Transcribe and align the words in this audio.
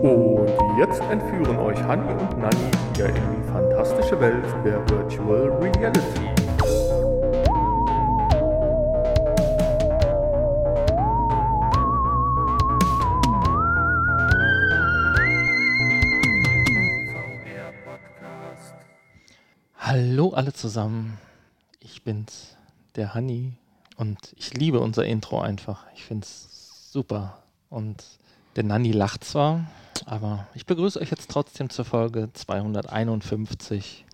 Und 0.00 0.48
jetzt 0.78 1.00
entführen 1.10 1.58
euch 1.58 1.82
Hanni 1.82 2.08
und 2.12 2.38
Nanni 2.38 2.70
wieder 2.92 3.08
in 3.08 3.14
die 3.14 3.42
fantastische 3.50 4.20
Welt 4.20 4.44
der 4.64 4.88
Virtual 4.88 5.50
Reality. 5.60 6.28
Hallo 19.76 20.30
alle 20.30 20.52
zusammen, 20.52 21.18
ich 21.80 22.04
bin's, 22.04 22.56
der 22.94 23.14
Hanni 23.14 23.54
und 23.96 24.16
ich 24.36 24.54
liebe 24.54 24.78
unser 24.78 25.04
Intro 25.04 25.40
einfach. 25.40 25.86
Ich 25.96 26.04
find's 26.04 26.92
super 26.92 27.42
und 27.68 28.04
der 28.56 28.64
Nanni 28.64 28.92
lacht 28.92 29.24
zwar, 29.24 29.66
aber 30.06 30.46
ich 30.54 30.66
begrüße 30.66 31.00
euch 31.00 31.10
jetzt 31.10 31.30
trotzdem 31.30 31.70
zur 31.70 31.84
Folge 31.84 32.30
251 32.32 34.04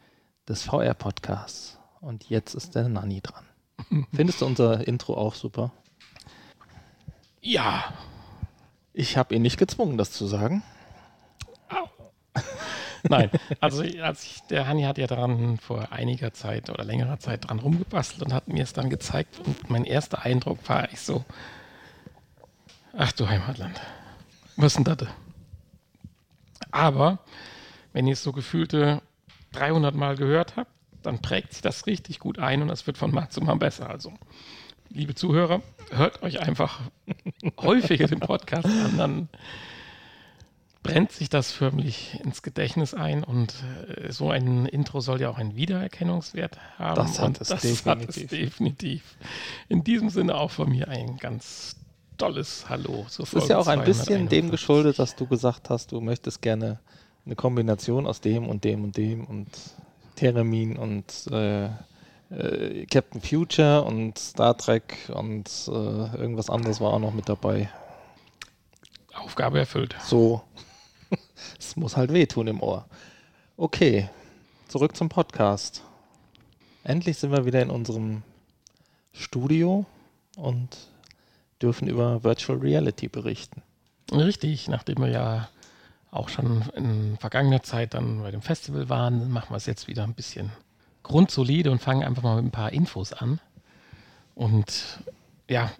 des 0.48 0.62
VR-Podcasts 0.62 1.78
und 2.00 2.28
jetzt 2.28 2.54
ist 2.54 2.74
der 2.74 2.88
Nanni 2.88 3.20
dran. 3.20 3.44
Findest 4.14 4.40
du 4.40 4.46
unser 4.46 4.86
Intro 4.86 5.16
auch 5.16 5.34
super? 5.34 5.72
Ja, 7.40 7.92
Ich 8.92 9.16
habe 9.16 9.34
ihn 9.34 9.42
nicht 9.42 9.58
gezwungen, 9.58 9.98
das 9.98 10.12
zu 10.12 10.26
sagen. 10.26 10.62
nein. 13.08 13.30
Also 13.60 13.82
als 14.02 14.24
ich, 14.24 14.40
der 14.50 14.66
Hanni 14.66 14.82
hat 14.84 14.98
ja 14.98 15.06
daran 15.06 15.58
vor 15.58 15.92
einiger 15.92 16.32
Zeit 16.32 16.70
oder 16.70 16.84
längerer 16.84 17.18
Zeit 17.18 17.48
dran 17.48 17.58
rumgebastelt 17.58 18.22
und 18.22 18.32
hat 18.32 18.48
mir 18.48 18.62
es 18.62 18.72
dann 18.72 18.90
gezeigt. 18.90 19.40
Und 19.44 19.68
mein 19.70 19.84
erster 19.84 20.22
Eindruck 20.22 20.68
war 20.68 20.90
ich 20.92 21.00
so, 21.00 21.24
ach 22.96 23.12
du 23.12 23.28
Heimatland, 23.28 23.80
was 24.56 24.74
denn 24.74 24.84
das? 24.84 25.08
Aber 26.70 27.18
wenn 27.92 28.06
ich 28.06 28.14
es 28.14 28.22
so 28.22 28.32
gefühlte 28.32 29.02
300 29.52 29.94
Mal 29.94 30.16
gehört 30.16 30.56
habe, 30.56 30.68
dann 31.02 31.20
prägt 31.20 31.52
sich 31.52 31.62
das 31.62 31.86
richtig 31.86 32.18
gut 32.18 32.38
ein 32.38 32.62
und 32.62 32.70
es 32.70 32.86
wird 32.86 32.98
von 32.98 33.12
Mal 33.12 33.28
zu 33.28 33.40
Mal 33.40 33.56
besser. 33.56 33.88
Also, 33.88 34.12
liebe 34.90 35.14
Zuhörer, 35.14 35.62
hört 35.90 36.22
euch 36.22 36.40
einfach 36.40 36.80
häufiger 37.60 38.06
den 38.06 38.20
Podcast 38.20 38.66
an, 38.66 38.96
dann 38.96 39.28
brennt 40.82 41.12
sich 41.12 41.30
das 41.30 41.50
förmlich 41.50 42.20
ins 42.22 42.42
Gedächtnis 42.42 42.94
ein 42.94 43.24
und 43.24 43.54
äh, 43.96 44.12
so 44.12 44.30
ein 44.30 44.66
Intro 44.66 45.00
soll 45.00 45.20
ja 45.20 45.30
auch 45.30 45.38
einen 45.38 45.56
Wiedererkennungswert 45.56 46.58
haben. 46.78 46.96
Das 46.96 47.18
hat 47.18 47.40
es 47.40 47.48
das 47.48 47.62
definitiv. 47.62 47.86
Hat 47.86 48.08
es 48.16 48.26
definitiv. 48.26 49.16
In 49.68 49.82
diesem 49.82 50.10
Sinne 50.10 50.36
auch 50.36 50.50
von 50.50 50.68
mir 50.68 50.88
ein 50.88 51.16
ganz 51.16 51.76
tolles 52.18 52.68
Hallo. 52.68 53.06
Es 53.08 53.18
ist 53.18 53.48
ja 53.48 53.58
auch 53.58 53.66
ein 53.66 53.84
bisschen 53.84 54.28
dem 54.28 54.50
geschuldet, 54.50 54.98
dass 54.98 55.16
du 55.16 55.26
gesagt 55.26 55.70
hast, 55.70 55.92
du 55.92 56.00
möchtest 56.00 56.42
gerne 56.42 56.80
eine 57.26 57.36
Kombination 57.36 58.06
aus 58.06 58.20
dem 58.20 58.48
und 58.48 58.64
dem 58.64 58.84
und 58.84 58.96
dem 58.96 59.24
und 59.24 59.48
Theremin 60.16 60.76
und 60.76 61.26
äh, 61.30 61.66
äh, 62.30 62.86
Captain 62.86 63.20
Future 63.20 63.84
und 63.84 64.18
Star 64.18 64.56
Trek 64.56 65.10
und 65.12 65.48
äh, 65.68 65.70
irgendwas 66.16 66.50
anderes 66.50 66.80
war 66.80 66.92
auch 66.92 66.98
noch 66.98 67.12
mit 67.12 67.28
dabei. 67.28 67.68
Aufgabe 69.14 69.58
erfüllt. 69.58 69.94
So. 70.04 70.42
Es 71.58 71.76
muss 71.76 71.96
halt 71.96 72.12
wehtun 72.12 72.46
im 72.46 72.62
Ohr. 72.62 72.86
Okay, 73.56 74.08
zurück 74.68 74.96
zum 74.96 75.08
Podcast. 75.08 75.82
Endlich 76.82 77.18
sind 77.18 77.32
wir 77.32 77.44
wieder 77.44 77.60
in 77.60 77.70
unserem 77.70 78.22
Studio 79.12 79.84
und 80.36 80.88
dürfen 81.62 81.88
über 81.88 82.24
Virtual 82.24 82.58
Reality 82.58 83.08
berichten. 83.08 83.62
Richtig, 84.12 84.68
nachdem 84.68 84.98
wir 84.98 85.08
ja 85.08 85.48
auch 86.10 86.28
schon 86.28 86.62
in 86.76 87.16
vergangener 87.18 87.62
Zeit 87.62 87.94
dann 87.94 88.22
bei 88.22 88.30
dem 88.30 88.42
Festival 88.42 88.88
waren, 88.88 89.30
machen 89.30 89.50
wir 89.50 89.56
es 89.56 89.66
jetzt 89.66 89.88
wieder 89.88 90.04
ein 90.04 90.14
bisschen 90.14 90.52
grundsolide 91.02 91.70
und 91.70 91.80
fangen 91.82 92.04
einfach 92.04 92.22
mal 92.22 92.36
mit 92.36 92.46
ein 92.46 92.50
paar 92.50 92.72
Infos 92.72 93.12
an. 93.12 93.40
Und 94.34 95.00
ja, 95.48 95.70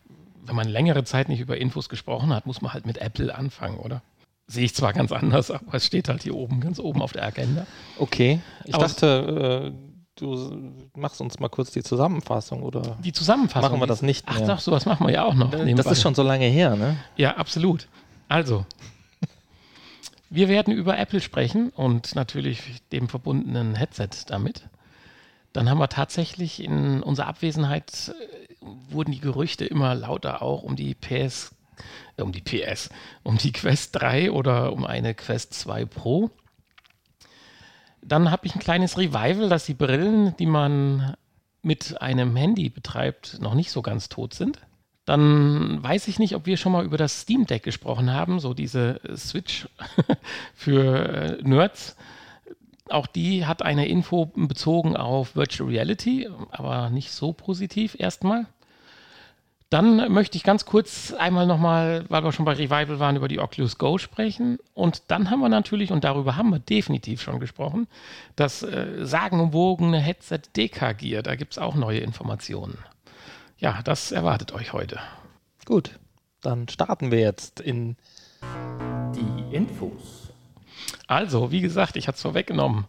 wenn 0.44 0.56
man 0.56 0.68
längere 0.68 1.04
Zeit 1.04 1.28
nicht 1.28 1.40
über 1.40 1.56
Infos 1.56 1.88
gesprochen 1.88 2.32
hat, 2.32 2.46
muss 2.46 2.60
man 2.62 2.72
halt 2.72 2.86
mit 2.86 2.98
Apple 2.98 3.34
anfangen, 3.34 3.78
oder? 3.78 4.02
Sehe 4.46 4.64
ich 4.64 4.74
zwar 4.74 4.92
ganz 4.92 5.12
anders, 5.12 5.50
aber 5.50 5.74
es 5.74 5.86
steht 5.86 6.08
halt 6.08 6.22
hier 6.22 6.34
oben, 6.34 6.60
ganz 6.60 6.78
oben 6.78 7.00
auf 7.00 7.12
der 7.12 7.24
Agenda. 7.24 7.66
Okay, 7.98 8.40
ich 8.64 8.74
Aus- 8.74 8.96
dachte, 8.96 9.72
äh, 9.72 9.93
du 10.16 10.72
machst 10.94 11.20
uns 11.20 11.38
mal 11.40 11.48
kurz 11.48 11.70
die 11.72 11.82
Zusammenfassung 11.82 12.62
oder 12.62 12.96
Die 13.02 13.12
Zusammenfassung. 13.12 13.70
machen 13.70 13.80
wir 13.82 13.86
das 13.86 14.02
nicht 14.02 14.24
Ach 14.28 14.38
mehr? 14.38 14.48
doch, 14.48 14.60
sowas 14.60 14.86
machen 14.86 15.06
wir 15.06 15.12
ja 15.12 15.24
auch 15.24 15.34
noch. 15.34 15.50
das 15.50 15.62
nebenbei. 15.64 15.90
ist 15.90 16.02
schon 16.02 16.14
so 16.14 16.22
lange 16.22 16.46
her, 16.46 16.76
ne? 16.76 16.96
Ja, 17.16 17.36
absolut. 17.36 17.88
Also, 18.28 18.64
wir 20.30 20.48
werden 20.48 20.72
über 20.72 20.98
Apple 20.98 21.20
sprechen 21.20 21.70
und 21.70 22.14
natürlich 22.14 22.60
dem 22.92 23.08
verbundenen 23.08 23.74
Headset 23.74 24.08
damit. 24.26 24.68
Dann 25.52 25.68
haben 25.70 25.78
wir 25.78 25.88
tatsächlich 25.88 26.62
in 26.62 27.02
unserer 27.02 27.28
Abwesenheit 27.28 28.12
äh, 28.60 28.66
wurden 28.90 29.12
die 29.12 29.20
Gerüchte 29.20 29.64
immer 29.64 29.94
lauter 29.94 30.42
auch 30.42 30.62
um 30.64 30.74
die 30.74 30.94
PS, 30.94 31.52
äh, 32.16 32.22
um 32.22 32.32
die 32.32 32.40
PS, 32.40 32.88
um 33.22 33.38
die 33.38 33.52
Quest 33.52 33.94
3 33.94 34.32
oder 34.32 34.72
um 34.72 34.84
eine 34.84 35.14
Quest 35.14 35.54
2 35.54 35.84
Pro. 35.84 36.30
Dann 38.06 38.30
habe 38.30 38.46
ich 38.46 38.54
ein 38.54 38.60
kleines 38.60 38.98
Revival, 38.98 39.48
dass 39.48 39.66
die 39.66 39.74
Brillen, 39.74 40.36
die 40.36 40.46
man 40.46 41.16
mit 41.62 42.00
einem 42.02 42.36
Handy 42.36 42.68
betreibt, 42.68 43.40
noch 43.40 43.54
nicht 43.54 43.70
so 43.70 43.82
ganz 43.82 44.08
tot 44.08 44.34
sind. 44.34 44.60
Dann 45.06 45.82
weiß 45.82 46.08
ich 46.08 46.18
nicht, 46.18 46.34
ob 46.34 46.46
wir 46.46 46.56
schon 46.56 46.72
mal 46.72 46.84
über 46.84 46.96
das 46.96 47.22
Steam 47.22 47.46
Deck 47.46 47.62
gesprochen 47.62 48.12
haben, 48.12 48.40
so 48.40 48.54
diese 48.54 49.00
äh, 49.04 49.16
Switch 49.16 49.68
für 50.54 51.38
äh, 51.38 51.42
Nerds. 51.42 51.96
Auch 52.88 53.06
die 53.06 53.46
hat 53.46 53.62
eine 53.62 53.88
Info 53.88 54.26
bezogen 54.26 54.96
auf 54.96 55.36
Virtual 55.36 55.68
Reality, 55.68 56.28
aber 56.50 56.90
nicht 56.90 57.12
so 57.12 57.32
positiv 57.32 57.96
erstmal. 57.98 58.46
Dann 59.74 60.12
möchte 60.12 60.36
ich 60.36 60.44
ganz 60.44 60.66
kurz 60.66 61.12
einmal 61.12 61.48
nochmal, 61.48 62.04
weil 62.08 62.22
wir 62.22 62.30
schon 62.30 62.44
bei 62.44 62.52
Revival 62.52 63.00
waren, 63.00 63.16
über 63.16 63.26
die 63.26 63.40
Oculus 63.40 63.76
Go 63.76 63.98
sprechen. 63.98 64.60
Und 64.72 65.02
dann 65.08 65.30
haben 65.30 65.40
wir 65.40 65.48
natürlich, 65.48 65.90
und 65.90 66.04
darüber 66.04 66.36
haben 66.36 66.50
wir 66.50 66.60
definitiv 66.60 67.20
schon 67.20 67.40
gesprochen, 67.40 67.88
das 68.36 68.62
äh, 68.62 69.04
sagenumwogene 69.04 69.98
Headset 69.98 70.42
DK 70.56 70.96
Gear. 70.96 71.22
Da 71.24 71.34
gibt 71.34 71.54
es 71.54 71.58
auch 71.58 71.74
neue 71.74 71.98
Informationen. 71.98 72.78
Ja, 73.58 73.80
das 73.82 74.12
erwartet 74.12 74.52
euch 74.52 74.72
heute. 74.72 75.00
Gut, 75.64 75.98
dann 76.40 76.68
starten 76.68 77.10
wir 77.10 77.18
jetzt 77.18 77.58
in 77.58 77.96
Die 79.16 79.56
Infos. 79.56 80.30
Also, 81.08 81.50
wie 81.50 81.62
gesagt, 81.62 81.96
ich 81.96 82.06
hatte 82.06 82.14
es 82.14 82.22
vorweggenommen, 82.22 82.84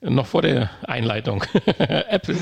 noch 0.00 0.28
vor 0.28 0.40
der 0.40 0.70
Einleitung. 0.84 1.44
Apple. 1.76 2.38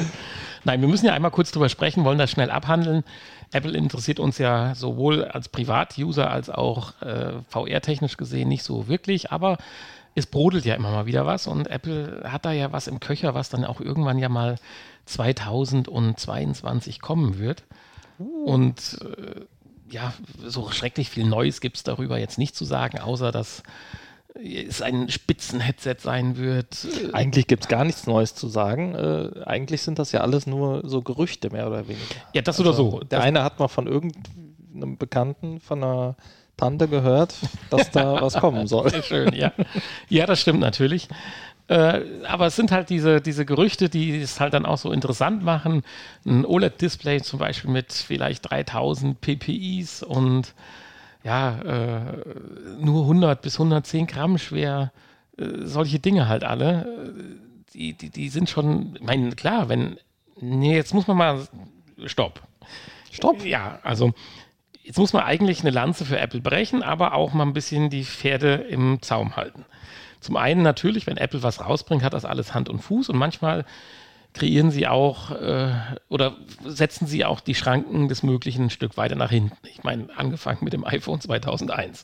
Nein, 0.64 0.80
wir 0.80 0.88
müssen 0.88 1.06
ja 1.06 1.14
einmal 1.14 1.30
kurz 1.30 1.52
drüber 1.52 1.68
sprechen, 1.68 2.04
wollen 2.04 2.18
das 2.18 2.30
schnell 2.30 2.50
abhandeln. 2.50 3.04
Apple 3.52 3.76
interessiert 3.76 4.20
uns 4.20 4.38
ja 4.38 4.74
sowohl 4.74 5.24
als 5.24 5.48
Privatuser 5.48 6.30
als 6.30 6.50
auch 6.50 7.00
äh, 7.02 7.32
VR-technisch 7.48 8.16
gesehen 8.16 8.48
nicht 8.48 8.62
so 8.62 8.86
wirklich, 8.88 9.32
aber 9.32 9.58
es 10.14 10.26
brodelt 10.26 10.64
ja 10.64 10.74
immer 10.74 10.90
mal 10.90 11.06
wieder 11.06 11.24
was 11.26 11.46
und 11.46 11.68
Apple 11.68 12.22
hat 12.24 12.44
da 12.44 12.52
ja 12.52 12.72
was 12.72 12.88
im 12.88 13.00
Köcher, 13.00 13.34
was 13.34 13.48
dann 13.48 13.64
auch 13.64 13.80
irgendwann 13.80 14.18
ja 14.18 14.28
mal 14.28 14.56
2022 15.06 17.00
kommen 17.00 17.38
wird. 17.38 17.64
Und 18.44 18.98
äh, 19.02 19.46
ja, 19.90 20.12
so 20.44 20.70
schrecklich 20.70 21.08
viel 21.10 21.24
Neues 21.24 21.60
gibt 21.60 21.76
es 21.76 21.82
darüber 21.82 22.18
jetzt 22.18 22.38
nicht 22.38 22.54
zu 22.54 22.64
sagen, 22.64 22.98
außer 23.00 23.32
dass 23.32 23.62
es 24.34 24.80
ein 24.82 25.08
Spitzen-Headset 25.08 25.96
sein 26.00 26.36
wird. 26.36 26.86
Eigentlich 27.12 27.46
gibt 27.46 27.64
es 27.64 27.68
gar 27.68 27.84
nichts 27.84 28.06
Neues 28.06 28.34
zu 28.34 28.48
sagen. 28.48 28.94
Äh, 28.94 29.44
eigentlich 29.44 29.82
sind 29.82 29.98
das 29.98 30.12
ja 30.12 30.20
alles 30.20 30.46
nur 30.46 30.82
so 30.88 31.02
Gerüchte, 31.02 31.50
mehr 31.50 31.66
oder 31.66 31.88
weniger. 31.88 32.04
Ja, 32.32 32.42
das 32.42 32.60
oder 32.60 32.72
so. 32.72 33.00
Der 33.00 33.18
Das- 33.18 33.24
eine 33.26 33.42
hat 33.42 33.58
mal 33.58 33.68
von 33.68 33.86
irgendeinem 33.86 34.96
Bekannten, 34.98 35.60
von 35.60 35.82
einer 35.82 36.16
Tante 36.56 36.88
gehört, 36.88 37.34
dass 37.70 37.90
da 37.90 38.20
was 38.22 38.34
kommen 38.34 38.66
soll. 38.66 38.90
Sehr 38.90 39.02
schön, 39.02 39.34
ja. 39.34 39.52
Ja, 40.08 40.26
das 40.26 40.40
stimmt 40.40 40.60
natürlich. 40.60 41.08
Äh, 41.68 42.00
aber 42.26 42.46
es 42.46 42.56
sind 42.56 42.72
halt 42.72 42.90
diese, 42.90 43.20
diese 43.20 43.44
Gerüchte, 43.46 43.88
die 43.88 44.20
es 44.20 44.40
halt 44.40 44.54
dann 44.54 44.66
auch 44.66 44.78
so 44.78 44.90
interessant 44.92 45.42
machen. 45.44 45.82
Ein 46.26 46.44
OLED-Display 46.44 47.22
zum 47.22 47.38
Beispiel 47.38 47.70
mit 47.70 47.92
vielleicht 47.92 48.50
3000 48.50 49.20
PPIs 49.20 50.02
und 50.02 50.52
ja, 51.22 51.58
äh, 51.60 52.00
nur 52.80 53.02
100 53.02 53.42
bis 53.42 53.54
110 53.54 54.06
Gramm 54.06 54.38
schwer. 54.38 54.92
Äh, 55.36 55.64
solche 55.64 55.98
Dinge 55.98 56.28
halt 56.28 56.44
alle. 56.44 56.86
Äh, 56.86 57.50
Die, 57.72 57.92
die, 57.94 58.10
die 58.10 58.28
sind 58.30 58.50
schon, 58.50 58.96
ich 58.96 59.02
meine, 59.02 59.30
klar, 59.36 59.68
wenn, 59.68 59.96
nee, 60.40 60.74
jetzt 60.74 60.92
muss 60.92 61.06
man 61.06 61.16
mal, 61.16 61.46
stopp. 62.06 62.42
Stopp. 63.12 63.44
Ja, 63.44 63.78
also 63.84 64.12
jetzt 64.82 64.98
muss 64.98 65.12
man 65.12 65.22
eigentlich 65.22 65.60
eine 65.60 65.70
Lanze 65.70 66.04
für 66.04 66.18
Apple 66.18 66.40
brechen, 66.40 66.82
aber 66.82 67.14
auch 67.14 67.32
mal 67.32 67.44
ein 67.44 67.52
bisschen 67.52 67.88
die 67.88 68.04
Pferde 68.04 68.54
im 68.54 69.00
Zaum 69.02 69.36
halten. 69.36 69.64
Zum 70.20 70.36
einen 70.36 70.62
natürlich, 70.62 71.06
wenn 71.06 71.16
Apple 71.16 71.44
was 71.44 71.60
rausbringt, 71.60 72.02
hat 72.02 72.12
das 72.12 72.24
alles 72.24 72.54
Hand 72.54 72.68
und 72.68 72.80
Fuß 72.80 73.08
und 73.08 73.16
manchmal 73.18 73.64
kreieren 74.32 74.70
sie 74.70 74.86
auch 74.86 75.30
äh, 75.30 75.72
oder 76.08 76.36
setzen 76.64 77.06
sie 77.06 77.24
auch 77.24 77.40
die 77.40 77.54
Schranken 77.54 78.08
des 78.08 78.22
Möglichen 78.22 78.64
ein 78.64 78.70
Stück 78.70 78.96
weiter 78.96 79.16
nach 79.16 79.30
hinten. 79.30 79.56
Ich 79.66 79.82
meine, 79.82 80.08
angefangen 80.16 80.58
mit 80.62 80.72
dem 80.72 80.84
iPhone 80.84 81.20
2001. 81.20 82.02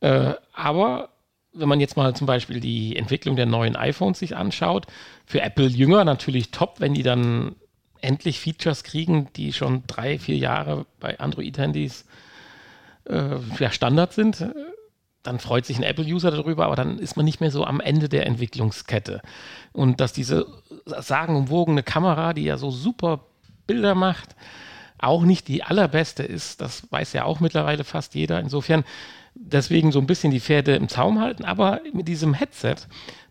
Äh, 0.00 0.34
aber 0.52 1.10
wenn 1.52 1.68
man 1.68 1.80
jetzt 1.80 1.96
mal 1.96 2.14
zum 2.14 2.26
Beispiel 2.26 2.60
die 2.60 2.96
Entwicklung 2.96 3.36
der 3.36 3.46
neuen 3.46 3.76
iPhones 3.76 4.18
sich 4.18 4.36
anschaut, 4.36 4.86
für 5.24 5.40
Apple-Jünger 5.40 6.04
natürlich 6.04 6.50
top, 6.50 6.80
wenn 6.80 6.94
die 6.94 7.02
dann 7.02 7.56
endlich 8.00 8.40
Features 8.40 8.84
kriegen, 8.84 9.28
die 9.36 9.52
schon 9.52 9.82
drei, 9.86 10.18
vier 10.18 10.36
Jahre 10.36 10.86
bei 11.00 11.18
Android-Handys 11.18 12.04
äh, 13.04 13.36
ja, 13.58 13.70
Standard 13.70 14.12
sind. 14.12 14.46
Dann 15.26 15.40
freut 15.40 15.66
sich 15.66 15.76
ein 15.76 15.82
Apple-User 15.82 16.30
darüber, 16.30 16.66
aber 16.66 16.76
dann 16.76 16.98
ist 16.98 17.16
man 17.16 17.24
nicht 17.24 17.40
mehr 17.40 17.50
so 17.50 17.64
am 17.64 17.80
Ende 17.80 18.08
der 18.08 18.26
Entwicklungskette. 18.26 19.20
Und 19.72 20.00
dass 20.00 20.12
diese 20.12 20.46
sagenumwogene 20.84 21.82
Kamera, 21.82 22.32
die 22.32 22.44
ja 22.44 22.56
so 22.56 22.70
super 22.70 23.24
Bilder 23.66 23.96
macht, 23.96 24.36
auch 24.98 25.24
nicht 25.24 25.48
die 25.48 25.64
allerbeste 25.64 26.22
ist, 26.22 26.60
das 26.60 26.90
weiß 26.92 27.12
ja 27.12 27.24
auch 27.24 27.40
mittlerweile 27.40 27.82
fast 27.82 28.14
jeder. 28.14 28.38
Insofern 28.38 28.84
deswegen 29.34 29.90
so 29.90 29.98
ein 29.98 30.06
bisschen 30.06 30.30
die 30.30 30.40
Pferde 30.40 30.76
im 30.76 30.88
Zaum 30.88 31.20
halten. 31.20 31.44
Aber 31.44 31.80
mit 31.92 32.06
diesem 32.06 32.32
Headset, 32.32 32.76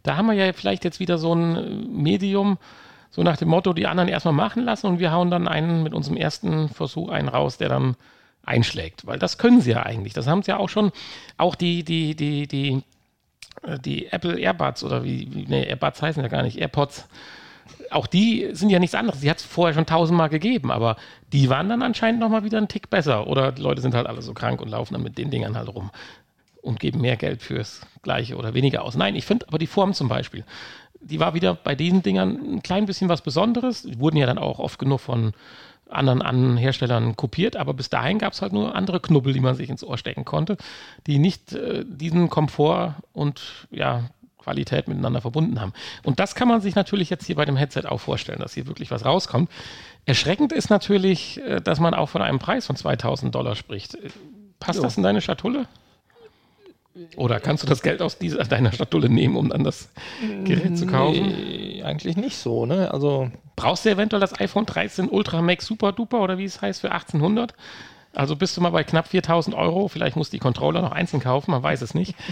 da 0.03 0.17
haben 0.17 0.27
wir 0.27 0.33
ja 0.33 0.51
vielleicht 0.51 0.83
jetzt 0.83 0.99
wieder 0.99 1.17
so 1.17 1.33
ein 1.33 1.87
Medium, 1.95 2.57
so 3.09 3.23
nach 3.23 3.37
dem 3.37 3.47
Motto, 3.47 3.71
die 3.71 3.87
anderen 3.87 4.09
erstmal 4.09 4.33
machen 4.33 4.65
lassen 4.65 4.87
und 4.87 4.99
wir 4.99 5.13
hauen 5.13 5.31
dann 5.31 5.47
einen 5.47 5.81
mit 5.81 5.93
unserem 5.93 6.17
ersten 6.17 6.67
Versuch 6.67 7.07
einen 7.07 7.29
raus, 7.29 7.57
der 7.57 7.69
dann 7.69 7.95
einschlägt. 8.45 9.05
Weil 9.05 9.19
das 9.19 9.37
können 9.37 9.61
sie 9.61 9.71
ja 9.71 9.83
eigentlich. 9.83 10.13
Das 10.13 10.27
haben 10.27 10.43
sie 10.43 10.51
ja 10.51 10.57
auch 10.57 10.69
schon, 10.69 10.91
auch 11.37 11.55
die, 11.55 11.83
die, 11.83 12.15
die, 12.15 12.47
die, 12.47 12.83
äh, 13.63 13.79
die 13.79 14.07
Apple 14.07 14.39
Airbuds 14.39 14.83
oder 14.83 15.03
wie, 15.03 15.45
nee, 15.47 15.63
Airbuds 15.63 16.01
heißen 16.01 16.21
ja 16.21 16.29
gar 16.29 16.43
nicht, 16.43 16.57
AirPods 16.59 17.07
auch 17.91 18.07
die 18.07 18.49
sind 18.51 18.69
ja 18.69 18.79
nichts 18.79 18.95
anderes. 18.95 19.21
Die 19.21 19.29
hat 19.29 19.37
es 19.37 19.45
vorher 19.45 19.73
schon 19.73 19.85
tausendmal 19.85 20.29
gegeben, 20.29 20.71
aber 20.71 20.97
die 21.33 21.49
waren 21.49 21.69
dann 21.69 21.81
anscheinend 21.81 22.19
nochmal 22.19 22.43
wieder 22.43 22.57
einen 22.57 22.67
Tick 22.67 22.89
besser. 22.89 23.27
Oder 23.27 23.51
die 23.51 23.61
Leute 23.61 23.81
sind 23.81 23.95
halt 23.95 24.07
alle 24.07 24.21
so 24.21 24.33
krank 24.33 24.61
und 24.61 24.69
laufen 24.69 24.93
dann 24.93 25.03
mit 25.03 25.17
den 25.17 25.31
Dingern 25.31 25.57
halt 25.57 25.73
rum 25.73 25.91
und 26.61 26.79
geben 26.79 27.01
mehr 27.01 27.15
Geld 27.15 27.41
fürs 27.41 27.81
Gleiche 28.01 28.35
oder 28.35 28.53
weniger 28.53 28.83
aus. 28.83 28.95
Nein, 28.95 29.15
ich 29.15 29.25
finde 29.25 29.47
aber 29.47 29.57
die 29.57 29.67
Form 29.67 29.93
zum 29.93 30.07
Beispiel, 30.07 30.43
die 30.99 31.19
war 31.19 31.33
wieder 31.33 31.53
bei 31.53 31.75
diesen 31.75 32.01
Dingern 32.01 32.55
ein 32.55 32.63
klein 32.63 32.85
bisschen 32.85 33.09
was 33.09 33.21
Besonderes. 33.21 33.83
Die 33.83 33.99
wurden 33.99 34.17
ja 34.17 34.25
dann 34.25 34.39
auch 34.39 34.59
oft 34.59 34.79
genug 34.79 34.99
von 34.99 35.33
anderen, 35.89 36.21
anderen 36.21 36.57
Herstellern 36.57 37.15
kopiert, 37.15 37.55
aber 37.55 37.73
bis 37.73 37.89
dahin 37.89 38.19
gab 38.19 38.33
es 38.33 38.41
halt 38.41 38.53
nur 38.53 38.75
andere 38.75 38.99
Knubbel, 38.99 39.33
die 39.33 39.39
man 39.39 39.55
sich 39.55 39.69
ins 39.69 39.83
Ohr 39.83 39.97
stecken 39.97 40.25
konnte, 40.25 40.57
die 41.07 41.19
nicht 41.19 41.53
äh, 41.53 41.83
diesen 41.87 42.29
Komfort 42.29 42.95
und 43.13 43.67
ja, 43.71 44.09
Qualität 44.45 44.87
miteinander 44.87 45.21
verbunden 45.21 45.59
haben. 45.59 45.73
Und 46.03 46.19
das 46.19 46.35
kann 46.35 46.47
man 46.47 46.61
sich 46.61 46.75
natürlich 46.75 47.09
jetzt 47.09 47.25
hier 47.25 47.35
bei 47.35 47.45
dem 47.45 47.57
Headset 47.57 47.83
auch 47.87 47.99
vorstellen, 47.99 48.39
dass 48.39 48.53
hier 48.53 48.67
wirklich 48.67 48.91
was 48.91 49.03
rauskommt. 49.03 49.49
Erschreckend 50.05 50.53
ist 50.53 50.69
natürlich, 50.69 51.41
äh, 51.41 51.61
dass 51.61 51.79
man 51.79 51.93
auch 51.93 52.09
von 52.09 52.21
einem 52.21 52.39
Preis 52.39 52.67
von 52.67 52.75
2000 52.75 53.33
Dollar 53.33 53.55
spricht. 53.55 53.95
Äh, 53.95 54.09
passt 54.59 54.77
jo. 54.77 54.83
das 54.83 54.97
in 54.97 55.03
deine 55.03 55.21
Schatulle? 55.21 55.67
Oder 57.17 57.39
kannst 57.39 57.63
du 57.63 57.67
das 57.67 57.81
Geld 57.81 58.01
aus 58.01 58.17
dieser, 58.17 58.43
deiner 58.45 58.71
Schatulle 58.71 59.09
nehmen, 59.09 59.35
um 59.35 59.49
dann 59.49 59.63
das 59.63 59.89
Gerät 60.43 60.77
zu 60.77 60.85
kaufen? 60.85 61.27
Nee, 61.27 61.83
eigentlich 61.83 62.15
nicht 62.15 62.37
so, 62.37 62.65
ne? 62.65 62.91
Also 62.91 63.31
brauchst 63.55 63.85
du 63.85 63.89
eventuell 63.89 64.21
das 64.21 64.39
iPhone 64.39 64.65
13 64.65 65.09
Ultra 65.09 65.41
Max 65.41 65.65
Super 65.65 65.91
Duper 65.91 66.21
oder 66.21 66.37
wie 66.37 66.45
es 66.45 66.61
heißt 66.61 66.81
für 66.81 66.91
1800? 66.91 67.53
Also 68.13 68.37
bist 68.37 68.55
du 68.55 68.61
mal 68.61 68.69
bei 68.69 68.83
knapp 68.83 69.09
4000 69.09 69.55
Euro. 69.55 69.89
Vielleicht 69.89 70.15
muss 70.15 70.29
die 70.29 70.39
Controller 70.39 70.81
noch 70.81 70.93
einzeln 70.93 71.21
kaufen, 71.21 71.51
man 71.51 71.63
weiß 71.63 71.81
es 71.81 71.93
nicht. 71.93 72.15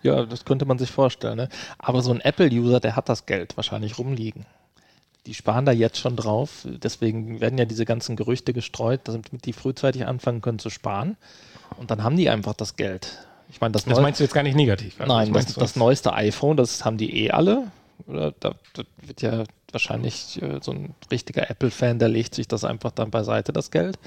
Ja, 0.00 0.24
das 0.24 0.46
könnte 0.46 0.64
man 0.64 0.78
sich 0.78 0.90
vorstellen. 0.90 1.36
Ne? 1.36 1.48
Aber 1.76 2.00
so 2.00 2.10
ein 2.10 2.22
Apple-User, 2.22 2.80
der 2.80 2.96
hat 2.96 3.10
das 3.10 3.26
Geld 3.26 3.54
wahrscheinlich 3.56 3.98
rumliegen. 3.98 4.46
Die 5.26 5.34
sparen 5.34 5.66
da 5.66 5.72
jetzt 5.72 5.98
schon 5.98 6.16
drauf. 6.16 6.64
Deswegen 6.64 7.40
werden 7.42 7.58
ja 7.58 7.66
diese 7.66 7.84
ganzen 7.84 8.16
Gerüchte 8.16 8.54
gestreut, 8.54 9.00
damit 9.04 9.44
die 9.44 9.52
frühzeitig 9.52 10.06
anfangen 10.06 10.40
können 10.40 10.58
zu 10.58 10.70
sparen. 10.70 11.18
Und 11.76 11.90
dann 11.90 12.02
haben 12.02 12.16
die 12.16 12.30
einfach 12.30 12.54
das 12.54 12.76
Geld. 12.76 13.27
Ich 13.50 13.60
meine, 13.60 13.72
das, 13.72 13.84
das 13.84 14.00
meinst 14.00 14.20
du 14.20 14.24
jetzt 14.24 14.34
gar 14.34 14.42
nicht 14.42 14.56
negativ? 14.56 15.00
Also 15.00 15.12
Nein, 15.12 15.32
das, 15.32 15.54
das, 15.54 15.76
neueste 15.76 16.12
iPhone, 16.12 16.56
das 16.56 16.84
haben 16.84 16.98
die 16.98 17.24
eh 17.24 17.30
alle. 17.30 17.70
Da, 18.06 18.32
da 18.40 18.54
wird 19.02 19.22
ja 19.22 19.44
wahrscheinlich 19.72 20.40
äh, 20.42 20.60
so 20.62 20.72
ein 20.72 20.94
richtiger 21.10 21.50
Apple-Fan, 21.50 21.98
der 21.98 22.08
legt 22.08 22.34
sich 22.34 22.48
das 22.48 22.64
einfach 22.64 22.90
dann 22.92 23.10
beiseite, 23.10 23.52
das 23.52 23.70
Geld. 23.70 23.98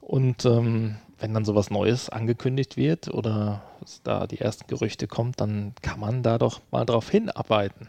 Und 0.00 0.44
ähm, 0.44 0.96
wenn 1.18 1.34
dann 1.34 1.44
sowas 1.44 1.70
Neues 1.70 2.08
angekündigt 2.08 2.76
wird 2.76 3.08
oder 3.08 3.62
es 3.82 4.00
da 4.02 4.26
die 4.26 4.40
ersten 4.40 4.66
Gerüchte 4.66 5.06
kommt, 5.06 5.40
dann 5.40 5.74
kann 5.82 6.00
man 6.00 6.22
da 6.22 6.38
doch 6.38 6.60
mal 6.70 6.84
drauf 6.84 7.10
hinarbeiten. 7.10 7.88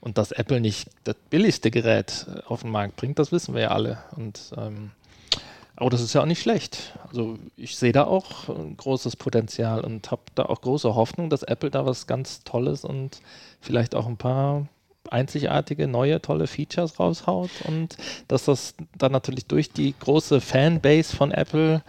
Und 0.00 0.18
dass 0.18 0.30
Apple 0.30 0.60
nicht 0.60 0.88
das 1.04 1.16
billigste 1.30 1.70
Gerät 1.70 2.26
äh, 2.32 2.40
auf 2.46 2.62
den 2.62 2.70
Markt 2.70 2.96
bringt, 2.96 3.18
das 3.18 3.32
wissen 3.32 3.54
wir 3.54 3.62
ja 3.62 3.68
alle. 3.70 3.98
Und 4.16 4.52
ähm, 4.56 4.92
aber 5.76 5.90
das 5.90 6.00
ist 6.00 6.14
ja 6.14 6.22
auch 6.22 6.26
nicht 6.26 6.40
schlecht. 6.40 6.94
Also 7.08 7.38
ich 7.56 7.76
sehe 7.76 7.92
da 7.92 8.04
auch 8.04 8.48
ein 8.48 8.76
großes 8.76 9.16
Potenzial 9.16 9.80
und 9.80 10.10
habe 10.10 10.22
da 10.34 10.46
auch 10.46 10.60
große 10.62 10.94
Hoffnung, 10.94 11.30
dass 11.30 11.42
Apple 11.42 11.70
da 11.70 11.84
was 11.84 12.06
ganz 12.06 12.42
Tolles 12.44 12.84
und 12.84 13.20
vielleicht 13.60 13.94
auch 13.94 14.06
ein 14.06 14.16
paar 14.16 14.66
einzigartige, 15.10 15.86
neue, 15.86 16.20
tolle 16.20 16.46
Features 16.46 16.98
raushaut 16.98 17.50
und 17.64 17.96
dass 18.26 18.46
das 18.46 18.74
dann 18.98 19.12
natürlich 19.12 19.46
durch 19.46 19.70
die 19.70 19.94
große 19.98 20.40
Fanbase 20.40 21.14
von 21.14 21.30
Apple 21.30 21.82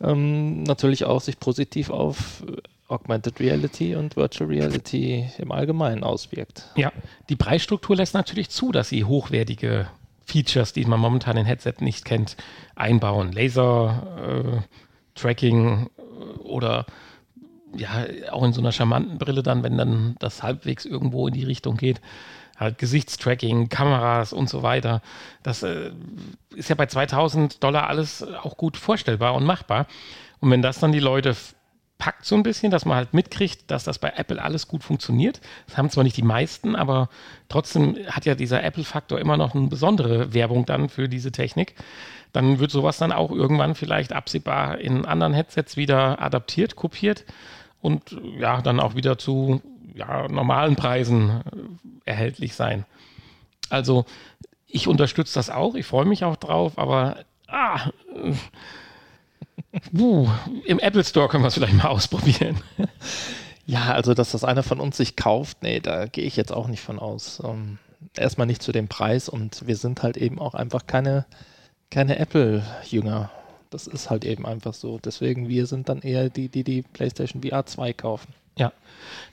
ähm, 0.00 0.62
natürlich 0.64 1.04
auch 1.04 1.20
sich 1.20 1.38
positiv 1.38 1.90
auf 1.90 2.42
äh, 2.48 2.56
Augmented 2.88 3.38
Reality 3.38 3.94
und 3.94 4.16
Virtual 4.16 4.48
Reality 4.48 5.28
im 5.38 5.52
Allgemeinen 5.52 6.02
auswirkt. 6.04 6.64
Ja, 6.76 6.90
die 7.28 7.36
Preisstruktur 7.36 7.96
lässt 7.96 8.14
natürlich 8.14 8.48
zu, 8.48 8.72
dass 8.72 8.88
sie 8.88 9.04
hochwertige 9.04 9.88
Features, 10.28 10.72
die 10.72 10.84
man 10.84 11.00
momentan 11.00 11.36
in 11.36 11.46
Headset 11.46 11.74
nicht 11.80 12.04
kennt, 12.04 12.36
einbauen. 12.76 13.32
Laser, 13.32 14.62
äh, 15.16 15.20
äh, 15.88 15.88
oder 16.40 16.86
ja, 17.74 18.04
auch 18.30 18.44
in 18.44 18.52
so 18.52 18.60
einer 18.60 18.72
charmanten 18.72 19.18
Brille 19.18 19.42
dann, 19.42 19.62
wenn 19.62 19.76
dann 19.76 20.16
das 20.18 20.42
halbwegs 20.42 20.84
irgendwo 20.84 21.28
in 21.28 21.34
die 21.34 21.44
Richtung 21.44 21.76
geht 21.76 22.00
halt 22.58 22.78
Gesichtstracking, 22.78 23.68
Kameras 23.68 24.32
und 24.32 24.48
so 24.48 24.62
weiter. 24.62 25.00
Das 25.42 25.62
äh, 25.62 25.92
ist 26.54 26.68
ja 26.68 26.74
bei 26.74 26.86
2000 26.86 27.62
Dollar 27.62 27.88
alles 27.88 28.22
auch 28.22 28.56
gut 28.56 28.76
vorstellbar 28.76 29.34
und 29.34 29.44
machbar. 29.44 29.86
Und 30.40 30.50
wenn 30.50 30.62
das 30.62 30.80
dann 30.80 30.92
die 30.92 31.00
Leute 31.00 31.36
packt 31.98 32.24
so 32.24 32.36
ein 32.36 32.44
bisschen, 32.44 32.70
dass 32.70 32.84
man 32.84 32.96
halt 32.96 33.12
mitkriegt, 33.12 33.70
dass 33.70 33.84
das 33.84 33.98
bei 33.98 34.12
Apple 34.16 34.40
alles 34.40 34.68
gut 34.68 34.84
funktioniert. 34.84 35.40
Das 35.66 35.76
haben 35.76 35.90
zwar 35.90 36.04
nicht 36.04 36.16
die 36.16 36.22
meisten, 36.22 36.76
aber 36.76 37.08
trotzdem 37.48 37.96
hat 38.06 38.24
ja 38.24 38.36
dieser 38.36 38.62
Apple-Faktor 38.62 39.18
immer 39.18 39.36
noch 39.36 39.54
eine 39.54 39.66
besondere 39.66 40.32
Werbung 40.32 40.64
dann 40.64 40.88
für 40.88 41.08
diese 41.08 41.32
Technik. 41.32 41.74
Dann 42.32 42.60
wird 42.60 42.70
sowas 42.70 42.98
dann 42.98 43.10
auch 43.10 43.32
irgendwann 43.32 43.74
vielleicht 43.74 44.12
absehbar 44.12 44.78
in 44.78 45.06
anderen 45.06 45.34
Headsets 45.34 45.76
wieder 45.76 46.22
adaptiert, 46.22 46.76
kopiert 46.76 47.24
und 47.80 48.16
ja, 48.38 48.62
dann 48.62 48.78
auch 48.78 48.94
wieder 48.94 49.18
zu 49.18 49.60
ja, 49.94 50.28
normalen 50.28 50.76
Preisen 50.76 51.30
äh, 51.30 52.10
erhältlich 52.10 52.54
sein. 52.54 52.84
Also 53.70 54.04
ich 54.66 54.86
unterstütze 54.86 55.34
das 55.34 55.50
auch, 55.50 55.74
ich 55.74 55.86
freue 55.86 56.06
mich 56.06 56.24
auch 56.24 56.36
drauf, 56.36 56.78
aber 56.78 57.16
ah, 57.48 57.90
äh, 59.72 59.98
uh, 59.98 60.28
im 60.64 60.78
Apple 60.78 61.04
Store 61.04 61.28
können 61.28 61.44
wir 61.44 61.48
es 61.48 61.54
vielleicht 61.54 61.74
mal 61.74 61.88
ausprobieren. 61.88 62.60
Ja, 63.68 63.92
also 63.92 64.14
dass 64.14 64.32
das 64.32 64.44
einer 64.44 64.62
von 64.62 64.80
uns 64.80 64.96
sich 64.96 65.14
kauft, 65.14 65.62
nee, 65.62 65.78
da 65.78 66.06
gehe 66.06 66.24
ich 66.24 66.36
jetzt 66.36 66.52
auch 66.52 66.68
nicht 66.68 66.80
von 66.80 66.98
aus. 66.98 67.38
Um, 67.38 67.50
ähm, 67.50 67.78
erstmal 68.16 68.46
nicht 68.46 68.62
zu 68.62 68.72
dem 68.72 68.88
Preis 68.88 69.28
und 69.28 69.66
wir 69.66 69.76
sind 69.76 70.02
halt 70.02 70.16
eben 70.16 70.38
auch 70.38 70.54
einfach 70.54 70.86
keine, 70.86 71.26
keine 71.90 72.18
Apple-Jünger. 72.18 73.30
Das 73.68 73.86
ist 73.86 74.08
halt 74.08 74.24
eben 74.24 74.46
einfach 74.46 74.72
so. 74.72 74.98
Deswegen, 74.98 75.48
wir 75.48 75.66
sind 75.66 75.90
dann 75.90 76.00
eher 76.00 76.30
die, 76.30 76.48
die 76.48 76.64
die 76.64 76.80
PlayStation 76.80 77.42
VR 77.42 77.66
2 77.66 77.92
kaufen. 77.92 78.32
Ja. 78.56 78.72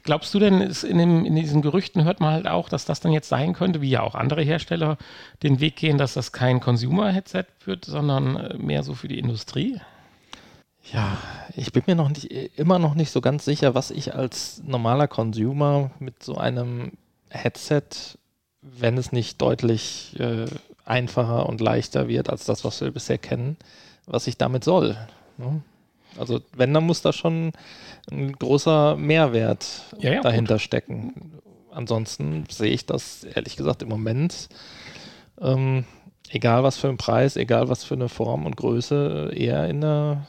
Glaubst 0.04 0.34
du 0.34 0.40
denn, 0.40 0.62
in, 0.62 0.98
dem, 0.98 1.26
in, 1.26 1.36
diesen 1.36 1.62
Gerüchten 1.62 2.04
hört 2.04 2.20
man 2.20 2.34
halt 2.34 2.48
auch, 2.48 2.68
dass 2.68 2.84
das 2.84 3.00
dann 3.00 3.14
jetzt 3.14 3.30
sein 3.30 3.54
könnte, 3.54 3.82
wie 3.82 3.90
ja 3.90 4.02
auch 4.02 4.16
andere 4.16 4.42
Hersteller 4.42 4.98
den 5.42 5.62
Weg 5.62 5.78
gehen, 5.78 5.98
dass 5.98 6.14
das 6.14 6.34
kein 6.34 6.60
Consumer-Headset 6.60 7.46
wird, 7.64 7.86
sondern 7.86 8.36
äh, 8.36 8.58
mehr 8.58 8.84
so 8.84 8.94
für 8.94 9.08
die 9.08 9.18
Industrie? 9.18 9.80
Ja, 10.94 11.18
ich 11.56 11.72
bin 11.72 11.84
mir 11.88 11.96
noch 11.96 12.10
nicht, 12.10 12.26
immer 12.58 12.80
noch 12.80 12.96
nicht 12.96 13.12
so 13.12 13.22
ganz 13.22 13.46
sicher, 13.46 13.74
was 13.74 13.92
ich 13.92 14.14
als 14.14 14.62
normaler 14.66 15.08
Consumer 15.08 15.92
mit 16.00 16.22
so 16.22 16.36
einem 16.36 16.92
Headset, 17.30 17.84
wenn 18.62 18.98
es 18.98 19.12
nicht 19.12 19.42
deutlich 19.42 20.16
äh, 20.20 20.46
einfacher 20.86 21.48
und 21.48 21.62
leichter 21.62 22.08
wird 22.08 22.30
als 22.30 22.46
das, 22.46 22.64
was 22.64 22.82
wir 22.82 22.92
bisher 22.92 23.18
kennen, 23.18 23.58
was 24.06 24.28
ich 24.28 24.38
damit 24.38 24.64
soll. 24.64 24.96
Ne? 25.38 25.62
Also 26.18 26.42
wenn, 26.56 26.74
dann 26.74 26.86
muss 26.86 27.02
da 27.02 27.12
schon 27.12 27.52
ein 28.12 28.34
großer 28.34 28.96
Mehrwert 28.96 29.84
ja, 29.98 30.14
ja, 30.14 30.22
dahinter 30.22 30.56
gut. 30.56 30.62
stecken. 30.62 31.32
Ansonsten 31.72 32.46
sehe 32.50 32.72
ich 32.72 32.86
das 32.86 33.24
ehrlich 33.24 33.58
gesagt 33.58 33.82
im 33.82 33.90
Moment, 33.90 34.48
ähm, 35.42 35.84
egal 36.30 36.64
was 36.64 36.78
für 36.78 36.88
ein 36.88 36.98
Preis, 36.98 37.36
egal 37.36 37.68
was 37.68 37.84
für 37.84 37.96
eine 37.96 38.08
Form 38.08 38.46
und 38.46 38.56
Größe, 38.56 39.32
eher 39.36 39.68
in 39.68 39.82
der 39.82 40.26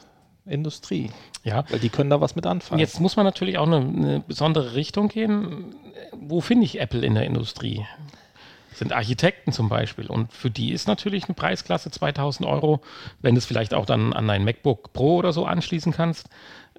Industrie. 0.47 1.11
Ja. 1.43 1.65
Weil 1.69 1.79
die 1.79 1.89
können 1.89 2.09
da 2.09 2.21
was 2.21 2.35
mit 2.35 2.45
anfangen. 2.45 2.79
Jetzt 2.79 2.99
muss 2.99 3.15
man 3.15 3.25
natürlich 3.25 3.57
auch 3.57 3.67
eine, 3.67 3.77
eine 3.77 4.19
besondere 4.19 4.75
Richtung 4.75 5.07
gehen. 5.07 5.75
Wo 6.13 6.41
finde 6.41 6.65
ich 6.65 6.79
Apple 6.79 7.05
in 7.05 7.15
der 7.15 7.25
Industrie? 7.25 7.85
sind 8.77 8.93
Architekten 8.93 9.51
zum 9.51 9.69
Beispiel. 9.69 10.07
Und 10.07 10.31
für 10.31 10.49
die 10.49 10.71
ist 10.71 10.87
natürlich 10.87 11.25
eine 11.25 11.33
Preisklasse 11.33 11.91
2000 11.91 12.47
Euro, 12.47 12.81
wenn 13.21 13.35
du 13.35 13.39
es 13.39 13.45
vielleicht 13.45 13.73
auch 13.73 13.85
dann 13.85 14.13
an 14.13 14.29
ein 14.29 14.43
MacBook 14.43 14.93
Pro 14.93 15.17
oder 15.17 15.33
so 15.33 15.45
anschließen 15.45 15.91
kannst, 15.91 16.29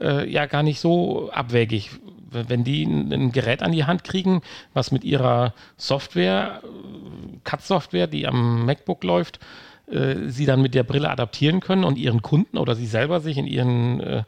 äh, 0.01 0.29
ja 0.31 0.47
gar 0.47 0.63
nicht 0.63 0.81
so 0.81 1.31
abwegig. 1.31 1.91
wenn 2.31 2.63
die 2.63 2.83
ein 2.85 3.33
Gerät 3.33 3.63
an 3.63 3.73
die 3.73 3.87
Hand 3.87 4.05
kriegen, 4.05 4.43
was 4.75 4.93
mit 4.93 5.03
ihrer 5.03 5.55
Software, 5.79 6.61
CAD-Software, 7.45 8.07
die 8.07 8.27
am 8.27 8.67
MacBook 8.67 9.03
läuft, 9.03 9.41
äh, 9.91 10.29
sie 10.29 10.47
dann 10.47 10.63
mit 10.63 10.75
der 10.75 10.85
Brille 10.85 11.11
adaptieren 11.11 11.61
können 11.61 11.85
und 11.85 11.99
ihren 11.99 12.23
Kunden 12.23 12.59
oder 12.59 12.75
sie 12.75 12.87
selber 12.87 13.21
sich 13.21 13.39
in 13.39 13.47
ihren 13.47 14.01
äh, 14.01 14.23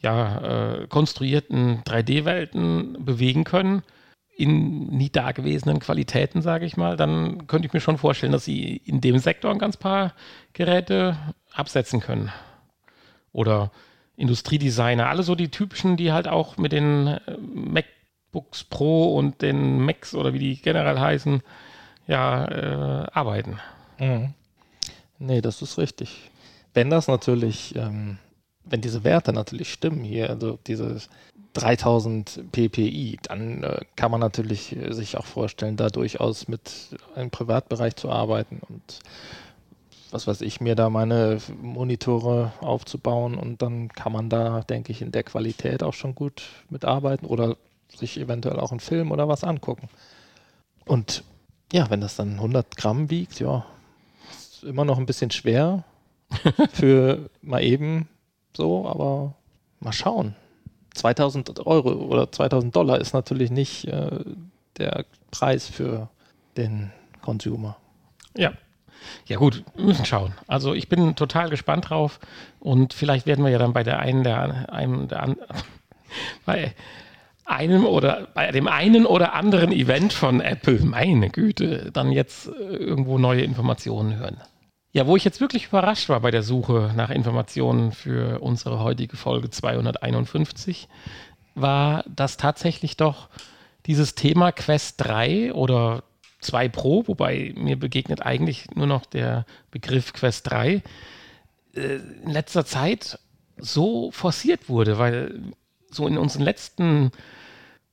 ja, 0.00 0.82
äh, 0.82 0.86
konstruierten 0.88 1.82
3D-Welten 1.84 3.04
bewegen 3.04 3.44
können, 3.44 3.82
in 4.34 4.88
nie 4.88 5.10
dagewesenen 5.10 5.78
Qualitäten, 5.78 6.42
sage 6.42 6.66
ich 6.66 6.76
mal, 6.76 6.96
dann 6.96 7.46
könnte 7.46 7.66
ich 7.66 7.72
mir 7.72 7.80
schon 7.80 7.98
vorstellen, 7.98 8.32
dass 8.32 8.44
sie 8.44 8.76
in 8.84 9.00
dem 9.00 9.18
Sektor 9.18 9.50
ein 9.50 9.58
ganz 9.58 9.76
paar 9.76 10.14
Geräte 10.52 11.16
absetzen 11.52 12.00
können. 12.00 12.32
Oder 13.32 13.70
Industriedesigner, 14.16 15.08
alle 15.08 15.22
so 15.22 15.34
die 15.34 15.50
typischen, 15.50 15.96
die 15.96 16.12
halt 16.12 16.28
auch 16.28 16.56
mit 16.56 16.72
den 16.72 17.06
äh, 17.06 17.36
MacBooks 17.38 18.64
Pro 18.64 19.16
und 19.16 19.42
den 19.42 19.80
Macs 19.84 20.14
oder 20.14 20.32
wie 20.32 20.38
die 20.38 20.60
generell 20.60 20.98
heißen, 20.98 21.42
ja, 22.06 22.44
äh, 22.46 23.06
arbeiten. 23.12 23.58
Mhm. 23.98 24.34
Nee, 25.24 25.40
das 25.40 25.62
ist 25.62 25.78
richtig. 25.78 26.30
Wenn 26.74 26.90
das 26.90 27.06
natürlich, 27.06 27.76
ähm, 27.76 28.18
wenn 28.64 28.80
diese 28.80 29.04
Werte 29.04 29.32
natürlich 29.32 29.72
stimmen 29.72 30.02
hier, 30.02 30.28
also 30.30 30.58
diese 30.66 31.00
3000 31.52 32.50
ppi, 32.50 33.20
dann 33.22 33.62
äh, 33.62 33.80
kann 33.94 34.10
man 34.10 34.18
natürlich 34.18 34.74
äh, 34.74 34.92
sich 34.92 35.16
auch 35.16 35.24
vorstellen, 35.24 35.76
da 35.76 35.90
durchaus 35.90 36.48
mit 36.48 36.98
einem 37.14 37.30
Privatbereich 37.30 37.94
zu 37.94 38.10
arbeiten 38.10 38.60
und 38.68 38.98
was 40.10 40.26
weiß 40.26 40.40
ich, 40.40 40.60
mir 40.60 40.74
da 40.74 40.90
meine 40.90 41.38
Monitore 41.60 42.52
aufzubauen 42.60 43.36
und 43.36 43.62
dann 43.62 43.90
kann 43.90 44.12
man 44.12 44.28
da, 44.28 44.62
denke 44.62 44.90
ich, 44.90 45.02
in 45.02 45.12
der 45.12 45.22
Qualität 45.22 45.84
auch 45.84 45.94
schon 45.94 46.16
gut 46.16 46.42
mitarbeiten 46.68 47.26
oder 47.26 47.56
sich 47.94 48.18
eventuell 48.18 48.58
auch 48.58 48.72
einen 48.72 48.80
Film 48.80 49.12
oder 49.12 49.28
was 49.28 49.44
angucken. 49.44 49.88
Und 50.84 51.22
ja, 51.72 51.88
wenn 51.90 52.00
das 52.00 52.16
dann 52.16 52.34
100 52.34 52.76
Gramm 52.76 53.08
wiegt, 53.08 53.38
ja, 53.38 53.64
ist 54.62 54.68
immer 54.68 54.84
noch 54.84 54.98
ein 54.98 55.06
bisschen 55.06 55.30
schwer 55.30 55.84
für 56.72 57.30
mal 57.42 57.62
eben 57.62 58.08
so, 58.56 58.86
aber 58.86 59.34
mal 59.80 59.92
schauen. 59.92 60.34
2000 60.94 61.66
Euro 61.66 61.90
oder 61.92 62.30
2000 62.30 62.74
Dollar 62.74 63.00
ist 63.00 63.14
natürlich 63.14 63.50
nicht 63.50 63.86
äh, 63.86 64.20
der 64.78 65.06
Preis 65.30 65.68
für 65.68 66.08
den 66.56 66.92
Consumer. 67.22 67.76
Ja, 68.36 68.52
ja 69.26 69.36
gut, 69.36 69.64
müssen 69.76 70.04
schauen. 70.04 70.34
Also 70.46 70.74
ich 70.74 70.88
bin 70.88 71.16
total 71.16 71.50
gespannt 71.50 71.90
drauf 71.90 72.20
und 72.60 72.94
vielleicht 72.94 73.26
werden 73.26 73.44
wir 73.44 73.50
ja 73.50 73.58
dann 73.58 73.72
bei 73.72 73.82
der 73.82 73.98
einen 73.98 74.22
der 74.22 74.72
einem 74.72 75.08
der 75.08 75.36
bei 76.46 76.74
einem 77.44 77.86
oder 77.86 78.28
bei 78.34 78.50
dem 78.52 78.68
einen 78.68 79.06
oder 79.06 79.32
anderen 79.34 79.72
Event 79.72 80.12
von 80.12 80.40
Apple, 80.40 80.80
meine 80.84 81.30
Güte, 81.30 81.90
dann 81.92 82.12
jetzt 82.12 82.48
äh, 82.48 82.76
irgendwo 82.76 83.18
neue 83.18 83.42
Informationen 83.42 84.16
hören. 84.16 84.36
Ja, 84.94 85.06
wo 85.06 85.16
ich 85.16 85.24
jetzt 85.24 85.40
wirklich 85.40 85.68
überrascht 85.68 86.10
war 86.10 86.20
bei 86.20 86.30
der 86.30 86.42
Suche 86.42 86.92
nach 86.94 87.08
Informationen 87.08 87.92
für 87.92 88.40
unsere 88.40 88.78
heutige 88.80 89.16
Folge 89.16 89.48
251, 89.48 90.86
war, 91.54 92.04
dass 92.14 92.36
tatsächlich 92.36 92.98
doch 92.98 93.28
dieses 93.86 94.14
Thema 94.14 94.52
Quest 94.52 94.96
3 94.98 95.54
oder 95.54 96.04
2 96.40 96.68
Pro, 96.68 97.06
wobei 97.06 97.54
mir 97.56 97.78
begegnet 97.78 98.20
eigentlich 98.20 98.70
nur 98.74 98.86
noch 98.86 99.06
der 99.06 99.46
Begriff 99.70 100.12
Quest 100.12 100.50
3, 100.50 100.82
äh, 101.74 101.80
in 102.24 102.30
letzter 102.30 102.66
Zeit 102.66 103.18
so 103.56 104.10
forciert 104.10 104.68
wurde, 104.68 104.98
weil 104.98 105.40
so 105.90 106.06
in 106.06 106.18
unseren 106.18 106.42
letzten 106.42 107.12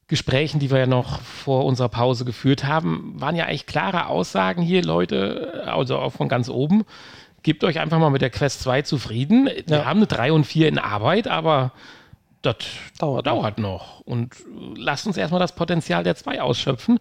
Gesprächen, 0.09 0.59
die 0.59 0.71
wir 0.71 0.79
ja 0.79 0.87
noch 0.87 1.21
vor 1.21 1.65
unserer 1.65 1.87
Pause 1.87 2.25
geführt 2.25 2.65
haben, 2.65 3.13
waren 3.17 3.35
ja 3.35 3.45
eigentlich 3.45 3.67
klare 3.67 4.07
Aussagen 4.07 4.63
hier, 4.63 4.83
Leute, 4.83 5.63
also 5.67 5.97
auch 5.99 6.09
von 6.09 6.27
ganz 6.27 6.49
oben. 6.49 6.83
Gebt 7.43 7.63
euch 7.63 7.79
einfach 7.79 7.99
mal 7.99 8.09
mit 8.09 8.23
der 8.23 8.31
Quest 8.31 8.61
2 8.61 8.81
zufrieden. 8.81 9.45
Wir 9.45 9.77
ja. 9.77 9.85
haben 9.85 9.99
eine 9.99 10.07
3 10.07 10.33
und 10.33 10.45
4 10.45 10.67
in 10.67 10.79
Arbeit, 10.79 11.27
aber 11.27 11.71
das 12.41 12.55
dauert, 12.97 13.27
dauert 13.27 13.57
noch. 13.57 13.99
noch. 13.99 14.01
Und 14.01 14.33
lasst 14.75 15.07
uns 15.07 15.17
erstmal 15.17 15.41
das 15.41 15.55
Potenzial 15.55 16.05
der 16.05 16.15
zwei 16.15 16.41
ausschöpfen. 16.41 16.99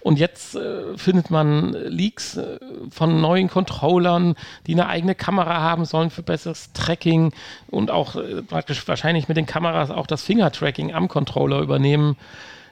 Und 0.00 0.18
jetzt 0.18 0.56
äh, 0.56 0.98
findet 0.98 1.30
man 1.30 1.72
Leaks 1.72 2.36
äh, 2.36 2.58
von 2.90 3.20
neuen 3.20 3.48
Controllern, 3.48 4.34
die 4.66 4.72
eine 4.72 4.88
eigene 4.88 5.14
Kamera 5.14 5.60
haben 5.60 5.84
sollen 5.84 6.10
für 6.10 6.24
besseres 6.24 6.72
Tracking 6.72 7.32
und 7.68 7.92
auch 7.92 8.16
äh, 8.16 8.42
praktisch 8.42 8.88
wahrscheinlich 8.88 9.28
mit 9.28 9.36
den 9.36 9.46
Kameras 9.46 9.90
auch 9.90 10.08
das 10.08 10.24
Finger-Tracking 10.24 10.92
am 10.92 11.06
Controller 11.06 11.60
übernehmen. 11.60 12.16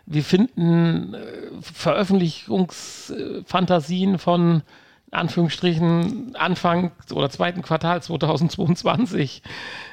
Wir 0.07 0.25
finden 0.25 1.15
äh, 1.15 1.21
Veröffentlichungsfantasien 1.61 4.19
von 4.19 4.63
Anführungsstrichen 5.11 6.37
Anfang 6.37 6.93
oder 7.13 7.31
zweiten 7.31 7.63
Quartal 7.63 8.03
2022. 8.03 9.43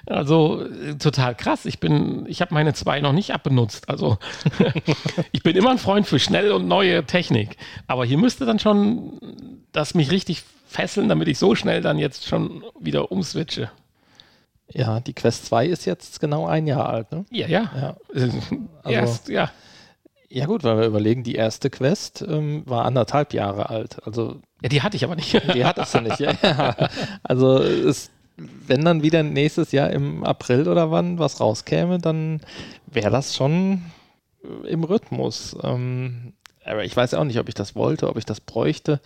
Also 0.06 0.66
äh, 0.66 0.96
total 0.96 1.36
krass. 1.36 1.66
Ich 1.66 1.80
bin, 1.80 2.26
ich 2.28 2.42
habe 2.42 2.54
meine 2.54 2.74
zwei 2.74 3.00
noch 3.00 3.14
nicht 3.14 3.34
abbenutzt. 3.34 3.90
Also 3.90 4.18
ich 5.32 5.44
bin 5.44 5.56
immer 5.56 5.72
ein 5.72 5.78
Freund 5.78 6.08
für 6.08 6.20
schnell 6.20 6.52
und 6.52 6.68
neue 6.68 7.06
Technik. 7.06 7.58
Aber 7.88 8.06
hier 8.06 8.18
müsste 8.18 8.46
dann 8.46 8.60
schon 8.60 9.20
das 9.72 9.94
mich 9.94 10.12
richtig 10.12 10.44
fesseln, 10.68 11.08
damit 11.08 11.28
ich 11.28 11.40
so 11.40 11.56
schnell 11.56 11.82
dann 11.82 11.98
jetzt 11.98 12.28
schon 12.28 12.64
wieder 12.80 13.12
umswitche. 13.12 13.72
Ja, 14.74 15.00
die 15.00 15.14
Quest 15.14 15.46
2 15.46 15.68
ist 15.68 15.86
jetzt 15.86 16.20
genau 16.20 16.48
ein 16.48 16.68
Jahr 16.68 16.90
alt, 16.90 17.12
ne? 17.12 17.26
Ja, 17.30 17.48
ja. 17.48 17.72
ja. 17.76 17.98
Also, 18.84 19.00
Erst, 19.00 19.30
ja. 19.30 19.52
Ja 20.36 20.48
gut, 20.48 20.66
weil 20.66 20.78
wir 20.78 20.86
überlegen, 20.86 21.24
die 21.24 21.36
erste 21.36 21.70
Quest 21.70 22.22
ähm, 22.28 22.64
war 22.66 22.84
anderthalb 22.84 23.34
Jahre 23.34 23.70
alt. 23.70 24.06
Also 24.06 24.42
ja, 24.62 24.68
die 24.68 24.82
hatte 24.82 24.98
ich 24.98 25.06
aber 25.06 25.16
nicht. 25.16 25.34
Die 25.54 25.64
hattest 25.64 25.96
du 25.96 26.02
nicht, 26.02 26.20
ja. 26.20 26.34
ja. 26.44 26.90
Also 27.24 27.60
es, 27.60 28.12
wenn 28.36 28.84
dann 28.84 29.02
wieder 29.02 29.24
nächstes 29.24 29.72
Jahr 29.72 29.92
im 29.92 30.26
April 30.26 30.68
oder 30.68 30.92
wann 30.92 31.20
was 31.20 31.40
rauskäme, 31.40 32.00
dann 32.00 32.42
wäre 32.86 33.12
das 33.12 33.34
schon 33.34 33.84
äh, 34.44 34.68
im 34.68 34.84
Rhythmus. 34.84 35.56
Ähm, 35.64 36.34
aber 36.66 36.84
ich 36.84 36.98
weiß 36.98 37.14
auch 37.14 37.24
nicht, 37.24 37.40
ob 37.40 37.48
ich 37.48 37.56
das 37.56 37.74
wollte, 37.74 38.10
ob 38.10 38.18
ich 38.18 38.26
das 38.26 38.42
bräuchte. 38.42 39.00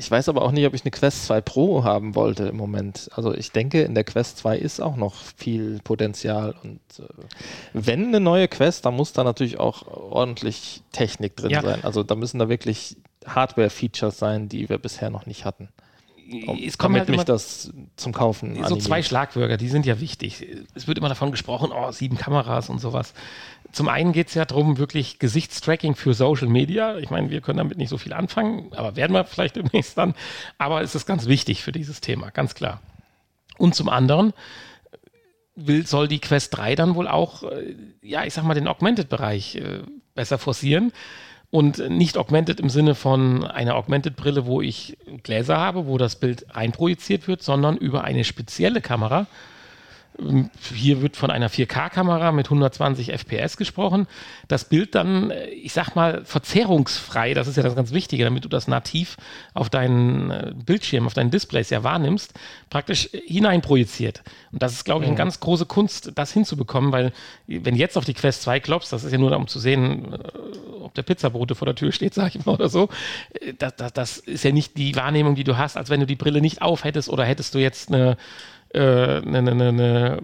Ich 0.00 0.10
weiß 0.10 0.30
aber 0.30 0.40
auch 0.40 0.50
nicht, 0.50 0.64
ob 0.64 0.72
ich 0.72 0.82
eine 0.82 0.90
Quest 0.90 1.26
2 1.26 1.42
Pro 1.42 1.84
haben 1.84 2.14
wollte 2.14 2.44
im 2.44 2.56
Moment. 2.56 3.10
Also 3.12 3.34
ich 3.34 3.52
denke, 3.52 3.82
in 3.82 3.94
der 3.94 4.02
Quest 4.02 4.38
2 4.38 4.56
ist 4.56 4.80
auch 4.80 4.96
noch 4.96 5.14
viel 5.36 5.78
Potenzial. 5.84 6.54
Und 6.62 6.80
äh, 6.98 7.02
wenn 7.74 8.06
eine 8.06 8.18
neue 8.18 8.48
Quest, 8.48 8.86
dann 8.86 8.96
muss 8.96 9.12
da 9.12 9.24
natürlich 9.24 9.60
auch 9.60 9.86
ordentlich 9.86 10.80
Technik 10.92 11.36
drin 11.36 11.50
ja. 11.50 11.60
sein. 11.60 11.84
Also 11.84 12.02
da 12.02 12.14
müssen 12.14 12.38
da 12.38 12.48
wirklich 12.48 12.96
Hardware-Features 13.26 14.18
sein, 14.18 14.48
die 14.48 14.70
wir 14.70 14.78
bisher 14.78 15.10
noch 15.10 15.26
nicht 15.26 15.44
hatten. 15.44 15.68
Es 16.62 16.78
kommt 16.78 16.94
damit 16.94 17.08
halt 17.08 17.16
mich 17.16 17.24
das 17.24 17.72
zum 17.96 18.12
Kaufen 18.12 18.54
So 18.54 18.62
animiert. 18.62 18.82
zwei 18.82 19.02
Schlagwörter, 19.02 19.56
die 19.56 19.68
sind 19.68 19.84
ja 19.84 20.00
wichtig. 20.00 20.46
Es 20.74 20.86
wird 20.86 20.98
immer 20.98 21.08
davon 21.08 21.30
gesprochen, 21.32 21.72
oh, 21.74 21.90
sieben 21.90 22.16
Kameras 22.16 22.68
und 22.68 22.78
sowas. 22.78 23.14
Zum 23.72 23.88
einen 23.88 24.12
geht 24.12 24.28
es 24.28 24.34
ja 24.34 24.44
darum, 24.44 24.78
wirklich 24.78 25.18
Gesichtstracking 25.18 25.94
für 25.96 26.14
Social 26.14 26.48
Media. 26.48 26.98
Ich 26.98 27.10
meine, 27.10 27.30
wir 27.30 27.40
können 27.40 27.58
damit 27.58 27.78
nicht 27.78 27.88
so 27.88 27.98
viel 27.98 28.12
anfangen, 28.12 28.72
aber 28.74 28.96
werden 28.96 29.12
wir 29.12 29.24
vielleicht 29.24 29.56
demnächst 29.56 29.98
dann. 29.98 30.14
Aber 30.58 30.82
es 30.82 30.94
ist 30.94 31.06
ganz 31.06 31.26
wichtig 31.26 31.62
für 31.62 31.72
dieses 31.72 32.00
Thema, 32.00 32.30
ganz 32.30 32.54
klar. 32.54 32.80
Und 33.58 33.74
zum 33.74 33.88
anderen 33.88 34.32
will, 35.54 35.86
soll 35.86 36.08
die 36.08 36.20
Quest 36.20 36.56
3 36.56 36.74
dann 36.74 36.94
wohl 36.94 37.08
auch, 37.08 37.42
äh, 37.42 37.74
ja, 38.02 38.24
ich 38.24 38.34
sag 38.34 38.44
mal, 38.44 38.54
den 38.54 38.68
Augmented-Bereich 38.68 39.56
äh, 39.56 39.80
besser 40.14 40.38
forcieren. 40.38 40.92
Und 41.50 41.78
nicht 41.90 42.16
augmented 42.16 42.60
im 42.60 42.70
Sinne 42.70 42.94
von 42.94 43.44
einer 43.44 43.74
Augmented-Brille, 43.74 44.46
wo 44.46 44.60
ich 44.60 44.96
Gläser 45.24 45.56
habe, 45.56 45.86
wo 45.86 45.98
das 45.98 46.14
Bild 46.16 46.46
reinprojiziert 46.50 47.26
wird, 47.26 47.42
sondern 47.42 47.76
über 47.76 48.04
eine 48.04 48.22
spezielle 48.22 48.80
Kamera, 48.80 49.26
hier 50.74 51.02
wird 51.02 51.16
von 51.16 51.30
einer 51.30 51.50
4K-Kamera 51.50 52.32
mit 52.32 52.46
120 52.46 53.12
FPS 53.12 53.56
gesprochen. 53.56 54.06
Das 54.48 54.64
Bild 54.64 54.94
dann, 54.94 55.30
äh, 55.30 55.48
ich 55.48 55.72
sag 55.72 55.94
mal, 55.94 56.24
verzerrungsfrei, 56.24 57.34
das 57.34 57.48
ist 57.48 57.56
ja 57.56 57.62
das 57.62 57.76
ganz 57.76 57.92
Wichtige, 57.92 58.24
damit 58.24 58.44
du 58.44 58.48
das 58.48 58.68
nativ 58.68 59.16
auf 59.54 59.70
deinen 59.70 60.30
äh, 60.30 60.52
Bildschirm, 60.54 61.06
auf 61.06 61.14
deinen 61.14 61.30
Displays 61.30 61.70
ja 61.70 61.82
wahrnimmst, 61.84 62.34
praktisch 62.68 63.10
hineinprojiziert. 63.12 64.22
Und 64.52 64.62
das 64.62 64.72
ist, 64.72 64.84
glaube 64.84 65.04
ich, 65.04 65.08
eine 65.08 65.14
mhm. 65.14 65.18
ganz 65.18 65.40
große 65.40 65.66
Kunst, 65.66 66.12
das 66.14 66.32
hinzubekommen, 66.32 66.92
weil 66.92 67.12
wenn 67.46 67.76
jetzt 67.76 67.96
auf 67.96 68.04
die 68.04 68.14
Quest 68.14 68.42
2 68.42 68.60
klopfst, 68.60 68.92
das 68.92 69.04
ist 69.04 69.12
ja 69.12 69.18
nur 69.18 69.34
um 69.36 69.48
zu 69.48 69.58
sehen, 69.58 70.12
äh, 70.12 70.18
ob 70.80 70.94
der 70.94 71.02
Pizzabote 71.02 71.54
vor 71.54 71.66
der 71.66 71.74
Tür 71.74 71.92
steht, 71.92 72.14
sag 72.20 72.34
ich 72.34 72.44
mal, 72.44 72.54
oder 72.54 72.68
so. 72.68 72.88
Das, 73.58 73.76
das, 73.76 73.92
das 73.92 74.18
ist 74.18 74.44
ja 74.44 74.52
nicht 74.52 74.76
die 74.76 74.94
Wahrnehmung, 74.96 75.34
die 75.34 75.44
du 75.44 75.56
hast, 75.56 75.76
als 75.76 75.90
wenn 75.90 76.00
du 76.00 76.06
die 76.06 76.16
Brille 76.16 76.40
nicht 76.40 76.62
auf 76.62 76.84
hättest 76.84 77.08
oder 77.08 77.24
hättest 77.24 77.54
du 77.54 77.58
jetzt 77.58 77.88
eine 77.88 78.16
eine, 78.78 79.38
eine, 79.38 79.68
eine, 79.68 80.18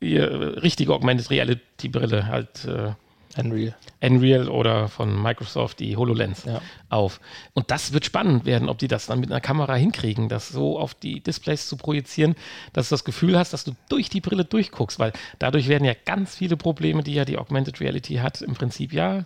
eine 0.00 0.62
richtige 0.62 0.94
Augmented 0.94 1.30
Reality 1.30 1.88
Brille 1.88 2.26
halt 2.26 2.64
äh, 2.64 2.92
Unreal. 3.38 3.74
Unreal 4.02 4.48
oder 4.48 4.88
von 4.88 5.22
Microsoft 5.22 5.80
die 5.80 5.96
HoloLens 5.96 6.44
Ja. 6.44 6.60
auf. 6.90 7.18
Und 7.54 7.70
das 7.70 7.92
wird 7.94 8.04
spannend 8.04 8.44
werden, 8.44 8.68
ob 8.68 8.76
die 8.78 8.88
das 8.88 9.06
dann 9.06 9.20
mit 9.20 9.30
einer 9.30 9.40
Kamera 9.40 9.74
hinkriegen, 9.74 10.28
das 10.28 10.48
so 10.48 10.78
auf 10.78 10.94
die 10.94 11.20
Displays 11.20 11.66
zu 11.66 11.76
projizieren, 11.78 12.34
dass 12.74 12.90
du 12.90 12.94
das 12.94 13.04
Gefühl 13.04 13.38
hast, 13.38 13.52
dass 13.54 13.64
du 13.64 13.72
durch 13.88 14.10
die 14.10 14.20
Brille 14.20 14.44
durchguckst, 14.44 14.98
weil 14.98 15.12
dadurch 15.38 15.68
werden 15.68 15.84
ja 15.84 15.94
ganz 16.04 16.36
viele 16.36 16.56
Probleme, 16.58 17.02
die 17.02 17.14
ja 17.14 17.24
die 17.24 17.38
Augmented 17.38 17.80
Reality 17.80 18.16
hat, 18.16 18.42
im 18.42 18.52
Prinzip 18.54 18.92
ja 18.92 19.24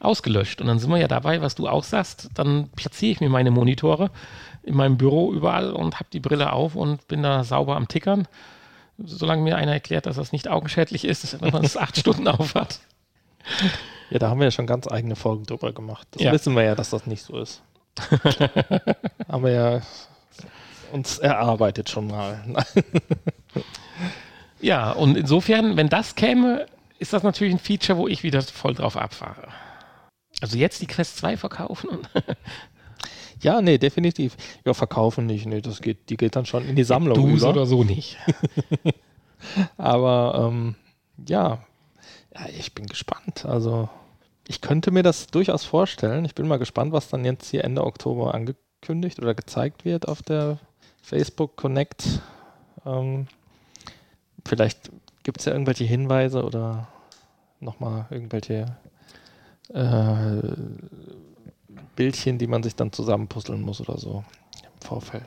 ausgelöscht. 0.00 0.60
Und 0.60 0.66
dann 0.66 0.78
sind 0.78 0.90
wir 0.90 0.98
ja 0.98 1.08
dabei, 1.08 1.40
was 1.40 1.54
du 1.54 1.66
auch 1.66 1.84
sagst, 1.84 2.28
dann 2.34 2.68
platziere 2.76 3.12
ich 3.12 3.20
mir 3.20 3.30
meine 3.30 3.50
Monitore 3.50 4.10
in 4.66 4.74
meinem 4.76 4.98
Büro 4.98 5.32
überall 5.32 5.72
und 5.72 5.94
habe 5.96 6.10
die 6.12 6.20
Brille 6.20 6.52
auf 6.52 6.74
und 6.74 7.08
bin 7.08 7.22
da 7.22 7.44
sauber 7.44 7.76
am 7.76 7.88
Tickern. 7.88 8.28
Solange 8.98 9.42
mir 9.42 9.56
einer 9.56 9.72
erklärt, 9.72 10.06
dass 10.06 10.16
das 10.16 10.32
nicht 10.32 10.48
augenschädlich 10.48 11.04
ist, 11.04 11.40
wenn 11.40 11.52
man 11.52 11.64
es 11.64 11.76
acht 11.76 11.96
Stunden 11.96 12.28
auf 12.28 12.54
hat. 12.54 12.80
Ja, 14.10 14.18
da 14.18 14.28
haben 14.28 14.40
wir 14.40 14.46
ja 14.46 14.50
schon 14.50 14.66
ganz 14.66 14.86
eigene 14.88 15.16
Folgen 15.16 15.44
drüber 15.44 15.72
gemacht. 15.72 16.06
Das 16.12 16.22
Ja. 16.22 16.32
wissen 16.32 16.54
wir 16.54 16.62
ja, 16.64 16.74
dass 16.74 16.90
das 16.90 17.06
nicht 17.06 17.22
so 17.22 17.38
ist. 17.38 17.62
haben 19.28 19.44
wir 19.44 19.50
ja 19.52 19.80
uns 20.92 21.18
erarbeitet 21.18 21.88
schon 21.90 22.08
mal. 22.08 22.42
Ja, 24.60 24.92
und 24.92 25.16
insofern, 25.18 25.76
wenn 25.76 25.88
das 25.90 26.14
käme, 26.14 26.66
ist 26.98 27.12
das 27.12 27.22
natürlich 27.22 27.52
ein 27.54 27.58
Feature, 27.58 27.98
wo 27.98 28.08
ich 28.08 28.22
wieder 28.22 28.40
voll 28.42 28.74
drauf 28.74 28.96
abfahre. 28.96 29.48
Also 30.40 30.56
jetzt 30.56 30.80
die 30.80 30.86
Quest 30.86 31.18
2 31.18 31.36
verkaufen 31.36 31.90
und 31.90 32.08
ja, 33.42 33.60
nee, 33.60 33.78
definitiv. 33.78 34.36
Ja, 34.64 34.74
verkaufen 34.74 35.26
nicht. 35.26 35.46
Nee, 35.46 35.60
das 35.60 35.80
geht, 35.80 36.10
die 36.10 36.16
geht 36.16 36.36
dann 36.36 36.46
schon 36.46 36.66
in 36.66 36.76
die 36.76 36.84
Sammlung 36.84 37.14
du 37.14 37.36
über. 37.36 37.50
oder 37.50 37.66
so 37.66 37.84
nicht. 37.84 38.16
Aber 39.76 40.48
ähm, 40.48 40.74
ja. 41.26 41.64
ja, 42.34 42.46
ich 42.58 42.74
bin 42.74 42.86
gespannt. 42.86 43.44
Also 43.44 43.88
ich 44.48 44.60
könnte 44.60 44.90
mir 44.90 45.02
das 45.02 45.26
durchaus 45.26 45.64
vorstellen. 45.64 46.24
Ich 46.24 46.34
bin 46.34 46.48
mal 46.48 46.58
gespannt, 46.58 46.92
was 46.92 47.08
dann 47.08 47.24
jetzt 47.24 47.50
hier 47.50 47.64
Ende 47.64 47.84
Oktober 47.84 48.34
angekündigt 48.34 49.18
oder 49.18 49.34
gezeigt 49.34 49.84
wird 49.84 50.08
auf 50.08 50.22
der 50.22 50.58
Facebook 51.02 51.56
Connect. 51.56 52.20
Ähm, 52.84 53.26
vielleicht 54.46 54.90
gibt 55.24 55.40
es 55.40 55.44
ja 55.44 55.52
irgendwelche 55.52 55.84
Hinweise 55.84 56.44
oder 56.44 56.88
nochmal 57.60 58.06
irgendwelche 58.10 58.76
äh, 59.74 60.40
Bildchen, 61.96 62.38
die 62.38 62.46
man 62.46 62.62
sich 62.62 62.76
dann 62.76 62.92
zusammenpuzzeln 62.92 63.62
muss 63.62 63.80
oder 63.80 63.98
so 63.98 64.24
im 64.62 64.86
Vorfeld. 64.86 65.24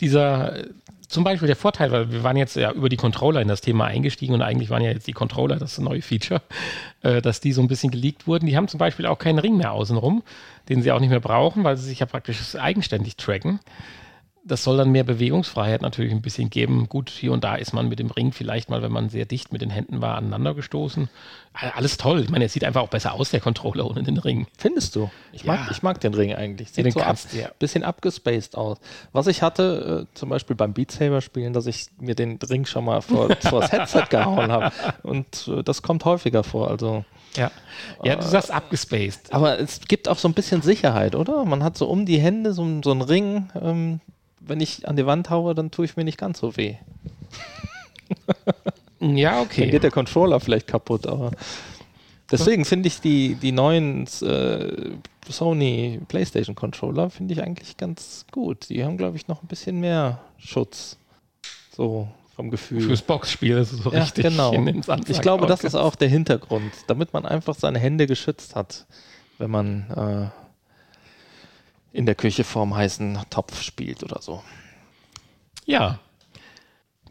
Dieser, 0.00 0.56
äh, 0.56 0.68
zum 1.08 1.24
Beispiel 1.24 1.46
der 1.46 1.56
Vorteil, 1.56 1.92
weil 1.92 2.10
wir 2.10 2.22
waren 2.22 2.36
jetzt 2.36 2.56
ja 2.56 2.72
über 2.72 2.88
die 2.88 2.96
Controller 2.96 3.40
in 3.40 3.48
das 3.48 3.60
Thema 3.60 3.84
eingestiegen 3.86 4.34
und 4.34 4.42
eigentlich 4.42 4.70
waren 4.70 4.82
ja 4.82 4.90
jetzt 4.90 5.06
die 5.06 5.12
Controller 5.12 5.56
das 5.56 5.78
neue 5.78 6.02
Feature, 6.02 6.42
äh, 7.02 7.22
dass 7.22 7.40
die 7.40 7.52
so 7.52 7.60
ein 7.60 7.68
bisschen 7.68 7.90
geleakt 7.90 8.26
wurden. 8.26 8.46
Die 8.46 8.56
haben 8.56 8.68
zum 8.68 8.78
Beispiel 8.78 9.06
auch 9.06 9.18
keinen 9.18 9.38
Ring 9.38 9.56
mehr 9.56 9.72
außenrum, 9.72 10.22
den 10.68 10.82
sie 10.82 10.92
auch 10.92 11.00
nicht 11.00 11.10
mehr 11.10 11.20
brauchen, 11.20 11.64
weil 11.64 11.76
sie 11.76 11.86
sich 11.86 12.00
ja 12.00 12.06
praktisch 12.06 12.56
eigenständig 12.56 13.16
tracken. 13.16 13.60
Das 14.46 14.62
soll 14.62 14.76
dann 14.76 14.90
mehr 14.90 15.04
Bewegungsfreiheit 15.04 15.80
natürlich 15.80 16.12
ein 16.12 16.20
bisschen 16.20 16.50
geben. 16.50 16.86
Gut, 16.90 17.08
hier 17.08 17.32
und 17.32 17.44
da 17.44 17.54
ist 17.54 17.72
man 17.72 17.88
mit 17.88 17.98
dem 17.98 18.10
Ring 18.10 18.30
vielleicht 18.30 18.68
mal, 18.68 18.82
wenn 18.82 18.92
man 18.92 19.08
sehr 19.08 19.24
dicht 19.24 19.52
mit 19.54 19.62
den 19.62 19.70
Händen 19.70 20.02
war, 20.02 20.16
aneinander 20.16 20.52
gestoßen. 20.54 21.08
Alles 21.54 21.96
toll. 21.96 22.20
Ich 22.20 22.30
meine, 22.30 22.44
es 22.44 22.52
sieht 22.52 22.64
einfach 22.64 22.82
auch 22.82 22.88
besser 22.88 23.14
aus, 23.14 23.30
der 23.30 23.40
Controller 23.40 23.88
ohne 23.88 24.02
den 24.02 24.18
Ring. 24.18 24.46
Findest 24.58 24.96
du? 24.96 25.10
Ich, 25.32 25.44
Ja. 25.44 25.54
mag, 25.54 25.70
ich 25.70 25.82
mag 25.82 26.00
den 26.00 26.12
Ring 26.12 26.34
eigentlich. 26.34 26.70
Sieht 26.72 26.84
den 26.84 26.92
so 26.92 27.00
ab, 27.00 27.16
ja. 27.32 27.48
bisschen 27.58 27.84
abgespaced 27.84 28.54
aus. 28.56 28.78
Was 29.12 29.28
ich 29.28 29.40
hatte, 29.40 30.06
äh, 30.12 30.14
zum 30.18 30.28
Beispiel 30.28 30.56
beim 30.56 30.74
Beat 30.74 30.90
Saber 30.90 31.20
spielen, 31.22 31.52
dass 31.54 31.66
ich 31.66 31.86
mir 31.98 32.14
den 32.14 32.38
Ring 32.42 32.66
schon 32.66 32.84
mal 32.84 33.00
vor, 33.00 33.30
vor 33.40 33.62
das 33.62 33.72
Headset 33.72 34.04
gehauen 34.10 34.52
habe. 34.52 34.72
Und 35.02 35.48
äh, 35.48 35.62
das 35.62 35.80
kommt 35.80 36.04
häufiger 36.04 36.44
vor. 36.44 36.68
Also. 36.70 37.04
Ja, 37.36 37.50
ja 38.02 38.16
du 38.16 38.26
sagst 38.26 38.50
abgespaced. 38.50 39.32
Aber 39.32 39.58
es 39.58 39.80
gibt 39.80 40.08
auch 40.08 40.18
so 40.18 40.28
ein 40.28 40.34
bisschen 40.34 40.60
Sicherheit, 40.60 41.14
oder? 41.14 41.44
Man 41.44 41.64
hat 41.64 41.78
so 41.78 41.86
um 41.88 42.04
die 42.04 42.18
Hände 42.18 42.52
so, 42.52 42.80
so 42.82 42.90
einen 42.90 43.02
Ring. 43.02 43.48
Ähm, 43.60 44.00
wenn 44.46 44.60
ich 44.60 44.88
an 44.88 44.96
die 44.96 45.06
Wand 45.06 45.30
haue, 45.30 45.54
dann 45.54 45.70
tue 45.70 45.84
ich 45.84 45.96
mir 45.96 46.04
nicht 46.04 46.18
ganz 46.18 46.38
so 46.38 46.56
weh. 46.56 46.76
Ja, 49.12 49.32
Dann 49.32 49.42
okay. 49.42 49.70
geht 49.70 49.82
der 49.82 49.90
Controller 49.90 50.40
vielleicht 50.40 50.66
kaputt, 50.66 51.06
aber 51.06 51.32
deswegen 52.30 52.64
finde 52.64 52.86
ich 52.86 53.00
die, 53.00 53.34
die 53.34 53.52
neuen 53.52 54.06
äh, 54.22 54.72
Sony 55.28 56.00
PlayStation 56.08 56.54
Controller 56.54 57.10
finde 57.10 57.34
ich 57.34 57.42
eigentlich 57.42 57.76
ganz 57.76 58.24
gut. 58.30 58.68
Die 58.70 58.84
haben, 58.84 58.96
glaube 58.96 59.16
ich, 59.16 59.28
noch 59.28 59.42
ein 59.42 59.46
bisschen 59.46 59.80
mehr 59.80 60.20
Schutz. 60.38 60.96
So 61.76 62.08
vom 62.34 62.50
Gefühl. 62.50 62.82
Fürs 62.82 63.02
Boxspiel 63.02 63.58
ist 63.58 63.72
es 63.72 63.80
so 63.80 63.92
ja, 63.92 64.02
richtig. 64.02 64.24
genau. 64.24 64.54
Ich 65.06 65.20
glaube, 65.20 65.46
das 65.46 65.64
ist 65.64 65.74
auch 65.74 65.94
der 65.94 66.08
Hintergrund, 66.08 66.72
damit 66.86 67.12
man 67.12 67.26
einfach 67.26 67.54
seine 67.54 67.78
Hände 67.78 68.06
geschützt 68.06 68.56
hat, 68.56 68.86
wenn 69.38 69.50
man 69.50 69.90
äh, 69.90 70.43
in 71.94 72.06
der 72.06 72.16
Küche 72.16 72.44
vorm 72.44 72.74
heißen 72.74 73.18
Topf 73.30 73.62
spielt 73.62 74.02
oder 74.02 74.20
so. 74.20 74.42
Ja. 75.64 76.00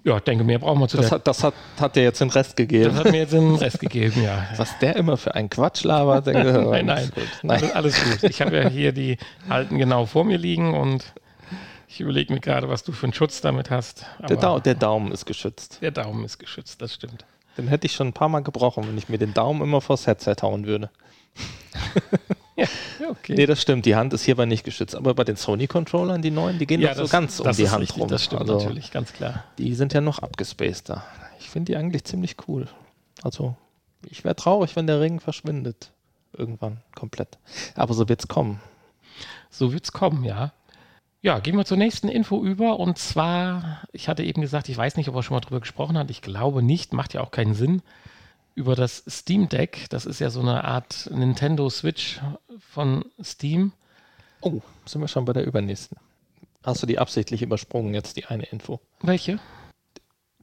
Ja, 0.04 0.18
ich 0.18 0.24
denke, 0.24 0.44
mehr 0.44 0.60
brauchen 0.60 0.80
wir 0.82 0.90
zu 0.90 0.98
Das 0.98 1.12
hat, 1.14 1.26
das 1.26 1.42
hat, 1.44 1.54
hat 1.80 1.96
dir 1.96 2.04
jetzt 2.04 2.20
den 2.20 2.30
Rest 2.30 2.50
Das 2.52 2.56
gegeben. 2.58 2.94
hat 2.94 3.06
mir 3.10 3.20
jetzt 3.20 3.32
den 3.32 3.56
Rest 3.56 3.80
gegeben, 3.80 4.22
ja. 4.22 4.46
Was 4.58 4.78
der 4.80 4.98
immer 4.98 5.16
für 5.16 5.34
einen 5.34 5.50
Quatsch 5.50 5.86
labert. 5.86 6.28
denke 6.28 6.50
ich, 6.62 6.68
nein, 6.68 6.86
nein. 6.86 7.12
Gut. 7.16 7.24
nein. 7.42 7.72
Alles, 7.74 7.96
alles 7.98 8.04
gut. 8.22 8.30
Ich 8.30 8.42
habe 8.42 8.58
ja 8.58 8.68
hier 8.70 8.92
die 8.92 9.18
alten 9.48 9.78
genau 9.78 10.06
vor 10.06 10.26
mir 10.26 10.38
liegen 10.38 10.74
und 10.74 11.14
ich 11.88 12.02
überlege 12.02 12.34
mir 12.34 12.42
gerade, 12.42 12.68
was 12.68 12.84
du 12.84 12.92
für 12.92 13.06
einen 13.06 13.14
Schutz 13.14 13.40
damit 13.40 13.70
hast. 13.70 14.06
Der, 14.28 14.36
Dau 14.36 14.60
der 14.60 14.76
Daumen 14.76 15.14
ist 15.14 15.26
geschützt. 15.26 15.78
der 15.82 15.92
Daumen 15.92 16.26
ist 16.26 16.40
geschützt, 16.40 16.82
das 16.82 16.94
stimmt. 16.94 17.24
Den 17.58 17.70
hätte 17.70 17.86
ich 17.86 17.94
schon 17.94 18.08
ein 18.08 18.14
paar 18.14 18.30
Mal 18.30 18.42
gebrochen, 18.42 18.86
wenn 18.88 18.98
ich 18.98 19.08
mir 19.08 19.20
den 19.20 19.34
Daumen 19.34 19.62
immer 19.62 19.80
vors 19.80 20.08
Headset 20.08 20.36
hauen 20.42 20.66
würde. 20.66 20.90
Ja, 23.00 23.10
okay. 23.10 23.34
Nee, 23.36 23.46
das 23.46 23.62
stimmt. 23.62 23.86
Die 23.86 23.96
Hand 23.96 24.14
ist 24.14 24.24
hierbei 24.24 24.46
nicht 24.46 24.64
geschützt. 24.64 24.96
Aber 24.96 25.14
bei 25.16 25.24
den 25.24 25.36
Sony-Controllern, 25.36 26.22
die 26.22 26.32
neuen, 26.32 26.60
die 26.60 26.68
gehen 26.68 26.82
ja, 26.82 26.94
doch 26.94 27.06
so 27.06 27.12
ganz 27.12 27.40
um 27.40 27.46
das 27.46 27.58
die 27.58 27.70
Hand 27.70 27.82
richtig, 27.82 28.02
rum. 28.02 28.08
Das 28.08 28.24
stimmt 28.24 28.42
also, 28.42 28.60
natürlich, 28.60 28.92
ganz 28.92 29.14
klar. 29.14 29.44
Die 29.58 29.74
sind 29.74 29.94
ja 29.94 30.02
noch 30.02 30.20
abgespaceder. 30.20 31.04
Ich 31.40 31.50
finde 31.50 31.72
die 31.72 31.78
eigentlich 31.78 32.04
ziemlich 32.04 32.36
cool. 32.48 32.68
Also, 33.24 33.56
ich 34.08 34.24
wäre 34.24 34.36
traurig, 34.36 34.76
wenn 34.76 34.88
der 34.88 35.02
Ring 35.02 35.20
verschwindet. 35.20 35.92
Irgendwann 36.36 36.78
komplett. 36.96 37.38
Aber 37.76 37.94
so 37.94 38.08
wird's 38.10 38.28
kommen. 38.28 38.60
So 39.50 39.72
wird's 39.72 39.92
kommen, 39.92 40.24
ja. 40.24 40.54
Ja, 41.22 41.40
gehen 41.40 41.56
wir 41.56 41.64
zur 41.64 41.78
nächsten 41.78 42.10
Info 42.10 42.44
über. 42.44 42.80
Und 42.80 42.98
zwar, 42.98 43.84
ich 43.94 44.10
hatte 44.10 44.24
eben 44.24 44.42
gesagt, 44.42 44.68
ich 44.68 44.76
weiß 44.76 44.98
nicht, 44.98 45.08
ob 45.10 45.16
er 45.16 45.24
schon 45.24 45.36
mal 45.36 45.42
drüber 45.42 45.62
gesprochen 45.62 45.98
hat. 45.98 46.12
Ich 46.12 46.22
glaube 46.22 46.62
nicht, 46.62 46.92
macht 46.92 47.14
ja 47.14 47.22
auch 47.22 47.32
keinen 47.32 47.54
Sinn. 47.54 47.82
Über 48.56 48.76
das 48.76 49.04
Steam 49.10 49.50
Deck. 49.50 49.88
Das 49.90 50.06
ist 50.06 50.20
ja 50.20 50.30
so 50.30 50.40
eine 50.42 50.64
Art 50.64 51.10
Nintendo 51.12 51.70
Switch 51.70 52.22
von 52.60 53.06
Steam. 53.24 53.72
Oh, 54.42 54.62
sind 54.86 55.02
wir 55.02 55.08
schon 55.08 55.26
bei 55.26 55.34
der 55.34 55.46
übernächsten. 55.46 55.98
Hast 56.64 56.82
du 56.84 56.88
die 56.88 57.00
absichtlich 57.00 57.42
übersprungen, 57.42 57.94
jetzt 57.94 58.16
die 58.18 58.26
eine 58.26 58.44
Info? 58.44 58.80
Welche? 59.02 59.40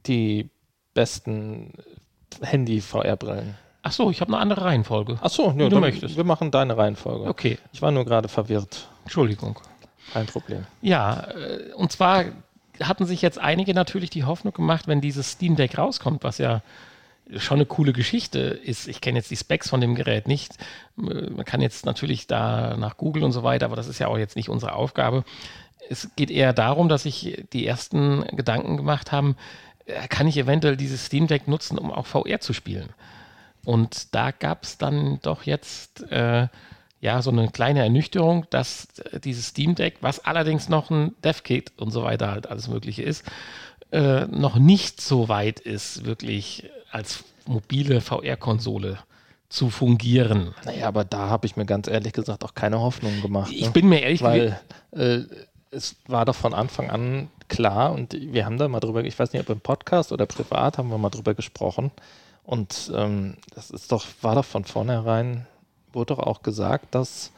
Die 0.07 0.49
besten 0.93 1.73
Handy-VR-Brillen. 2.41 3.55
Ach 3.83 3.91
so, 3.91 4.11
ich 4.11 4.21
habe 4.21 4.31
eine 4.33 4.41
andere 4.41 4.63
Reihenfolge. 4.65 5.17
Achso, 5.21 5.55
Wie 5.55 5.63
ja, 5.63 5.69
du 5.69 5.75
dann- 5.75 5.79
möchtest. 5.81 6.15
wir 6.17 6.23
machen 6.23 6.51
deine 6.51 6.77
Reihenfolge. 6.77 7.27
Okay, 7.27 7.57
Ich 7.73 7.81
war 7.81 7.91
nur 7.91 8.05
gerade 8.05 8.27
verwirrt. 8.27 8.87
Entschuldigung. 9.03 9.59
Kein 10.13 10.27
Problem. 10.27 10.65
Ja, 10.81 11.27
äh, 11.31 11.73
und 11.75 11.91
zwar 11.91 12.25
hatten 12.81 13.05
sich 13.05 13.21
jetzt 13.21 13.39
einige 13.39 13.73
natürlich 13.73 14.09
die 14.09 14.23
Hoffnung 14.25 14.53
gemacht, 14.53 14.87
wenn 14.87 15.01
dieses 15.01 15.31
Steam 15.31 15.55
Deck 15.55 15.77
rauskommt, 15.77 16.23
was 16.23 16.37
ja 16.37 16.61
schon 17.37 17.57
eine 17.57 17.65
coole 17.65 17.93
Geschichte 17.93 18.39
ist. 18.39 18.87
Ich 18.87 19.01
kenne 19.01 19.19
jetzt 19.19 19.31
die 19.31 19.37
Specs 19.37 19.69
von 19.69 19.81
dem 19.81 19.95
Gerät 19.95 20.27
nicht. 20.27 20.53
Man 20.95 21.45
kann 21.45 21.61
jetzt 21.61 21.85
natürlich 21.85 22.27
da 22.27 22.75
nach 22.77 22.97
Google 22.97 23.23
und 23.23 23.31
so 23.31 23.43
weiter, 23.43 23.65
aber 23.65 23.75
das 23.75 23.87
ist 23.87 23.99
ja 23.99 24.07
auch 24.07 24.17
jetzt 24.17 24.35
nicht 24.35 24.49
unsere 24.49 24.73
Aufgabe. 24.73 25.23
Es 25.89 26.09
geht 26.15 26.31
eher 26.31 26.53
darum, 26.53 26.89
dass 26.89 27.03
sich 27.03 27.45
die 27.53 27.65
ersten 27.65 28.23
Gedanken 28.35 28.77
gemacht 28.77 29.11
haben, 29.11 29.35
äh, 29.85 30.07
kann 30.07 30.27
ich 30.27 30.37
eventuell 30.37 30.77
dieses 30.77 31.05
Steam 31.05 31.27
Deck 31.27 31.47
nutzen, 31.47 31.77
um 31.77 31.91
auch 31.91 32.05
VR 32.05 32.39
zu 32.39 32.53
spielen? 32.53 32.89
Und 33.63 34.13
da 34.15 34.31
gab 34.31 34.63
es 34.63 34.77
dann 34.77 35.19
doch 35.21 35.43
jetzt 35.43 36.09
äh, 36.11 36.47
ja 36.99 37.21
so 37.21 37.31
eine 37.31 37.49
kleine 37.49 37.81
Ernüchterung, 37.81 38.45
dass 38.49 38.87
äh, 39.11 39.19
dieses 39.19 39.47
Steam 39.47 39.75
Deck, 39.75 39.97
was 40.01 40.23
allerdings 40.25 40.69
noch 40.69 40.89
ein 40.89 41.13
DevKit 41.23 41.73
und 41.77 41.91
so 41.91 42.03
weiter 42.03 42.31
halt 42.31 42.47
alles 42.47 42.67
Mögliche 42.67 43.03
ist, 43.03 43.25
äh, 43.91 44.25
noch 44.27 44.57
nicht 44.57 45.01
so 45.01 45.27
weit 45.29 45.59
ist, 45.59 46.05
wirklich 46.05 46.69
als 46.91 47.23
mobile 47.45 48.01
VR-Konsole 48.01 48.99
zu 49.49 49.69
fungieren. 49.69 50.53
Naja, 50.65 50.87
aber 50.87 51.03
da 51.03 51.29
habe 51.29 51.45
ich 51.45 51.57
mir 51.57 51.65
ganz 51.65 51.87
ehrlich 51.87 52.13
gesagt 52.13 52.43
auch 52.43 52.53
keine 52.53 52.79
Hoffnung 52.79 53.21
gemacht. 53.21 53.51
Ich 53.51 53.65
ne? 53.65 53.71
bin 53.71 53.89
mir 53.89 54.01
ehrlich 54.01 54.21
Weil 54.21 54.59
äh, 54.91 55.21
es 55.71 55.97
war 56.07 56.25
doch 56.25 56.35
von 56.35 56.53
Anfang 56.53 56.89
an 56.89 57.29
klar 57.49 57.91
und 57.91 58.13
wir 58.13 58.45
haben 58.45 58.57
da 58.57 58.67
mal 58.67 58.79
drüber, 58.79 59.03
ich 59.03 59.17
weiß 59.17 59.33
nicht, 59.33 59.41
ob 59.41 59.49
im 59.49 59.59
Podcast 59.59 60.11
oder 60.11 60.25
privat 60.25 60.77
haben 60.77 60.89
wir 60.89 60.97
mal 60.97 61.09
drüber 61.09 61.33
gesprochen. 61.33 61.91
Und 62.43 62.91
ähm, 62.95 63.35
das 63.53 63.71
ist 63.71 63.91
doch, 63.91 64.05
war 64.21 64.35
doch 64.35 64.45
von 64.45 64.63
vornherein, 64.63 65.47
wurde 65.91 66.15
doch 66.15 66.19
auch 66.19 66.43
gesagt, 66.43 66.95
dass 66.95 67.31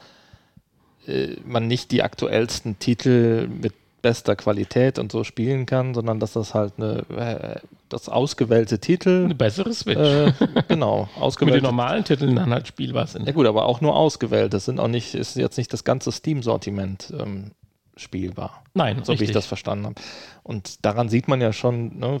äh, 1.06 1.36
man 1.44 1.66
nicht 1.66 1.90
die 1.90 2.02
aktuellsten 2.02 2.78
Titel 2.78 3.48
mit 3.48 3.74
bester 4.04 4.36
Qualität 4.36 4.98
und 4.98 5.10
so 5.10 5.24
spielen 5.24 5.64
kann, 5.64 5.94
sondern 5.94 6.20
dass 6.20 6.34
das 6.34 6.52
halt 6.52 6.74
eine, 6.76 7.06
äh, 7.16 7.58
das 7.88 8.10
ausgewählte 8.10 8.78
Titel. 8.78 9.24
Eine 9.24 9.34
bessere 9.34 9.72
Switch. 9.72 9.96
Äh, 9.98 10.32
genau, 10.68 11.08
ausgewählte. 11.18 11.56
Mit 11.62 11.64
den 11.64 11.70
normalen 11.70 12.04
Titeln 12.04 12.36
dann 12.36 12.52
halt 12.52 12.68
spielbar 12.68 13.06
sind. 13.06 13.26
Ja 13.26 13.32
gut, 13.32 13.46
aber 13.46 13.64
auch 13.64 13.80
nur 13.80 13.96
ausgewählt. 13.96 14.52
Das 14.52 14.66
sind 14.66 14.78
auch 14.78 14.88
nicht, 14.88 15.14
ist 15.14 15.36
jetzt 15.36 15.56
nicht 15.56 15.72
das 15.72 15.84
ganze 15.84 16.12
Steam-Sortiment 16.12 17.14
ähm, 17.18 17.52
spielbar. 17.96 18.62
Nein, 18.74 18.96
so 18.96 19.12
richtig. 19.12 19.20
wie 19.20 19.30
ich 19.30 19.34
das 19.34 19.46
verstanden 19.46 19.86
habe. 19.86 19.94
Und 20.42 20.84
daran 20.84 21.08
sieht 21.08 21.26
man 21.26 21.40
ja 21.40 21.54
schon, 21.54 21.98
ne, 21.98 22.20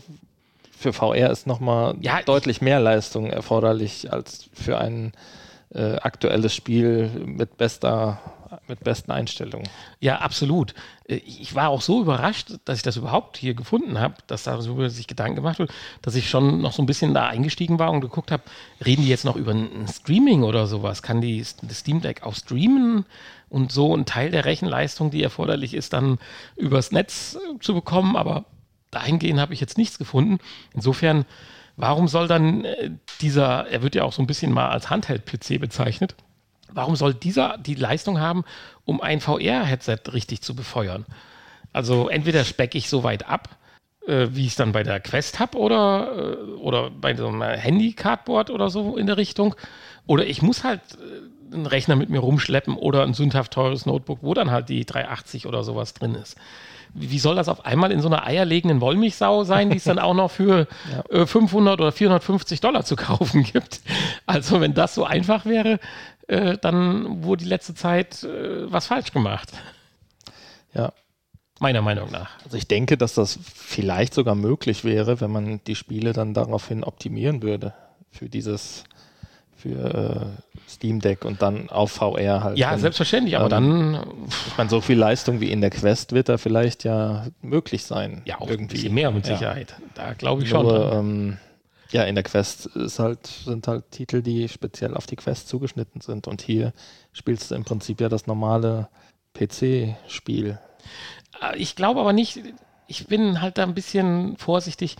für 0.70 0.94
VR 0.94 1.28
ist 1.28 1.46
nochmal 1.46 1.96
ja, 2.00 2.22
deutlich 2.22 2.62
mehr 2.62 2.80
Leistung 2.80 3.26
erforderlich 3.26 4.10
als 4.10 4.48
für 4.54 4.78
ein 4.78 5.12
äh, 5.74 5.96
aktuelles 5.96 6.54
Spiel 6.54 7.10
mit 7.26 7.58
bester 7.58 8.20
mit 8.68 8.80
besten 8.80 9.10
Einstellungen. 9.10 9.68
Ja, 10.00 10.18
absolut. 10.18 10.74
Äh, 11.08 11.16
ich 11.16 11.54
war 11.54 11.68
auch 11.68 11.80
so 11.80 12.00
überrascht, 12.00 12.52
dass 12.64 12.78
ich 12.78 12.82
das 12.82 12.96
überhaupt 12.96 13.36
hier 13.36 13.54
gefunden 13.54 13.98
habe, 13.98 14.14
dass 14.26 14.44
darüber 14.44 14.90
sich 14.90 15.06
Gedanken 15.06 15.36
gemacht 15.36 15.58
wird, 15.58 15.72
dass 16.02 16.14
ich 16.14 16.28
schon 16.28 16.60
noch 16.60 16.72
so 16.72 16.82
ein 16.82 16.86
bisschen 16.86 17.14
da 17.14 17.26
eingestiegen 17.26 17.78
war 17.78 17.90
und 17.90 18.00
geguckt 18.00 18.30
habe, 18.30 18.42
reden 18.84 19.02
die 19.02 19.08
jetzt 19.08 19.24
noch 19.24 19.36
über 19.36 19.52
ein 19.52 19.86
Streaming 19.88 20.42
oder 20.42 20.66
sowas? 20.66 21.02
Kann 21.02 21.20
die 21.20 21.42
Steam 21.44 22.00
Deck 22.00 22.22
auch 22.22 22.34
streamen 22.34 23.06
und 23.48 23.72
so 23.72 23.96
ein 23.96 24.06
Teil 24.06 24.30
der 24.30 24.44
Rechenleistung, 24.44 25.10
die 25.10 25.22
erforderlich 25.22 25.74
ist, 25.74 25.92
dann 25.92 26.18
übers 26.56 26.92
Netz 26.92 27.36
äh, 27.36 27.58
zu 27.60 27.74
bekommen? 27.74 28.16
Aber 28.16 28.44
dahingehend 28.90 29.40
habe 29.40 29.54
ich 29.54 29.60
jetzt 29.60 29.78
nichts 29.78 29.98
gefunden. 29.98 30.38
Insofern, 30.72 31.24
warum 31.76 32.08
soll 32.08 32.28
dann 32.28 32.64
äh, 32.64 32.90
dieser, 33.20 33.68
er 33.68 33.82
wird 33.82 33.94
ja 33.94 34.04
auch 34.04 34.12
so 34.12 34.22
ein 34.22 34.26
bisschen 34.26 34.52
mal 34.52 34.68
als 34.68 34.90
Handheld-PC 34.90 35.60
bezeichnet, 35.60 36.14
warum 36.74 36.96
soll 36.96 37.14
dieser 37.14 37.56
die 37.58 37.74
Leistung 37.74 38.20
haben, 38.20 38.44
um 38.84 39.00
ein 39.00 39.20
VR-Headset 39.20 40.12
richtig 40.12 40.42
zu 40.42 40.54
befeuern? 40.54 41.06
Also 41.72 42.08
entweder 42.08 42.44
specke 42.44 42.78
ich 42.78 42.88
so 42.88 43.02
weit 43.02 43.28
ab, 43.28 43.56
äh, 44.06 44.28
wie 44.30 44.42
ich 44.42 44.52
es 44.52 44.56
dann 44.56 44.72
bei 44.72 44.82
der 44.82 45.00
Quest 45.00 45.40
habe 45.40 45.58
oder, 45.58 46.36
äh, 46.38 46.50
oder 46.60 46.90
bei 46.90 47.14
so 47.14 47.28
einem 47.28 47.42
Handy-Cardboard 47.42 48.50
oder 48.50 48.70
so 48.70 48.96
in 48.96 49.06
der 49.06 49.16
Richtung. 49.16 49.54
Oder 50.06 50.26
ich 50.26 50.42
muss 50.42 50.62
halt 50.64 50.80
äh, 50.94 51.54
einen 51.54 51.66
Rechner 51.66 51.96
mit 51.96 52.10
mir 52.10 52.20
rumschleppen 52.20 52.76
oder 52.76 53.02
ein 53.02 53.14
sündhaft 53.14 53.52
teures 53.52 53.86
Notebook, 53.86 54.18
wo 54.22 54.34
dann 54.34 54.50
halt 54.50 54.68
die 54.68 54.84
380 54.84 55.46
oder 55.46 55.64
sowas 55.64 55.94
drin 55.94 56.14
ist 56.14 56.36
wie 56.94 57.18
soll 57.18 57.34
das 57.34 57.48
auf 57.48 57.66
einmal 57.66 57.90
in 57.90 58.00
so 58.00 58.08
einer 58.08 58.24
eierlegenden 58.24 58.80
Wollmilchsau 58.80 59.42
sein, 59.42 59.70
die 59.70 59.78
es 59.78 59.84
dann 59.84 59.98
auch 59.98 60.14
noch 60.14 60.30
für 60.30 60.68
ja. 61.10 61.22
äh, 61.22 61.26
500 61.26 61.80
oder 61.80 61.92
450 61.92 62.60
Dollar 62.60 62.84
zu 62.84 62.96
kaufen 62.96 63.42
gibt? 63.42 63.80
Also 64.26 64.60
wenn 64.60 64.74
das 64.74 64.94
so 64.94 65.04
einfach 65.04 65.44
wäre, 65.44 65.80
äh, 66.28 66.58
dann 66.60 67.24
wurde 67.24 67.44
die 67.44 67.48
letzte 67.48 67.74
Zeit 67.74 68.22
äh, 68.24 68.70
was 68.70 68.86
falsch 68.86 69.12
gemacht. 69.12 69.52
Ja. 70.74 70.92
Meiner 71.60 71.82
Meinung 71.82 72.10
nach. 72.10 72.30
Also 72.44 72.56
ich 72.56 72.66
denke, 72.66 72.96
dass 72.96 73.14
das 73.14 73.38
vielleicht 73.54 74.12
sogar 74.12 74.34
möglich 74.34 74.84
wäre, 74.84 75.20
wenn 75.20 75.30
man 75.30 75.60
die 75.66 75.76
Spiele 75.76 76.12
dann 76.12 76.34
daraufhin 76.34 76.82
optimieren 76.82 77.42
würde 77.42 77.74
für 78.10 78.28
dieses 78.28 78.84
für 79.56 80.34
äh, 80.36 80.70
Steam 80.70 81.00
Deck 81.00 81.24
und 81.24 81.40
dann 81.40 81.70
auf 81.70 81.92
VR 81.92 82.44
halt. 82.44 82.58
Ja, 82.58 82.72
wenn, 82.72 82.80
selbstverständlich, 82.80 83.38
aber 83.38 83.56
ähm, 83.56 83.94
dann. 83.94 84.06
Ich 84.48 84.58
meine, 84.58 84.68
so 84.68 84.80
viel 84.80 84.98
Leistung 84.98 85.40
wie 85.40 85.50
in 85.50 85.60
der 85.62 85.70
Quest 85.70 86.12
wird 86.12 86.28
da 86.28 86.36
vielleicht 86.36 86.84
ja 86.84 87.26
möglich 87.40 87.84
sein. 87.84 88.20
Ja, 88.26 88.40
auch 88.40 88.50
irgendwie. 88.50 88.64
ein 88.64 88.68
bisschen 88.68 88.94
mehr 88.94 89.10
mit 89.10 89.24
Sicherheit. 89.24 89.70
Ja. 89.78 89.86
Da 89.94 90.12
glaube 90.12 90.42
ich 90.42 90.50
schon. 90.50 90.66
Nur, 90.66 90.92
ähm, 90.92 91.38
ja, 91.94 92.02
in 92.02 92.16
der 92.16 92.24
Quest 92.24 92.70
halt, 92.98 93.26
sind 93.26 93.68
halt 93.68 93.92
Titel, 93.92 94.20
die 94.20 94.48
speziell 94.48 94.96
auf 94.96 95.06
die 95.06 95.14
Quest 95.14 95.48
zugeschnitten 95.48 96.00
sind. 96.00 96.26
Und 96.26 96.42
hier 96.42 96.72
spielst 97.12 97.50
du 97.50 97.54
im 97.54 97.62
Prinzip 97.62 98.00
ja 98.00 98.08
das 98.08 98.26
normale 98.26 98.88
PC-Spiel. 99.34 100.58
Äh, 101.40 101.56
ich 101.56 101.76
glaube 101.76 102.00
aber 102.00 102.12
nicht, 102.12 102.40
ich 102.88 103.06
bin 103.06 103.40
halt 103.40 103.58
da 103.58 103.62
ein 103.62 103.74
bisschen 103.74 104.36
vorsichtig. 104.36 104.96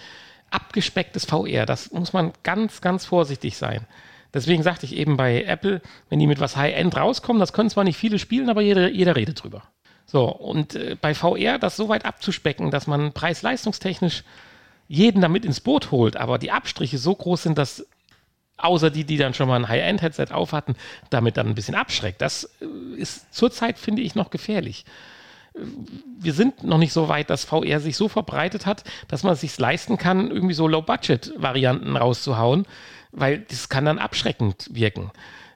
Abgespecktes 0.51 1.25
VR, 1.25 1.67
das 1.67 1.91
muss 1.91 2.13
man 2.13 2.33
ganz, 2.45 2.81
ganz 2.81 3.05
vorsichtig 3.05 3.57
sein. 3.57 3.89
Deswegen 4.33 4.63
sagte 4.63 4.87
ich 4.87 4.95
eben 4.95 5.17
bei 5.17 5.43
Apple, 5.43 5.83
wenn 6.11 6.21
die 6.21 6.29
mit 6.29 6.39
was 6.39 6.57
High-End 6.57 6.97
rauskommen, 6.97 7.41
das 7.41 7.53
können 7.53 7.71
zwar 7.71 7.83
nicht 7.83 7.97
viele 7.97 8.21
spielen, 8.21 8.49
aber 8.49 8.63
jeder, 8.63 8.89
jeder 8.89 9.17
redet 9.17 9.43
drüber. 9.43 9.65
So, 10.07 10.29
und 10.29 10.77
äh, 10.77 10.97
bei 11.01 11.13
VR 11.13 11.59
das 11.59 11.75
so 11.75 11.89
weit 11.89 12.05
abzuspecken, 12.05 12.71
dass 12.71 12.87
man 12.87 13.13
preis-leistungstechnisch 13.13 14.23
jeden 14.89 15.23
damit 15.23 15.45
ins 15.45 15.61
Boot 15.61 15.91
holt, 15.91 16.17
aber 16.17 16.39
die 16.39 16.51
Abstriche 16.51 16.99
so 16.99 17.15
groß 17.15 17.45
sind, 17.45 17.59
dass 17.59 17.87
außer 18.57 18.91
die, 18.91 19.05
die 19.05 19.17
dann 19.17 19.35
schon 19.35 19.49
mal 19.49 19.57
ein 19.57 19.69
High-End-Headset 19.69 20.33
aufhatten, 20.33 20.77
damit 21.11 21.37
dann 21.37 21.49
ein 21.49 21.55
bisschen 21.55 21.75
abschreckt. 21.75 22.21
Das 22.21 22.45
äh, 22.61 23.01
ist 23.01 23.35
zurzeit, 23.35 23.79
finde 23.79 24.03
ich, 24.03 24.15
noch 24.15 24.31
gefährlich. 24.31 24.85
Wir 26.19 26.33
sind 26.33 26.65
noch 26.65 26.79
nicht 26.79 26.93
so 26.93 27.09
weit, 27.09 27.31
dass 27.31 27.45
VR 27.45 27.79
sich 27.79 27.97
so 27.97 28.09
verbreitet 28.09 28.67
hat, 28.67 28.83
dass 29.07 29.23
man 29.23 29.35
es 29.35 29.41
sich 29.41 29.57
leisten 29.57 29.99
kann, 29.99 30.31
irgendwie 30.31 30.55
so 30.55 30.67
Low-Budget-Varianten 30.67 31.97
rauszuhauen, 31.97 32.67
weil 33.13 33.39
das 33.39 33.69
kann 33.69 33.85
dann 33.85 33.99
abschreckend 33.99 34.69
wirken. 34.73 35.13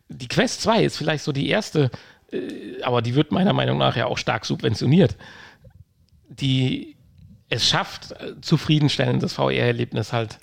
Die 0.08 0.28
Quest 0.28 0.62
2 0.62 0.84
ist 0.84 0.96
vielleicht 0.96 1.24
so 1.24 1.32
die 1.32 1.48
erste, 1.48 1.90
äh, 2.32 2.82
aber 2.82 3.02
die 3.02 3.14
wird 3.14 3.32
meiner 3.32 3.52
Meinung 3.52 3.78
nach 3.78 3.96
ja 3.96 4.06
auch 4.06 4.18
stark 4.18 4.44
subventioniert, 4.44 5.16
die 6.28 6.97
es 7.48 7.68
schafft, 7.68 8.12
äh, 8.12 8.40
zufriedenstellendes 8.40 9.34
VR-Erlebnis 9.34 10.12
halt 10.12 10.38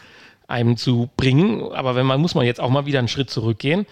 einem 0.47 0.77
zu 0.77 1.09
bringen. 1.17 1.71
Aber 1.73 1.95
wenn 1.95 2.05
man, 2.05 2.21
muss 2.21 2.35
man 2.35 2.45
jetzt 2.45 2.59
auch 2.59 2.69
mal 2.69 2.85
wieder 2.85 2.99
einen 2.99 3.07
Schritt 3.07 3.29
zurückgehen. 3.29 3.85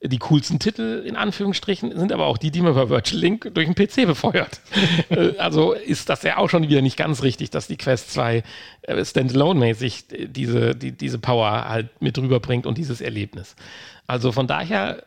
Die 0.00 0.18
coolsten 0.18 0.60
Titel 0.60 1.02
in 1.04 1.16
Anführungsstrichen 1.16 1.98
sind 1.98 2.12
aber 2.12 2.26
auch 2.26 2.38
die, 2.38 2.52
die 2.52 2.60
man 2.60 2.74
bei 2.74 2.88
Virtual 2.88 3.20
Link 3.20 3.50
durch 3.52 3.66
den 3.66 3.74
PC 3.74 4.06
befeuert. 4.06 4.60
Äh, 5.10 5.36
also 5.38 5.72
ist 5.72 6.08
das 6.08 6.22
ja 6.22 6.36
auch 6.36 6.50
schon 6.50 6.68
wieder 6.68 6.82
nicht 6.82 6.96
ganz 6.96 7.22
richtig, 7.22 7.50
dass 7.50 7.66
die 7.66 7.76
Quest 7.76 8.12
2 8.12 8.42
äh, 8.82 9.04
standalone-mäßig 9.04 10.04
diese, 10.28 10.74
die, 10.74 10.92
diese 10.92 11.18
Power 11.18 11.68
halt 11.68 11.88
mit 12.00 12.18
rüberbringt 12.18 12.66
und 12.66 12.78
dieses 12.78 13.00
Erlebnis. 13.00 13.56
Also 14.06 14.32
von 14.32 14.46
daher 14.46 15.02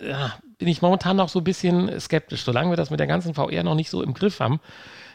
ja, 0.00 0.34
bin 0.58 0.68
ich 0.68 0.82
momentan 0.82 1.16
noch 1.16 1.28
so 1.28 1.40
ein 1.40 1.44
bisschen 1.44 2.00
skeptisch, 2.00 2.42
solange 2.42 2.70
wir 2.70 2.76
das 2.76 2.90
mit 2.90 3.00
der 3.00 3.06
ganzen 3.06 3.34
VR 3.34 3.62
noch 3.62 3.76
nicht 3.76 3.90
so 3.90 4.02
im 4.02 4.12
Griff 4.12 4.40
haben 4.40 4.60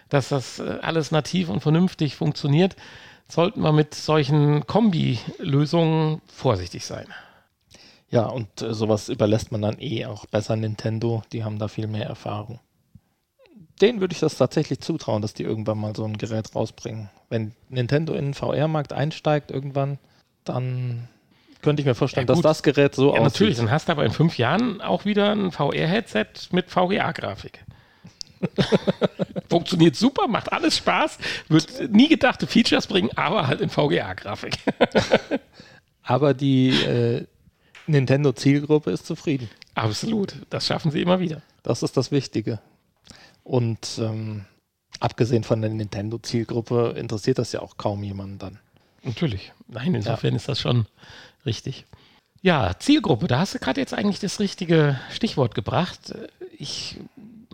dass 0.09 0.29
das 0.29 0.59
äh, 0.59 0.79
alles 0.81 1.11
nativ 1.11 1.49
und 1.49 1.61
vernünftig 1.61 2.15
funktioniert, 2.15 2.75
sollten 3.27 3.61
wir 3.61 3.71
mit 3.71 3.93
solchen 3.93 4.65
Kombi-Lösungen 4.65 6.21
vorsichtig 6.27 6.85
sein. 6.85 7.05
Ja, 8.09 8.25
und 8.25 8.61
äh, 8.61 8.73
sowas 8.73 9.09
überlässt 9.09 9.51
man 9.51 9.61
dann 9.61 9.79
eh 9.79 10.05
auch 10.05 10.25
besser 10.25 10.55
Nintendo. 10.55 11.21
Die 11.31 11.43
haben 11.43 11.59
da 11.59 11.67
viel 11.67 11.87
mehr 11.87 12.07
Erfahrung. 12.07 12.59
Denen 13.81 14.01
würde 14.01 14.13
ich 14.13 14.19
das 14.19 14.35
tatsächlich 14.35 14.81
zutrauen, 14.81 15.21
dass 15.21 15.33
die 15.33 15.43
irgendwann 15.43 15.77
mal 15.77 15.95
so 15.95 16.03
ein 16.03 16.17
Gerät 16.17 16.53
rausbringen. 16.53 17.09
Wenn 17.29 17.53
Nintendo 17.69 18.13
in 18.13 18.25
den 18.25 18.33
VR-Markt 18.33 18.91
einsteigt 18.91 19.51
irgendwann, 19.51 19.99
dann 20.43 21.07
könnte 21.61 21.81
ich 21.81 21.85
mir 21.85 21.95
vorstellen, 21.95 22.27
ja, 22.27 22.33
dass 22.33 22.41
das 22.41 22.63
Gerät 22.63 22.95
so 22.95 23.13
ja, 23.13 23.21
aussieht. 23.21 23.23
Natürlich, 23.23 23.57
dann 23.57 23.71
hast 23.71 23.87
du 23.87 23.91
aber 23.91 24.05
in 24.05 24.11
fünf 24.11 24.37
Jahren 24.37 24.81
auch 24.81 25.05
wieder 25.05 25.31
ein 25.31 25.51
VR-Headset 25.51 26.25
mit 26.51 26.69
VGA-Grafik. 26.69 27.63
Funktioniert 29.49 29.95
super, 29.95 30.27
macht 30.27 30.51
alles 30.51 30.77
Spaß, 30.77 31.17
wird 31.47 31.91
nie 31.91 32.07
gedachte 32.07 32.47
Features 32.47 32.87
bringen, 32.87 33.09
aber 33.15 33.47
halt 33.47 33.61
in 33.61 33.69
VGA-Grafik. 33.69 34.57
aber 36.03 36.33
die 36.33 36.69
äh, 36.69 37.25
Nintendo-Zielgruppe 37.87 38.91
ist 38.91 39.05
zufrieden. 39.05 39.49
Absolut, 39.75 40.35
das 40.49 40.67
schaffen 40.67 40.91
sie 40.91 41.01
immer 41.01 41.19
wieder. 41.19 41.41
Das 41.63 41.83
ist 41.83 41.97
das 41.97 42.11
Wichtige. 42.11 42.59
Und 43.43 43.99
ähm, 43.99 44.45
abgesehen 44.99 45.43
von 45.43 45.61
der 45.61 45.71
Nintendo-Zielgruppe 45.71 46.95
interessiert 46.97 47.39
das 47.39 47.51
ja 47.51 47.61
auch 47.61 47.77
kaum 47.77 48.03
jemanden 48.03 48.37
dann. 48.37 48.59
Natürlich. 49.03 49.53
Nein, 49.67 49.95
insofern 49.95 50.31
ja. 50.31 50.37
ist 50.37 50.49
das 50.49 50.59
schon 50.59 50.85
richtig. 51.45 51.85
Ja, 52.41 52.77
Zielgruppe, 52.79 53.27
da 53.27 53.39
hast 53.39 53.55
du 53.55 53.59
gerade 53.59 53.81
jetzt 53.81 53.93
eigentlich 53.93 54.19
das 54.19 54.39
richtige 54.39 54.99
Stichwort 55.11 55.55
gebracht. 55.55 56.13
Ich 56.57 56.97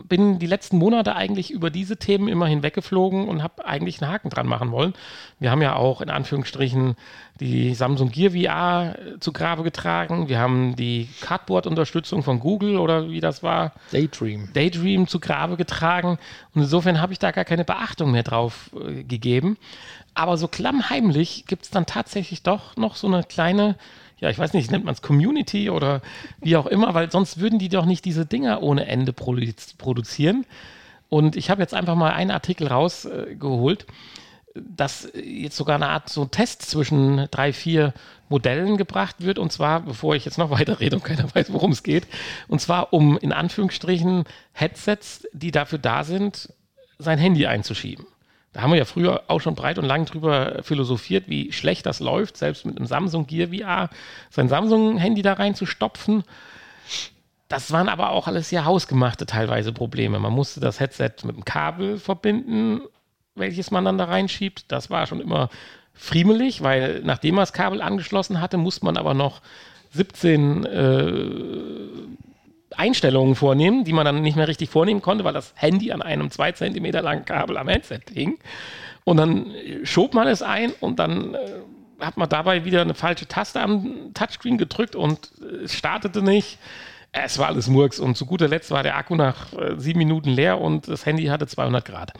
bin 0.08 0.38
die 0.38 0.46
letzten 0.46 0.78
Monate 0.78 1.16
eigentlich 1.16 1.50
über 1.50 1.70
diese 1.70 1.96
Themen 1.96 2.28
immer 2.28 2.46
hinweggeflogen 2.46 3.28
und 3.28 3.42
habe 3.42 3.66
eigentlich 3.66 4.00
einen 4.00 4.10
Haken 4.10 4.30
dran 4.30 4.46
machen 4.46 4.72
wollen. 4.72 4.94
Wir 5.38 5.50
haben 5.50 5.62
ja 5.62 5.76
auch 5.76 6.00
in 6.00 6.10
Anführungsstrichen 6.10 6.96
die 7.40 7.74
Samsung 7.74 8.10
Gear 8.10 8.30
VR 8.32 8.98
äh, 8.98 9.20
zu 9.20 9.32
Grabe 9.32 9.62
getragen. 9.62 10.28
Wir 10.28 10.38
haben 10.38 10.76
die 10.76 11.08
Cardboard-Unterstützung 11.20 12.22
von 12.22 12.40
Google 12.40 12.78
oder 12.78 13.10
wie 13.10 13.20
das 13.20 13.42
war. 13.42 13.72
Daydream. 13.92 14.48
Daydream 14.52 15.06
zu 15.06 15.20
Grabe 15.20 15.56
getragen. 15.56 16.18
Und 16.54 16.62
insofern 16.62 17.00
habe 17.00 17.12
ich 17.12 17.18
da 17.18 17.30
gar 17.32 17.44
keine 17.44 17.64
Beachtung 17.64 18.12
mehr 18.12 18.22
drauf 18.22 18.70
äh, 18.74 19.02
gegeben. 19.02 19.58
Aber 20.14 20.38
so 20.38 20.48
klammheimlich 20.48 21.44
gibt 21.46 21.64
es 21.64 21.70
dann 21.70 21.84
tatsächlich 21.84 22.42
doch 22.42 22.76
noch 22.76 22.96
so 22.96 23.06
eine 23.06 23.22
kleine 23.22 23.76
ja, 24.18 24.30
ich 24.30 24.38
weiß 24.38 24.54
nicht, 24.54 24.70
nennt 24.70 24.84
man 24.84 24.94
es 24.94 25.02
Community 25.02 25.68
oder 25.68 26.00
wie 26.40 26.56
auch 26.56 26.66
immer, 26.66 26.94
weil 26.94 27.10
sonst 27.10 27.38
würden 27.38 27.58
die 27.58 27.68
doch 27.68 27.84
nicht 27.84 28.04
diese 28.04 28.24
Dinger 28.24 28.62
ohne 28.62 28.86
Ende 28.86 29.12
produzieren. 29.12 30.46
Und 31.08 31.36
ich 31.36 31.50
habe 31.50 31.62
jetzt 31.62 31.74
einfach 31.74 31.94
mal 31.94 32.12
einen 32.12 32.30
Artikel 32.30 32.66
rausgeholt, 32.66 33.86
dass 34.54 35.10
jetzt 35.14 35.56
sogar 35.56 35.76
eine 35.76 35.88
Art 35.88 36.08
so 36.08 36.24
Test 36.24 36.62
zwischen 36.62 37.28
drei, 37.30 37.52
vier 37.52 37.92
Modellen 38.30 38.78
gebracht 38.78 39.16
wird. 39.18 39.38
Und 39.38 39.52
zwar, 39.52 39.80
bevor 39.80 40.16
ich 40.16 40.24
jetzt 40.24 40.38
noch 40.38 40.50
weiter 40.50 40.80
rede 40.80 40.96
und 40.96 41.04
keiner 41.04 41.28
weiß, 41.34 41.52
worum 41.52 41.72
es 41.72 41.82
geht, 41.82 42.06
und 42.48 42.60
zwar 42.60 42.94
um 42.94 43.18
in 43.18 43.32
Anführungsstrichen 43.32 44.24
Headsets, 44.52 45.28
die 45.32 45.50
dafür 45.50 45.78
da 45.78 46.04
sind, 46.04 46.52
sein 46.98 47.18
Handy 47.18 47.46
einzuschieben. 47.46 48.06
Da 48.56 48.62
haben 48.62 48.70
wir 48.70 48.78
ja 48.78 48.86
früher 48.86 49.24
auch 49.26 49.42
schon 49.42 49.54
breit 49.54 49.76
und 49.76 49.84
lang 49.84 50.06
drüber 50.06 50.62
philosophiert, 50.62 51.28
wie 51.28 51.52
schlecht 51.52 51.84
das 51.84 52.00
läuft, 52.00 52.38
selbst 52.38 52.64
mit 52.64 52.78
einem 52.78 52.86
Samsung 52.86 53.26
Gear 53.26 53.48
VR 53.48 53.90
sein 54.30 54.48
Samsung-Handy 54.48 55.20
da 55.20 55.34
reinzustopfen. 55.34 56.24
Das 57.48 57.70
waren 57.70 57.90
aber 57.90 58.12
auch 58.12 58.28
alles 58.28 58.50
ja 58.50 58.64
hausgemachte 58.64 59.26
teilweise 59.26 59.74
Probleme. 59.74 60.18
Man 60.18 60.32
musste 60.32 60.60
das 60.60 60.80
Headset 60.80 61.10
mit 61.24 61.36
dem 61.36 61.44
Kabel 61.44 61.98
verbinden, 61.98 62.80
welches 63.34 63.70
man 63.70 63.84
dann 63.84 63.98
da 63.98 64.04
reinschiebt. 64.04 64.64
Das 64.72 64.88
war 64.88 65.06
schon 65.06 65.20
immer 65.20 65.50
friemelig, 65.92 66.62
weil 66.62 67.02
nachdem 67.04 67.34
man 67.34 67.42
das 67.42 67.52
Kabel 67.52 67.82
angeschlossen 67.82 68.40
hatte, 68.40 68.56
musste 68.56 68.86
man 68.86 68.96
aber 68.96 69.12
noch 69.12 69.42
17 69.90 70.64
äh, 70.64 71.02
Einstellungen 72.76 73.34
vornehmen, 73.34 73.84
die 73.84 73.92
man 73.92 74.04
dann 74.04 74.22
nicht 74.22 74.36
mehr 74.36 74.48
richtig 74.48 74.70
vornehmen 74.70 75.02
konnte, 75.02 75.24
weil 75.24 75.32
das 75.32 75.52
Handy 75.56 75.92
an 75.92 76.02
einem 76.02 76.30
2 76.30 76.52
cm 76.52 76.84
langen 76.92 77.24
Kabel 77.24 77.56
am 77.56 77.68
Headset 77.68 78.00
hing. 78.12 78.38
Und 79.04 79.18
dann 79.18 79.52
schob 79.84 80.14
man 80.14 80.26
es 80.26 80.42
ein 80.42 80.72
und 80.80 80.98
dann 80.98 81.34
äh, 81.34 81.38
hat 82.00 82.16
man 82.16 82.28
dabei 82.28 82.64
wieder 82.64 82.82
eine 82.82 82.94
falsche 82.94 83.26
Taste 83.26 83.60
am 83.60 84.12
Touchscreen 84.14 84.58
gedrückt 84.58 84.96
und 84.96 85.30
es 85.64 85.74
startete 85.74 86.22
nicht. 86.22 86.58
Es 87.12 87.38
war 87.38 87.46
alles 87.46 87.68
Murks 87.68 87.98
und 87.98 88.16
zu 88.16 88.26
guter 88.26 88.48
Letzt 88.48 88.70
war 88.70 88.82
der 88.82 88.96
Akku 88.96 89.14
nach 89.14 89.52
äh, 89.52 89.76
sieben 89.78 89.98
Minuten 89.98 90.30
leer 90.30 90.60
und 90.60 90.88
das 90.88 91.06
Handy 91.06 91.26
hatte 91.26 91.46
200 91.46 91.84
Grad. 91.84 92.12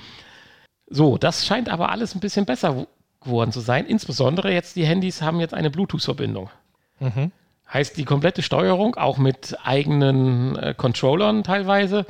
So, 0.89 1.19
das 1.19 1.45
scheint 1.45 1.69
aber 1.69 1.91
alles 1.91 2.15
ein 2.15 2.21
bisschen 2.21 2.47
besser 2.47 2.87
geworden 3.21 3.53
zu 3.53 3.61
sein. 3.61 3.87
Insbesondere 3.87 4.53
jetzt 4.53 4.77
die 4.77 4.87
Handys 4.87 5.21
haben 5.21 5.41
jetzt 5.41 5.55
eine 5.55 5.71
Bluetooth-Verbindung. 5.71 6.49
Mhm. 7.01 7.33
Heißt 7.73 7.97
die 7.97 8.05
komplette 8.05 8.43
Steuerung, 8.43 8.95
auch 8.95 9.19
mit 9.19 9.57
eigenen 9.65 10.57
äh, 10.57 10.75
Controllern 10.77 11.43
teilweise 11.43 12.07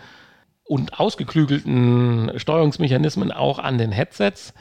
und 0.64 0.99
ausgeklügelten 1.01 2.33
Steuerungsmechanismen 2.37 3.33
auch 3.33 3.59
an 3.59 3.79
den 3.79 3.92
Headsets, 3.92 4.53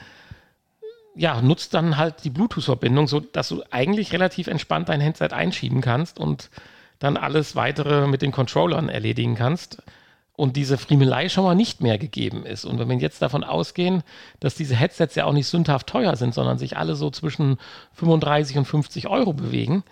ja, 1.15 1.41
nutzt 1.41 1.73
dann 1.73 1.97
halt 1.97 2.23
die 2.23 2.29
Bluetooth-Verbindung, 2.29 3.07
sodass 3.07 3.49
du 3.49 3.63
eigentlich 3.71 4.11
relativ 4.13 4.47
entspannt 4.47 4.89
dein 4.89 5.01
Headset 5.01 5.29
einschieben 5.31 5.81
kannst 5.81 6.19
und 6.19 6.49
dann 6.99 7.17
alles 7.17 7.55
weitere 7.55 8.07
mit 8.07 8.21
den 8.21 8.31
Controllern 8.31 8.89
erledigen 8.89 9.35
kannst 9.35 9.81
und 10.35 10.57
diese 10.57 10.77
Friemelei 10.77 11.29
schon 11.29 11.45
mal 11.45 11.55
nicht 11.55 11.81
mehr 11.81 11.97
gegeben 11.97 12.45
ist. 12.45 12.65
Und 12.65 12.79
wenn 12.79 12.89
wir 12.89 12.97
jetzt 12.97 13.21
davon 13.21 13.43
ausgehen, 13.43 14.03
dass 14.39 14.55
diese 14.55 14.75
Headsets 14.75 15.15
ja 15.15 15.25
auch 15.25 15.33
nicht 15.33 15.47
sündhaft 15.47 15.87
teuer 15.87 16.15
sind, 16.15 16.33
sondern 16.33 16.57
sich 16.57 16.77
alle 16.77 16.95
so 16.95 17.09
zwischen 17.09 17.57
35 17.93 18.57
und 18.57 18.65
50 18.65 19.07
Euro 19.07 19.33
bewegen, 19.33 19.83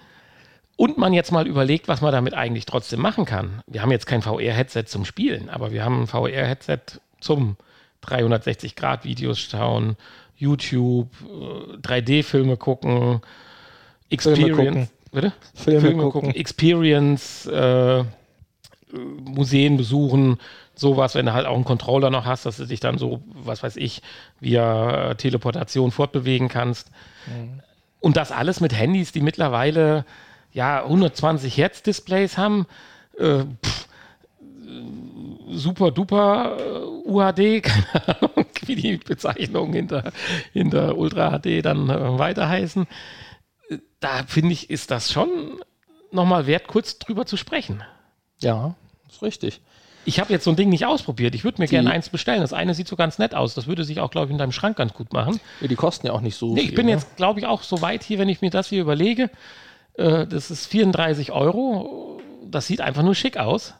und 0.75 0.97
man 0.97 1.13
jetzt 1.13 1.31
mal 1.31 1.47
überlegt, 1.47 1.87
was 1.87 2.01
man 2.01 2.11
damit 2.11 2.33
eigentlich 2.33 2.65
trotzdem 2.65 2.99
machen 3.01 3.25
kann. 3.25 3.61
Wir 3.67 3.81
haben 3.81 3.91
jetzt 3.91 4.07
kein 4.07 4.21
VR-Headset 4.21 4.85
zum 4.85 5.05
Spielen, 5.05 5.49
aber 5.49 5.71
wir 5.71 5.85
haben 5.85 6.01
ein 6.03 6.07
VR-Headset 6.07 6.79
zum 7.19 7.57
360-Grad-Videos 8.05 9.39
schauen, 9.39 9.95
YouTube, 10.35 11.09
3D-Filme 11.81 12.57
gucken, 12.57 13.21
Experience. 14.09 14.55
Filme 14.55 14.65
gucken. 14.65 14.89
Bitte? 15.11 15.33
Filme, 15.53 15.81
Filme 15.81 16.03
gucken. 16.03 16.21
gucken. 16.21 16.35
Experience, 16.35 17.45
äh, 17.45 18.03
Museen 19.23 19.77
besuchen, 19.77 20.37
sowas, 20.75 21.15
wenn 21.15 21.27
du 21.27 21.33
halt 21.33 21.45
auch 21.45 21.55
einen 21.55 21.65
Controller 21.65 22.09
noch 22.09 22.25
hast, 22.25 22.45
dass 22.45 22.57
du 22.57 22.65
dich 22.65 22.79
dann 22.79 22.97
so, 22.97 23.21
was 23.27 23.63
weiß 23.63 23.77
ich, 23.77 24.01
via 24.39 25.13
Teleportation 25.15 25.91
fortbewegen 25.91 26.47
kannst. 26.47 26.89
Mhm. 27.27 27.61
Und 27.99 28.17
das 28.17 28.31
alles 28.31 28.59
mit 28.59 28.73
Handys, 28.73 29.11
die 29.11 29.21
mittlerweile 29.21 30.05
ja 30.53 30.83
120 30.83 31.57
Hertz 31.57 31.83
Displays 31.83 32.37
haben. 32.37 32.65
Äh, 33.17 33.43
pff, 33.63 33.87
super 35.51 35.91
duper 35.91 36.57
uh, 36.57 37.03
UHD, 37.05 37.63
keine 37.63 38.21
Ahnung, 38.21 38.45
wie 38.65 38.75
die 38.75 38.97
Bezeichnungen 38.97 39.73
hinter, 39.73 40.11
hinter 40.51 40.97
Ultra 40.97 41.39
HD 41.39 41.63
dann 41.63 41.89
äh, 41.89 42.17
weiter 42.17 42.49
heißen. 42.49 42.87
Da 43.99 44.23
finde 44.27 44.53
ich, 44.53 44.69
ist 44.69 44.91
das 44.91 45.11
schon 45.11 45.59
nochmal 46.11 46.47
wert, 46.47 46.67
kurz 46.67 46.99
drüber 46.99 47.25
zu 47.25 47.37
sprechen. 47.37 47.83
Ja, 48.39 48.75
ist 49.09 49.21
richtig. 49.21 49.61
Ich 50.05 50.19
habe 50.19 50.33
jetzt 50.33 50.43
so 50.43 50.51
ein 50.51 50.57
Ding 50.57 50.67
nicht 50.67 50.85
ausprobiert. 50.85 51.33
Ich 51.33 51.45
würde 51.45 51.61
mir 51.61 51.67
gerne 51.69 51.91
eins 51.91 52.09
bestellen. 52.09 52.41
Das 52.41 52.51
eine 52.51 52.73
sieht 52.73 52.89
so 52.89 52.97
ganz 52.97 53.19
nett 53.19 53.33
aus. 53.33 53.53
Das 53.53 53.67
würde 53.67 53.85
sich 53.85 54.01
auch, 54.01 54.11
glaube 54.11 54.27
ich, 54.27 54.31
in 54.33 54.37
deinem 54.37 54.51
Schrank 54.51 54.75
ganz 54.75 54.93
gut 54.93 55.13
machen. 55.13 55.39
Ja, 55.61 55.67
die 55.69 55.75
kosten 55.75 56.07
ja 56.07 56.13
auch 56.13 56.19
nicht 56.19 56.35
so 56.35 56.53
nee, 56.53 56.61
viel. 56.61 56.69
Ich 56.69 56.75
bin 56.75 56.87
ne? 56.87 56.91
jetzt, 56.91 57.15
glaube 57.15 57.39
ich, 57.39 57.45
auch 57.45 57.63
so 57.63 57.81
weit 57.81 58.03
hier, 58.03 58.19
wenn 58.19 58.27
ich 58.27 58.41
mir 58.41 58.49
das 58.49 58.67
hier 58.67 58.81
überlege. 58.81 59.29
Äh, 59.95 60.27
das 60.27 60.51
ist 60.51 60.67
34 60.67 61.31
Euro. 61.31 62.21
Das 62.45 62.67
sieht 62.67 62.81
einfach 62.81 63.03
nur 63.03 63.15
schick 63.15 63.37
aus. 63.37 63.73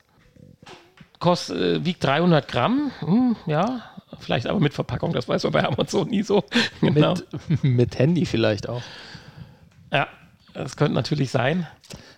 Kost, 1.20 1.50
äh, 1.52 1.86
wiegt 1.86 2.04
300 2.04 2.48
Gramm. 2.48 2.92
Hm, 3.00 3.36
ja, 3.46 3.84
vielleicht 4.20 4.48
aber 4.48 4.60
mit 4.60 4.74
Verpackung. 4.74 5.14
Das 5.14 5.28
weiß 5.28 5.44
man 5.44 5.54
bei 5.54 5.66
Amazon 5.66 6.10
nie 6.10 6.24
so. 6.24 6.44
genau. 6.82 7.16
mit, 7.48 7.64
mit 7.64 8.00
Handy 8.00 8.26
vielleicht 8.26 8.68
auch. 8.68 8.82
Ja, 9.92 10.08
das 10.54 10.76
könnte 10.76 10.94
natürlich 10.94 11.32
sein. 11.32 11.68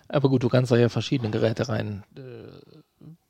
Aber 0.08 0.28
gut, 0.28 0.42
du 0.42 0.48
kannst 0.48 0.70
da 0.70 0.76
ja 0.76 0.88
verschiedene 0.88 1.30
Geräte 1.30 1.68
rein 1.68 2.04
äh, 2.16 2.20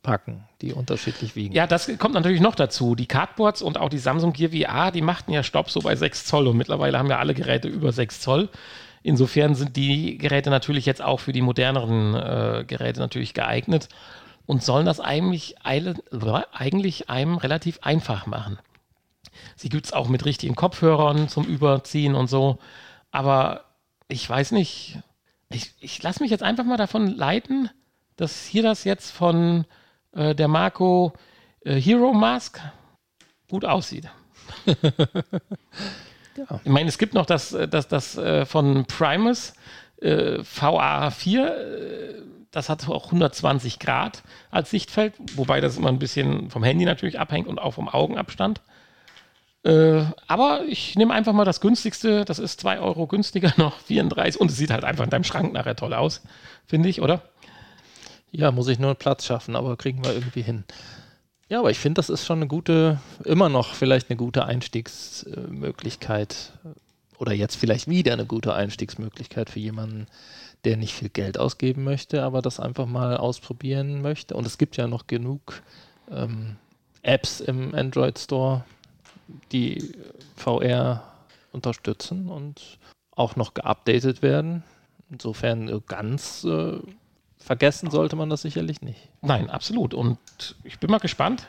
packen, 0.02 0.44
die 0.62 0.72
unterschiedlich 0.72 1.36
wiegen. 1.36 1.54
Ja, 1.54 1.66
das 1.66 1.90
kommt 1.98 2.14
natürlich 2.14 2.40
noch 2.40 2.54
dazu. 2.54 2.94
Die 2.94 3.06
Cardboards 3.06 3.60
und 3.60 3.78
auch 3.78 3.88
die 3.88 3.98
Samsung 3.98 4.32
Gear 4.32 4.50
VR, 4.50 4.90
die 4.92 5.02
machten 5.02 5.32
ja 5.32 5.42
Stopp 5.42 5.70
so 5.70 5.80
bei 5.80 5.96
6 5.96 6.26
Zoll 6.26 6.46
und 6.46 6.56
mittlerweile 6.56 6.98
haben 6.98 7.10
ja 7.10 7.18
alle 7.18 7.34
Geräte 7.34 7.68
über 7.68 7.92
6 7.92 8.20
Zoll. 8.20 8.48
Insofern 9.06 9.54
sind 9.54 9.76
die 9.76 10.18
Geräte 10.18 10.50
natürlich 10.50 10.84
jetzt 10.84 11.00
auch 11.00 11.20
für 11.20 11.30
die 11.30 11.40
moderneren 11.40 12.16
äh, 12.16 12.64
Geräte 12.66 12.98
natürlich 12.98 13.34
geeignet 13.34 13.88
und 14.46 14.64
sollen 14.64 14.84
das 14.84 14.98
eigentlich, 14.98 15.54
eigentlich 15.62 17.08
einem 17.08 17.36
relativ 17.36 17.78
einfach 17.82 18.26
machen. 18.26 18.58
Sie 19.54 19.68
gibt 19.68 19.86
es 19.86 19.92
auch 19.92 20.08
mit 20.08 20.24
richtigen 20.24 20.56
Kopfhörern 20.56 21.28
zum 21.28 21.44
Überziehen 21.44 22.16
und 22.16 22.26
so. 22.26 22.58
Aber 23.12 23.66
ich 24.08 24.28
weiß 24.28 24.50
nicht, 24.50 24.98
ich, 25.50 25.70
ich 25.78 26.02
lasse 26.02 26.20
mich 26.20 26.32
jetzt 26.32 26.42
einfach 26.42 26.64
mal 26.64 26.76
davon 26.76 27.06
leiten, 27.06 27.70
dass 28.16 28.44
hier 28.44 28.64
das 28.64 28.82
jetzt 28.82 29.12
von 29.12 29.66
äh, 30.16 30.34
der 30.34 30.48
Marco 30.48 31.12
äh, 31.60 31.80
Hero 31.80 32.12
Mask 32.12 32.60
gut 33.48 33.64
aussieht. 33.64 34.08
Ja. 36.36 36.60
Ich 36.64 36.70
meine, 36.70 36.88
es 36.88 36.98
gibt 36.98 37.14
noch 37.14 37.26
das, 37.26 37.52
äh, 37.52 37.68
das, 37.68 37.88
das 37.88 38.16
äh, 38.16 38.44
von 38.44 38.84
Primus 38.86 39.54
äh, 40.00 40.38
VA4, 40.40 41.46
äh, 41.46 42.14
das 42.50 42.68
hat 42.68 42.88
auch 42.88 43.06
120 43.06 43.78
Grad 43.78 44.22
als 44.50 44.70
Sichtfeld, 44.70 45.14
wobei 45.34 45.60
das 45.60 45.76
immer 45.76 45.88
ein 45.88 45.98
bisschen 45.98 46.50
vom 46.50 46.64
Handy 46.64 46.84
natürlich 46.84 47.20
abhängt 47.20 47.48
und 47.48 47.58
auch 47.58 47.74
vom 47.74 47.88
Augenabstand. 47.88 48.60
Äh, 49.62 50.04
aber 50.26 50.62
ich 50.66 50.96
nehme 50.96 51.12
einfach 51.12 51.32
mal 51.32 51.44
das 51.44 51.60
günstigste, 51.60 52.24
das 52.24 52.38
ist 52.38 52.60
2 52.60 52.78
Euro 52.78 53.06
günstiger 53.06 53.52
noch, 53.58 53.78
34 53.80 54.40
und 54.40 54.50
es 54.50 54.56
sieht 54.56 54.70
halt 54.70 54.84
einfach 54.84 55.04
in 55.04 55.10
deinem 55.10 55.24
Schrank 55.24 55.52
nachher 55.52 55.76
toll 55.76 55.92
aus, 55.92 56.22
finde 56.66 56.88
ich, 56.88 57.02
oder? 57.02 57.22
Ja, 58.30 58.52
muss 58.52 58.68
ich 58.68 58.78
nur 58.78 58.94
Platz 58.94 59.26
schaffen, 59.26 59.56
aber 59.56 59.76
kriegen 59.76 60.04
wir 60.04 60.12
irgendwie 60.12 60.42
hin. 60.42 60.64
Ja, 61.48 61.60
aber 61.60 61.70
ich 61.70 61.78
finde, 61.78 62.00
das 62.00 62.10
ist 62.10 62.26
schon 62.26 62.38
eine 62.38 62.48
gute, 62.48 62.98
immer 63.24 63.48
noch 63.48 63.74
vielleicht 63.74 64.10
eine 64.10 64.16
gute 64.16 64.46
Einstiegsmöglichkeit 64.46 66.50
oder 67.18 67.32
jetzt 67.32 67.54
vielleicht 67.54 67.86
wieder 67.88 68.12
eine 68.12 68.26
gute 68.26 68.52
Einstiegsmöglichkeit 68.52 69.50
für 69.50 69.60
jemanden, 69.60 70.08
der 70.64 70.76
nicht 70.76 70.94
viel 70.94 71.08
Geld 71.08 71.38
ausgeben 71.38 71.84
möchte, 71.84 72.24
aber 72.24 72.42
das 72.42 72.58
einfach 72.58 72.86
mal 72.86 73.16
ausprobieren 73.16 74.02
möchte. 74.02 74.34
Und 74.34 74.44
es 74.44 74.58
gibt 74.58 74.76
ja 74.76 74.88
noch 74.88 75.06
genug 75.06 75.62
ähm, 76.10 76.56
Apps 77.02 77.38
im 77.40 77.76
Android 77.76 78.18
Store, 78.18 78.64
die 79.52 79.92
VR 80.34 81.04
unterstützen 81.52 82.28
und 82.28 82.78
auch 83.12 83.36
noch 83.36 83.54
geupdatet 83.54 84.22
werden. 84.22 84.64
Insofern 85.10 85.80
ganz 85.86 86.42
äh, 86.42 86.80
vergessen 87.46 87.90
sollte 87.90 88.16
man 88.16 88.28
das 88.28 88.42
sicherlich 88.42 88.82
nicht. 88.82 89.08
Nein, 89.22 89.48
absolut. 89.48 89.94
Und 89.94 90.18
ich 90.64 90.80
bin 90.80 90.90
mal 90.90 90.98
gespannt. 90.98 91.48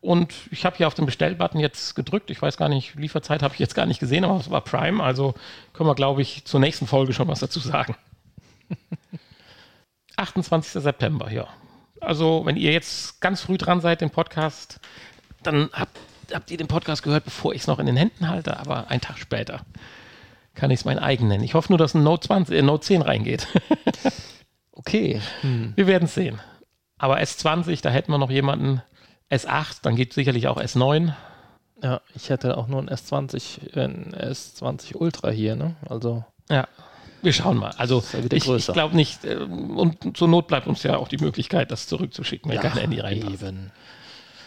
Und 0.00 0.32
ich 0.52 0.64
habe 0.64 0.76
hier 0.76 0.86
auf 0.86 0.94
den 0.94 1.06
Bestellbutton 1.06 1.58
jetzt 1.58 1.96
gedrückt. 1.96 2.30
Ich 2.30 2.40
weiß 2.40 2.56
gar 2.56 2.68
nicht, 2.68 2.94
Lieferzeit 2.94 3.42
habe 3.42 3.54
ich 3.54 3.58
jetzt 3.58 3.74
gar 3.74 3.86
nicht 3.86 3.98
gesehen, 3.98 4.24
aber 4.24 4.38
es 4.38 4.48
war 4.48 4.60
Prime. 4.60 5.02
Also 5.02 5.34
können 5.72 5.88
wir, 5.88 5.96
glaube 5.96 6.22
ich, 6.22 6.44
zur 6.44 6.60
nächsten 6.60 6.86
Folge 6.86 7.12
schon 7.12 7.26
was 7.26 7.40
dazu 7.40 7.58
sagen. 7.58 7.96
28. 10.16 10.80
September, 10.82 11.32
ja. 11.32 11.48
Also, 12.00 12.42
wenn 12.44 12.56
ihr 12.56 12.72
jetzt 12.72 13.20
ganz 13.20 13.40
früh 13.40 13.58
dran 13.58 13.80
seid, 13.80 14.00
den 14.00 14.10
Podcast, 14.10 14.78
dann 15.42 15.68
habt, 15.72 15.98
habt 16.32 16.50
ihr 16.50 16.56
den 16.58 16.68
Podcast 16.68 17.02
gehört, 17.02 17.24
bevor 17.24 17.54
ich 17.54 17.62
es 17.62 17.66
noch 17.66 17.80
in 17.80 17.86
den 17.86 17.96
Händen 17.96 18.28
halte, 18.28 18.58
aber 18.58 18.88
einen 18.88 19.00
Tag 19.00 19.18
später 19.18 19.62
kann 20.56 20.70
ich 20.70 20.80
es 20.80 20.84
mein 20.84 20.98
eigen 20.98 21.28
nennen. 21.28 21.44
Ich 21.44 21.54
hoffe 21.54 21.70
nur, 21.70 21.78
dass 21.78 21.94
ein 21.94 22.02
Note, 22.02 22.26
20, 22.26 22.56
äh, 22.56 22.62
Note 22.62 22.84
10 22.84 23.02
reingeht. 23.02 23.46
Okay. 24.86 25.20
Hm. 25.40 25.72
Wir 25.74 25.86
werden 25.86 26.04
es 26.04 26.14
sehen. 26.14 26.40
Aber 26.98 27.18
S20, 27.18 27.82
da 27.82 27.90
hätten 27.90 28.12
wir 28.12 28.18
noch 28.18 28.30
jemanden. 28.30 28.82
S8, 29.30 29.78
dann 29.82 29.96
geht 29.96 30.12
sicherlich 30.12 30.46
auch 30.46 30.58
S9. 30.58 31.12
Ja, 31.82 32.00
ich 32.14 32.30
hätte 32.30 32.56
auch 32.56 32.68
nur 32.68 32.80
ein 32.80 32.88
S20, 32.88 33.76
ein 33.76 34.14
S20 34.14 34.96
Ultra 34.96 35.30
hier, 35.30 35.56
ne? 35.56 35.74
Also. 35.88 36.24
Ja. 36.48 36.68
Wir 37.22 37.32
schauen 37.32 37.56
mal. 37.56 37.72
Also 37.76 38.04
ich, 38.30 38.48
ich 38.48 38.66
glaube 38.66 38.94
nicht, 38.94 39.24
äh, 39.24 39.34
und 39.36 40.16
zur 40.16 40.28
Not 40.28 40.46
bleibt 40.46 40.68
uns 40.68 40.84
ja 40.84 40.96
auch 40.96 41.08
die 41.08 41.18
Möglichkeit, 41.18 41.72
das 41.72 41.88
zurückzuschicken, 41.88 42.48
wenn 42.48 42.56
ja, 42.56 42.62
kein 42.62 42.78
Handy 42.78 43.00
reinpasst. 43.00 43.42
Eben. 43.42 43.72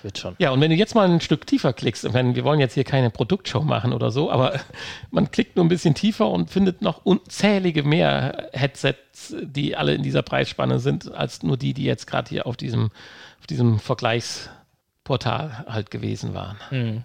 Wird 0.04 0.18
schon. 0.18 0.36
Ja, 0.40 0.52
und 0.52 0.62
wenn 0.62 0.70
du 0.70 0.78
jetzt 0.78 0.96
mal 0.96 1.10
ein 1.10 1.22
Stück 1.22 1.46
tiefer 1.48 1.74
klickst, 1.74 2.06
ich 2.06 2.14
meine, 2.14 2.36
wir 2.36 2.44
wollen 2.44 2.60
jetzt 2.60 2.74
hier 2.74 2.84
keine 2.84 3.10
Produktshow 3.10 3.62
machen 3.62 3.94
oder 3.94 4.12
so, 4.12 4.32
aber 4.32 4.60
man 5.12 5.32
klickt 5.32 5.56
nur 5.56 5.66
ein 5.66 5.70
bisschen 5.70 5.96
tiefer 5.96 6.30
und 6.30 6.50
findet 6.50 6.82
noch 6.82 7.06
unzählige 7.06 7.84
mehr 7.84 8.50
Headsets, 8.54 9.36
die 9.42 9.76
alle 9.76 9.94
in 9.94 10.04
dieser 10.04 10.22
Preisspanne 10.22 10.80
sind, 10.80 11.12
als 11.14 11.44
nur 11.44 11.58
die, 11.58 11.74
die 11.74 11.84
jetzt 11.84 12.08
gerade 12.08 12.30
hier 12.30 12.48
auf 12.48 12.58
diesem, 12.58 12.92
auf 13.40 13.48
diesem 13.48 13.80
Vergleichsportal 13.80 15.66
halt 15.68 15.92
gewesen 15.92 16.34
waren. 16.34 16.58
Hm. 16.70 17.04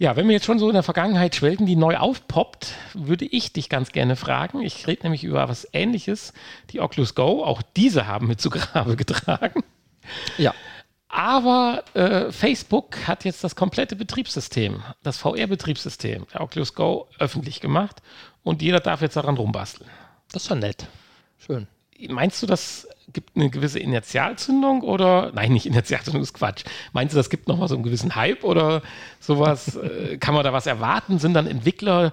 Ja, 0.00 0.16
wenn 0.16 0.26
wir 0.28 0.32
jetzt 0.32 0.46
schon 0.46 0.58
so 0.58 0.66
in 0.66 0.72
der 0.72 0.82
Vergangenheit 0.82 1.36
schwelgen, 1.36 1.66
die 1.66 1.76
neu 1.76 1.98
aufpoppt, 1.98 2.72
würde 2.94 3.26
ich 3.26 3.52
dich 3.52 3.68
ganz 3.68 3.92
gerne 3.92 4.16
fragen. 4.16 4.62
Ich 4.62 4.86
rede 4.86 5.02
nämlich 5.02 5.24
über 5.24 5.46
was 5.50 5.68
Ähnliches. 5.74 6.32
Die 6.70 6.80
Oculus 6.80 7.14
Go, 7.14 7.44
auch 7.44 7.60
diese 7.76 8.06
haben 8.06 8.26
mit 8.26 8.40
zu 8.40 8.48
Grabe 8.48 8.96
getragen. 8.96 9.62
Ja. 10.38 10.54
Aber 11.10 11.82
äh, 11.94 12.30
Facebook 12.30 13.08
hat 13.08 13.24
jetzt 13.24 13.42
das 13.42 13.56
komplette 13.56 13.96
Betriebssystem, 13.96 14.82
das 15.02 15.18
VR-Betriebssystem 15.18 16.26
der 16.32 16.40
Oculus 16.40 16.74
Go 16.74 17.08
öffentlich 17.18 17.60
gemacht 17.60 18.00
und 18.44 18.62
jeder 18.62 18.78
darf 18.78 19.02
jetzt 19.02 19.16
daran 19.16 19.36
rumbasteln. 19.36 19.90
Das 20.32 20.44
ist 20.44 20.48
ja 20.48 20.54
nett. 20.54 20.86
Schön. 21.38 21.66
Meinst 22.08 22.40
du, 22.42 22.46
das 22.46 22.86
gibt 23.12 23.36
eine 23.36 23.50
gewisse 23.50 23.80
Initialzündung 23.80 24.82
oder 24.82 25.32
nein, 25.34 25.52
nicht 25.52 25.66
Initialzündung 25.66 26.22
ist 26.22 26.32
Quatsch. 26.32 26.62
Meinst 26.92 27.12
du, 27.12 27.16
das 27.16 27.28
gibt 27.28 27.48
nochmal 27.48 27.68
so 27.68 27.74
einen 27.74 27.82
gewissen 27.82 28.14
Hype 28.14 28.44
oder 28.44 28.82
sowas? 29.18 29.78
Äh, 29.90 30.18
Kann 30.18 30.34
man 30.34 30.44
da 30.44 30.52
was 30.52 30.66
erwarten? 30.66 31.18
Sind 31.18 31.34
dann 31.34 31.46
Entwickler, 31.46 32.12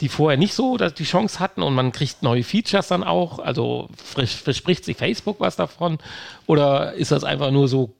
die 0.00 0.08
vorher 0.08 0.38
nicht 0.38 0.54
so 0.54 0.76
die 0.76 1.04
Chance 1.04 1.40
hatten 1.40 1.62
und 1.62 1.74
man 1.74 1.92
kriegt 1.92 2.22
neue 2.22 2.44
Features 2.44 2.88
dann 2.88 3.02
auch? 3.02 3.40
Also 3.40 3.88
verspricht 4.14 4.84
sich 4.84 4.96
Facebook 4.96 5.40
was 5.40 5.56
davon? 5.56 5.98
Oder 6.46 6.94
ist 6.94 7.10
das 7.10 7.24
einfach 7.24 7.50
nur 7.50 7.68
so 7.68 7.94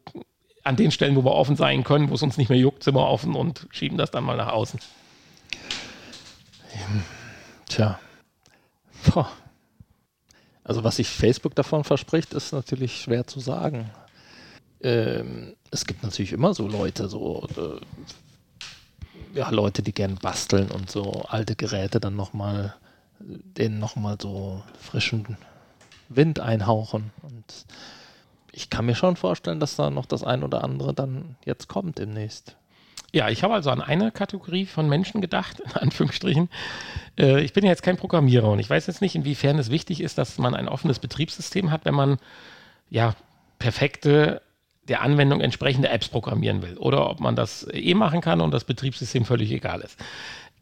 an 0.69 0.77
den 0.77 0.91
Stellen, 0.91 1.17
wo 1.17 1.25
wir 1.25 1.33
offen 1.33 1.57
sein 1.57 1.83
können, 1.83 2.11
wo 2.11 2.15
es 2.15 2.23
uns 2.23 2.37
nicht 2.37 2.51
mehr 2.51 2.59
juckt, 2.59 2.85
sind 2.85 2.95
wir 2.95 3.07
offen 3.07 3.35
und 3.35 3.67
schieben 3.71 3.97
das 3.97 4.11
dann 4.11 4.25
mal 4.25 4.37
nach 4.37 4.53
außen? 4.53 4.79
Tja. 7.67 7.99
Boah. 9.07 9.31
Also 10.65 10.85
was 10.85 10.97
sich 10.97 11.09
Facebook 11.09 11.55
davon 11.55 11.85
verspricht, 11.85 12.35
ist 12.35 12.53
natürlich 12.53 13.01
schwer 13.01 13.27
zu 13.27 13.41
sagen. 13.41 13.91
Ähm, 14.83 15.57
es 15.71 15.87
gibt 15.87 16.03
natürlich 16.03 16.33
immer 16.33 16.53
so 16.53 16.69
Leute, 16.69 17.09
so 17.09 17.49
äh, 17.57 19.39
ja, 19.39 19.49
Leute, 19.49 19.83
die 19.83 19.95
gern 19.95 20.17
basteln 20.17 20.71
und 20.71 20.91
so 20.91 21.23
alte 21.29 21.57
Geräte 21.57 22.01
dann 22.01 22.15
nochmal, 22.15 22.75
denen 23.19 23.79
nochmal 23.79 24.19
so 24.21 24.63
frischen 24.79 25.39
Wind 26.11 26.41
einhauchen. 26.41 27.11
Und 27.23 27.65
ich 28.59 28.71
kann 28.71 28.87
mir 28.87 28.97
schon 28.97 29.15
vorstellen, 29.15 29.61
dass 29.61 29.77
da 29.77 29.89
noch 29.89 30.05
das 30.05 30.25
ein 30.25 30.43
oder 30.43 30.65
andere 30.65 30.93
dann 30.93 31.37
jetzt 31.45 31.69
kommt 31.69 31.99
demnächst. 31.99 32.57
Ja, 33.13 33.29
ich 33.29 33.45
habe 33.45 33.55
also 33.55 33.71
an 33.71 33.81
eine 33.81 34.11
Kategorie 34.11 34.67
von 34.67 34.89
Menschen 34.89 35.21
gedacht, 35.21 35.61
in 35.61 35.73
Anführungsstrichen. 35.77 36.49
Äh, 37.17 37.41
ich 37.43 37.53
bin 37.53 37.65
ja 37.65 37.71
jetzt 37.71 37.85
kein 37.85 37.97
Programmierer 37.97 38.51
und 38.51 38.59
ich 38.59 38.69
weiß 38.69 38.89
jetzt 38.89 39.01
nicht, 39.01 39.15
inwiefern 39.15 39.61
es 39.61 39.71
wichtig 39.71 40.01
ist, 40.01 40.19
dass 40.19 40.39
man 40.39 40.57
ein 40.57 40.69
offenes 40.69 40.99
Betriebssystem 40.99 41.71
hat, 41.71 41.85
wenn 41.85 41.95
man 41.95 42.19
ja 42.91 43.15
perfekte 43.61 44.43
der 44.89 45.03
Anwendung 45.03 45.41
entsprechende 45.41 45.91
Apps 45.91 46.09
programmieren 46.09 46.61
will 46.63 46.79
oder 46.79 47.09
ob 47.09 47.21
man 47.21 47.37
das 47.37 47.65
eh 47.73 47.95
machen 47.95 48.23
kann 48.23 48.41
und 48.41 48.51
das 48.51 48.65
Betriebssystem 48.65 49.25
völlig 49.25 49.53
egal 49.53 49.83
ist. 49.83 49.97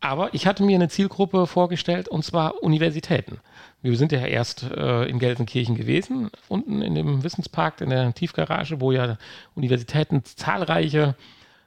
Aber 0.07 0.33
ich 0.35 0.47
hatte 0.47 0.63
mir 0.63 0.77
eine 0.77 0.89
Zielgruppe 0.89 1.49
vorgestellt 1.49 2.07
und 2.07 2.25
zwar 2.25 2.63
Universitäten. 2.63 3.41
Wir 3.83 3.97
sind 3.97 4.13
ja 4.13 4.25
erst 4.25 4.63
äh, 4.63 5.03
in 5.07 5.19
Gelsenkirchen 5.19 5.75
gewesen, 5.75 6.31
unten 6.47 6.81
in 6.81 6.95
dem 6.95 7.25
Wissenspark, 7.25 7.81
in 7.81 7.91
der 7.91 8.15
Tiefgarage, 8.15 8.81
wo 8.81 8.93
ja 8.93 9.19
Universitäten 9.57 10.23
zahlreiche 10.25 11.17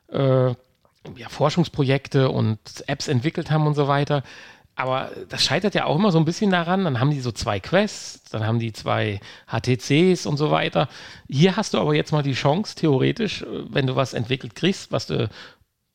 äh, 0.08 0.47
ja, 0.52 0.56
Forschungsprojekte 1.28 2.30
und 2.30 2.60
Apps 2.88 3.10
entwickelt 3.10 3.52
haben 3.52 3.67
und 3.67 3.73
so 3.73 3.89
weiter. 3.89 4.23
Aber 4.78 5.10
das 5.28 5.43
scheitert 5.43 5.75
ja 5.75 5.84
auch 5.84 5.97
immer 5.97 6.13
so 6.13 6.17
ein 6.17 6.23
bisschen 6.23 6.52
daran. 6.52 6.86
Dann 6.86 7.02
haben 7.02 7.12
die 7.12 7.19
so 7.19 7.34
zwei 7.34 7.60
Quests, 7.60 8.30
dann 8.32 8.47
haben 8.47 8.60
die 8.60 8.71
zwei 8.71 9.19
HTCs 9.47 10.25
und 10.25 10.38
so 10.38 10.49
weiter. 10.49 10.88
Hier 11.28 11.58
hast 11.58 11.73
du 11.73 11.78
aber 11.78 11.93
jetzt 11.93 12.13
mal 12.13 12.23
die 12.23 12.32
Chance, 12.32 12.75
theoretisch, 12.75 13.45
wenn 13.67 13.86
du 13.86 13.97
was 13.97 14.13
entwickelt 14.13 14.56
kriegst, 14.56 14.93
was 14.93 15.08
du, 15.08 15.30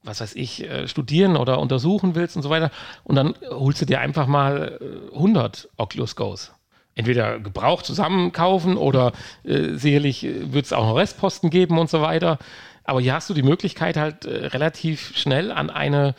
was 0.04 0.20
weiß 0.20 0.36
ich, 0.36 0.62
äh, 0.62 0.86
studieren 0.86 1.36
oder 1.36 1.58
untersuchen 1.58 2.14
willst 2.14 2.36
und 2.36 2.42
so 2.42 2.50
weiter. 2.50 2.70
Und 3.02 3.16
dann 3.16 3.34
holst 3.50 3.80
du 3.80 3.86
dir 3.86 4.00
einfach 4.00 4.26
mal 4.26 4.78
100 5.12 5.64
äh, 5.64 5.68
Oculus 5.76 6.14
Go's. 6.14 6.52
Entweder 6.94 7.40
gebraucht 7.40 7.84
zusammenkaufen 7.86 8.76
oder 8.76 9.12
äh, 9.42 9.74
sicherlich 9.74 10.24
äh, 10.24 10.52
wird 10.52 10.66
es 10.66 10.72
auch 10.72 10.86
noch 10.86 10.96
Restposten 10.96 11.50
geben 11.50 11.78
und 11.78 11.90
so 11.90 12.02
weiter. 12.02 12.38
Aber 12.84 13.00
hier 13.00 13.14
hast 13.14 13.28
du 13.30 13.34
die 13.34 13.42
Möglichkeit 13.42 13.96
halt 13.96 14.26
äh, 14.26 14.46
relativ 14.46 15.16
schnell 15.16 15.50
an 15.50 15.70
eine 15.70 16.14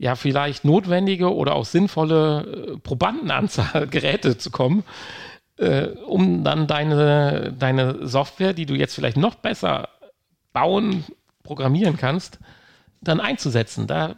ja 0.00 0.14
vielleicht 0.14 0.64
notwendige 0.64 1.34
oder 1.34 1.54
auch 1.54 1.64
sinnvolle 1.64 2.74
äh, 2.74 2.78
Probandenanzahl 2.78 3.86
Geräte 3.90 4.36
zu 4.36 4.50
kommen, 4.50 4.84
um 6.06 6.44
dann 6.44 6.68
deine, 6.68 7.52
deine 7.58 8.06
Software, 8.06 8.52
die 8.52 8.64
du 8.64 8.74
jetzt 8.74 8.94
vielleicht 8.94 9.16
noch 9.16 9.34
besser 9.34 9.88
bauen, 10.52 11.04
programmieren 11.42 11.96
kannst, 11.96 12.38
dann 13.00 13.20
einzusetzen. 13.20 13.86
Da 13.86 14.14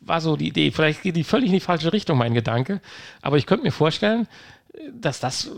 war 0.00 0.20
so 0.20 0.36
die 0.36 0.48
Idee. 0.48 0.70
Vielleicht 0.70 1.02
geht 1.02 1.16
die 1.16 1.24
völlig 1.24 1.48
in 1.48 1.54
die 1.54 1.60
falsche 1.60 1.92
Richtung, 1.92 2.18
mein 2.18 2.34
Gedanke. 2.34 2.80
Aber 3.22 3.36
ich 3.36 3.46
könnte 3.46 3.64
mir 3.64 3.72
vorstellen, 3.72 4.28
dass 4.92 5.20
das, 5.20 5.50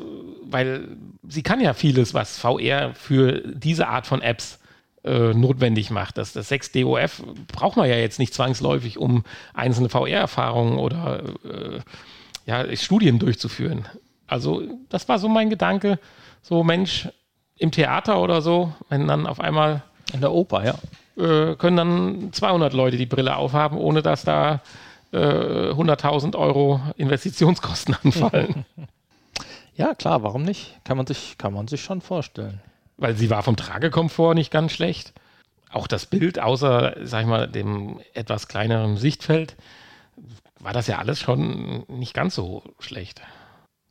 weil 0.43 0.89
sie 1.27 1.43
kann 1.43 1.61
ja 1.61 1.75
vieles, 1.75 2.15
was 2.15 2.39
VR 2.39 2.95
für 2.95 3.43
diese 3.55 3.89
Art 3.89 4.07
von 4.07 4.21
Apps 4.21 4.59
äh, 5.05 5.33
notwendig 5.33 5.91
macht. 5.91 6.19
Das, 6.19 6.33
das 6.33 6.51
6DOF 6.51 7.23
braucht 7.49 7.77
man 7.77 7.89
ja 7.89 7.97
jetzt 7.97 8.19
nicht 8.19 8.35
zwangsläufig, 8.35 8.99
um 8.99 9.25
einzelne 9.55 9.89
VR-Erfahrungen 9.89 10.79
oder 10.79 11.23
äh, 11.45 11.81
ja, 12.45 12.77
Studien 12.77 13.19
durchzuführen. 13.19 13.87
Also 14.27 14.63
das 14.89 15.09
war 15.09 15.19
so 15.19 15.29
mein 15.29 15.51
Gedanke, 15.51 15.99
so 16.43 16.63
Mensch, 16.63 17.09
im 17.59 17.71
Theater 17.71 18.21
oder 18.21 18.43
so, 18.43 18.75
wenn 18.89 19.07
dann 19.09 19.27
auf 19.27 19.41
einmal 19.41 19.83
in 20.13 20.21
der 20.21 20.33
Oper, 20.33 20.65
ja, 20.65 20.75
äh, 21.17 21.55
können 21.57 21.77
dann 21.77 22.33
200 22.33 22.73
Leute 22.73 22.97
die 22.97 23.07
Brille 23.07 23.37
aufhaben, 23.37 23.79
ohne 23.79 24.03
dass 24.03 24.25
da 24.25 24.63
äh, 25.13 25.17
100.000 25.19 26.37
Euro 26.37 26.81
Investitionskosten 26.97 27.97
anfallen. 28.03 28.65
Ja, 29.79 29.95
klar, 29.95 30.23
warum 30.23 30.43
nicht? 30.43 30.81
Kann 30.85 30.97
man 30.97 31.07
sich, 31.07 31.37
kann 31.37 31.53
man 31.53 31.69
sich 31.69 31.83
schon 31.83 32.01
vorstellen 32.01 32.63
weil 32.97 33.17
sie 33.17 33.31
war 33.31 33.43
vom 33.43 33.57
Tragekomfort 33.57 34.35
nicht 34.35 34.51
ganz 34.51 34.73
schlecht. 34.73 35.13
Auch 35.71 35.87
das 35.87 36.07
Bild, 36.07 36.39
außer, 36.39 36.97
sag 37.03 37.23
ich 37.23 37.27
mal, 37.27 37.49
dem 37.49 38.01
etwas 38.15 38.49
kleineren 38.49 38.97
Sichtfeld, 38.97 39.57
war 40.61 40.73
das 40.73 40.87
ja 40.87 40.99
alles 40.99 41.21
schon 41.21 41.85
nicht 41.89 42.15
ganz 42.15 42.35
so 42.35 42.63
schlecht. 42.79 43.21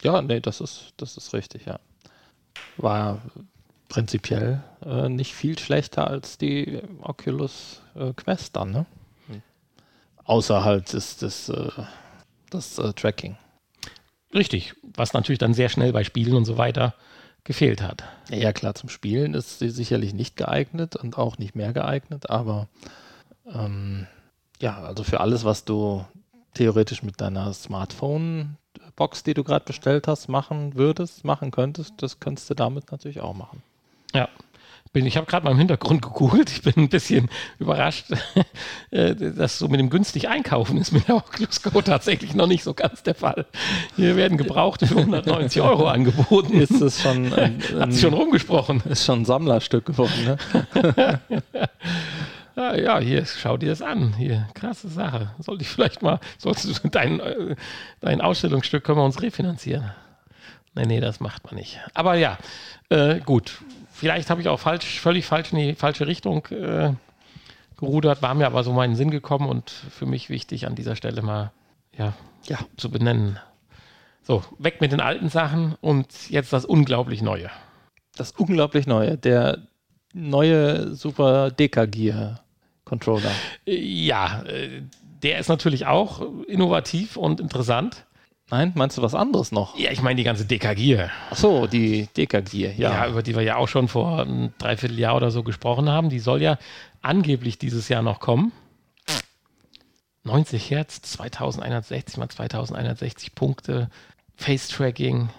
Ja, 0.01 0.21
nee, 0.21 0.39
das 0.39 0.61
ist, 0.61 0.93
das 0.97 1.17
ist 1.17 1.33
richtig, 1.33 1.65
ja. 1.65 1.79
War 2.77 3.21
prinzipiell 3.89 4.63
äh, 4.85 5.09
nicht 5.09 5.33
viel 5.33 5.57
schlechter 5.57 6.07
als 6.07 6.37
die 6.37 6.81
Oculus 7.01 7.81
äh, 7.95 8.13
Quest 8.13 8.55
dann, 8.55 8.71
ne? 8.71 8.85
Hm. 9.27 9.41
Außer 10.23 10.63
halt 10.63 10.93
ist 10.93 11.21
das, 11.21 11.49
äh, 11.49 11.69
das 12.49 12.77
äh, 12.77 12.93
Tracking. 12.93 13.37
Richtig, 14.33 14.75
was 14.83 15.13
natürlich 15.13 15.39
dann 15.39 15.53
sehr 15.53 15.69
schnell 15.69 15.93
bei 15.93 16.03
Spielen 16.03 16.33
und 16.33 16.45
so 16.45 16.57
weiter 16.57 16.93
gefehlt 17.43 17.81
hat. 17.81 18.03
Ja, 18.29 18.51
klar, 18.51 18.75
zum 18.75 18.89
Spielen 18.89 19.33
ist 19.33 19.59
sie 19.59 19.69
sicherlich 19.69 20.13
nicht 20.13 20.35
geeignet 20.35 20.95
und 20.95 21.17
auch 21.17 21.37
nicht 21.37 21.55
mehr 21.55 21.73
geeignet, 21.73 22.29
aber 22.29 22.67
ähm, 23.53 24.07
ja, 24.59 24.81
also 24.81 25.03
für 25.03 25.21
alles, 25.21 25.45
was 25.45 25.63
du 25.63 26.05
theoretisch 26.55 27.03
mit 27.03 27.21
deiner 27.21 27.53
Smartphone-Box, 27.53 29.23
die 29.23 29.35
du 29.35 29.43
gerade 29.43 29.65
bestellt 29.65 30.07
hast, 30.07 30.27
machen 30.27 30.75
würdest, 30.75 31.23
machen 31.23 31.51
könntest, 31.51 31.93
das 31.97 32.19
könntest 32.19 32.49
du 32.49 32.55
damit 32.55 32.91
natürlich 32.91 33.21
auch 33.21 33.35
machen. 33.35 33.61
Ja, 34.15 34.29
bin, 34.95 35.05
ich 35.05 35.17
habe 35.17 35.27
gerade 35.27 35.43
mal 35.43 35.51
im 35.51 35.57
Hintergrund 35.57 36.01
gegoogelt. 36.01 36.49
Ich 36.49 36.61
bin 36.61 36.73
ein 36.77 36.89
bisschen 36.89 37.29
überrascht, 37.59 38.05
äh, 38.91 39.13
dass 39.13 39.59
so 39.59 39.67
mit 39.67 39.81
dem 39.81 39.89
günstig 39.89 40.29
einkaufen 40.29 40.77
ist 40.77 40.93
mit 40.93 41.09
der 41.09 41.17
Oculus 41.17 41.61
Go 41.61 41.81
tatsächlich 41.81 42.33
noch 42.33 42.47
nicht 42.47 42.63
so 42.63 42.73
ganz 42.73 43.03
der 43.03 43.13
Fall. 43.13 43.45
Hier 43.97 44.15
werden 44.15 44.37
Gebrauchte 44.37 44.87
für 44.87 44.97
190 44.97 45.61
Euro 45.61 45.87
angeboten. 45.89 46.61
Ist 46.61 46.81
es 46.81 47.01
schon, 47.01 47.33
ein, 47.33 47.61
hat 47.79 47.91
sich 47.91 48.01
schon 48.01 48.13
rumgesprochen. 48.13 48.81
Ist 48.85 49.03
schon 49.03 49.21
ein 49.21 49.25
Sammlerstück 49.25 49.85
geworden, 49.85 50.37
ne? 50.55 51.19
Ja, 52.55 52.73
ja, 52.73 52.99
hier, 52.99 53.25
schau 53.25 53.57
dir 53.57 53.71
das 53.71 53.81
an. 53.81 54.13
Hier, 54.17 54.47
krasse 54.53 54.87
Sache. 54.87 55.31
Sollte 55.39 55.63
ich 55.63 55.67
vielleicht 55.67 56.03
mal, 56.03 56.21
sollst 56.37 56.63
du 56.63 56.87
dein, 56.87 57.19
äh, 57.19 57.57
dein 57.99 58.21
Ausstellungsstück 58.21 58.85
können 58.85 58.99
wir 58.99 59.03
uns 59.03 59.21
refinanzieren. 59.21 59.91
Nee, 60.73 60.85
nee, 60.85 60.99
das 61.01 61.19
macht 61.19 61.43
man 61.43 61.55
nicht. 61.55 61.81
Aber 61.93 62.15
ja, 62.15 62.37
äh, 62.87 63.19
gut 63.19 63.59
vielleicht 63.95 64.29
habe 64.29 64.41
ich 64.41 64.49
auch 64.49 64.59
falsch, 64.59 64.99
völlig 64.99 65.25
falsch 65.25 65.53
in 65.53 65.59
die 65.59 65.73
falsche 65.73 66.05
Richtung 66.05 66.45
äh, 66.47 66.93
gerudert, 67.77 68.21
war 68.21 68.35
mir 68.35 68.45
aber 68.45 68.63
so 68.63 68.73
meinen 68.73 68.95
Sinn 68.95 69.09
gekommen 69.09 69.49
und 69.49 69.69
für 69.69 70.05
mich 70.05 70.29
wichtig 70.29 70.67
an 70.67 70.75
dieser 70.75 70.95
Stelle 70.95 71.21
mal 71.21 71.51
ja, 71.97 72.13
ja. 72.45 72.59
zu 72.77 72.91
benennen. 72.91 73.39
So, 74.23 74.43
weg 74.57 74.81
mit 74.81 74.91
den 74.91 75.01
alten 75.01 75.29
Sachen 75.29 75.75
und 75.81 76.29
jetzt 76.29 76.51
das 76.51 76.65
unglaublich 76.65 77.21
Neue. 77.21 77.49
Das 78.17 78.31
unglaublich 78.31 78.87
Neue, 78.87 79.17
der 79.17 79.59
neue 80.13 80.93
Super 80.95 81.51
Deka-Gear 81.51 82.41
Controller. 82.85 83.31
Ja, 83.65 84.43
äh, 84.43 84.83
der 85.23 85.39
ist 85.39 85.49
natürlich 85.49 85.85
auch 85.85 86.21
innovativ 86.47 87.17
und 87.17 87.39
interessant. 87.39 88.05
Nein, 88.51 88.73
meinst 88.75 88.97
du 88.97 89.01
was 89.01 89.15
anderes 89.15 89.51
noch? 89.51 89.75
Ja, 89.77 89.91
ich 89.91 90.03
meine 90.03 90.17
die 90.17 90.23
ganze 90.23 90.45
Deka-Gear. 90.45 91.09
Ach 91.31 91.35
so, 91.35 91.65
die 91.65 92.07
Deka-Gear, 92.15 92.73
ja. 92.77 92.91
Ja, 92.91 93.07
über 93.07 93.23
die 93.23 93.35
wir 93.35 93.41
ja 93.41 93.55
auch 93.55 93.67
schon 93.67 93.87
vor 93.87 94.21
einem 94.21 94.53
Dreivierteljahr 94.59 95.15
oder 95.15 95.31
so 95.31 95.41
gesprochen 95.41 95.89
haben. 95.89 96.09
Die 96.09 96.19
soll 96.19 96.43
ja 96.43 96.59
angeblich 97.01 97.57
dieses 97.57 97.89
Jahr 97.89 98.03
noch 98.03 98.19
kommen. 98.19 98.51
90 100.23 100.69
Hertz, 100.71 101.01
2160 101.01 102.17
mal 102.17 102.29
2160 102.29 103.35
Punkte, 103.35 103.89
Face-Tracking, 104.35 105.29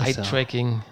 Eye-Tracking. 0.00 0.82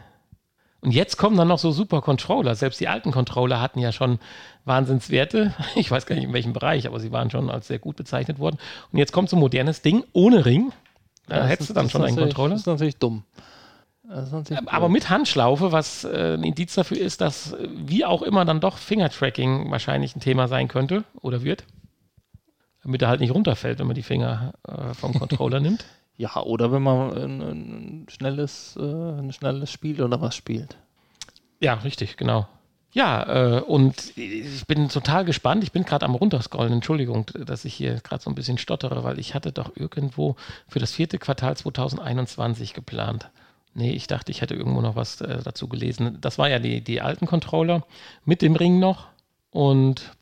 Und 0.80 0.92
jetzt 0.92 1.16
kommen 1.16 1.36
dann 1.36 1.48
noch 1.48 1.58
so 1.58 1.72
super 1.72 2.00
Controller. 2.00 2.54
Selbst 2.54 2.80
die 2.80 2.88
alten 2.88 3.10
Controller 3.10 3.60
hatten 3.60 3.80
ja 3.80 3.90
schon 3.92 4.20
Wahnsinnswerte. 4.64 5.54
Ich 5.74 5.90
weiß 5.90 6.06
gar 6.06 6.14
nicht 6.14 6.24
in 6.24 6.32
welchem 6.32 6.52
Bereich, 6.52 6.86
aber 6.86 7.00
sie 7.00 7.12
waren 7.12 7.30
schon 7.30 7.50
als 7.50 7.66
sehr 7.66 7.78
gut 7.78 7.96
bezeichnet 7.96 8.38
worden. 8.38 8.58
Und 8.92 8.98
jetzt 8.98 9.12
kommt 9.12 9.30
so 9.30 9.36
ein 9.36 9.40
modernes 9.40 9.82
Ding 9.82 10.04
ohne 10.12 10.44
Ring. 10.44 10.72
Da 11.26 11.40
Das 11.40 11.48
hättest 11.48 11.60
ist- 11.62 11.68
du 11.70 11.74
dann 11.74 11.90
schon 11.90 12.04
einen 12.04 12.16
Controller. 12.16 12.50
Das 12.54 12.60
ist 12.60 12.66
natürlich 12.66 12.96
dumm. 12.98 13.24
Ist 14.08 14.32
natürlich 14.32 14.68
Aber 14.68 14.86
blöd. 14.86 14.92
mit 14.92 15.10
Handschlaufe, 15.10 15.72
was 15.72 16.04
äh, 16.04 16.34
ein 16.34 16.44
Indiz 16.44 16.74
dafür 16.74 16.98
ist, 16.98 17.20
dass 17.20 17.52
äh, 17.54 17.68
wie 17.74 18.04
auch 18.04 18.22
immer 18.22 18.44
dann 18.44 18.60
doch 18.60 18.78
Fingertracking 18.78 19.68
wahrscheinlich 19.70 20.14
ein 20.14 20.20
Thema 20.20 20.46
sein 20.46 20.68
könnte 20.68 21.02
oder 21.20 21.42
wird. 21.42 21.64
Damit 22.84 23.02
er 23.02 23.08
halt 23.08 23.18
nicht 23.20 23.34
runterfällt, 23.34 23.80
wenn 23.80 23.86
man 23.88 23.96
die 23.96 24.04
Finger 24.04 24.52
äh, 24.68 24.94
vom 24.94 25.12
Controller 25.14 25.58
nimmt. 25.60 25.84
Ja, 26.16 26.36
oder 26.40 26.70
wenn 26.70 26.82
man 26.82 27.12
ein, 27.14 27.40
ein, 27.42 28.06
schnelles, 28.08 28.76
äh, 28.78 28.82
ein 28.82 29.32
schnelles 29.32 29.70
Spiel 29.72 30.00
oder 30.00 30.20
was 30.20 30.36
spielt. 30.36 30.76
Ja, 31.60 31.74
richtig, 31.74 32.16
genau. 32.16 32.46
Ja, 32.92 33.58
äh, 33.58 33.60
und 33.60 34.16
ich 34.16 34.66
bin 34.66 34.88
total 34.88 35.24
gespannt. 35.26 35.62
Ich 35.62 35.72
bin 35.72 35.84
gerade 35.84 36.06
am 36.06 36.14
runterscrollen. 36.14 36.72
Entschuldigung, 36.72 37.26
dass 37.44 37.64
ich 37.66 37.74
hier 37.74 37.96
gerade 37.96 38.22
so 38.22 38.30
ein 38.30 38.34
bisschen 38.34 38.56
stottere, 38.58 39.04
weil 39.04 39.18
ich 39.18 39.34
hatte 39.34 39.52
doch 39.52 39.72
irgendwo 39.76 40.36
für 40.68 40.78
das 40.78 40.92
vierte 40.92 41.18
Quartal 41.18 41.56
2021 41.56 42.72
geplant. 42.72 43.28
Nee, 43.74 43.90
ich 43.92 44.06
dachte, 44.06 44.32
ich 44.32 44.40
hätte 44.40 44.54
irgendwo 44.54 44.80
noch 44.80 44.96
was 44.96 45.20
äh, 45.20 45.42
dazu 45.42 45.68
gelesen. 45.68 46.16
Das 46.22 46.38
war 46.38 46.48
ja 46.48 46.58
die, 46.58 46.80
die 46.80 47.02
alten 47.02 47.26
Controller 47.26 47.84
mit 48.24 48.40
dem 48.40 48.56
Ring 48.56 48.78
noch. 48.78 49.08
Und 49.50 50.12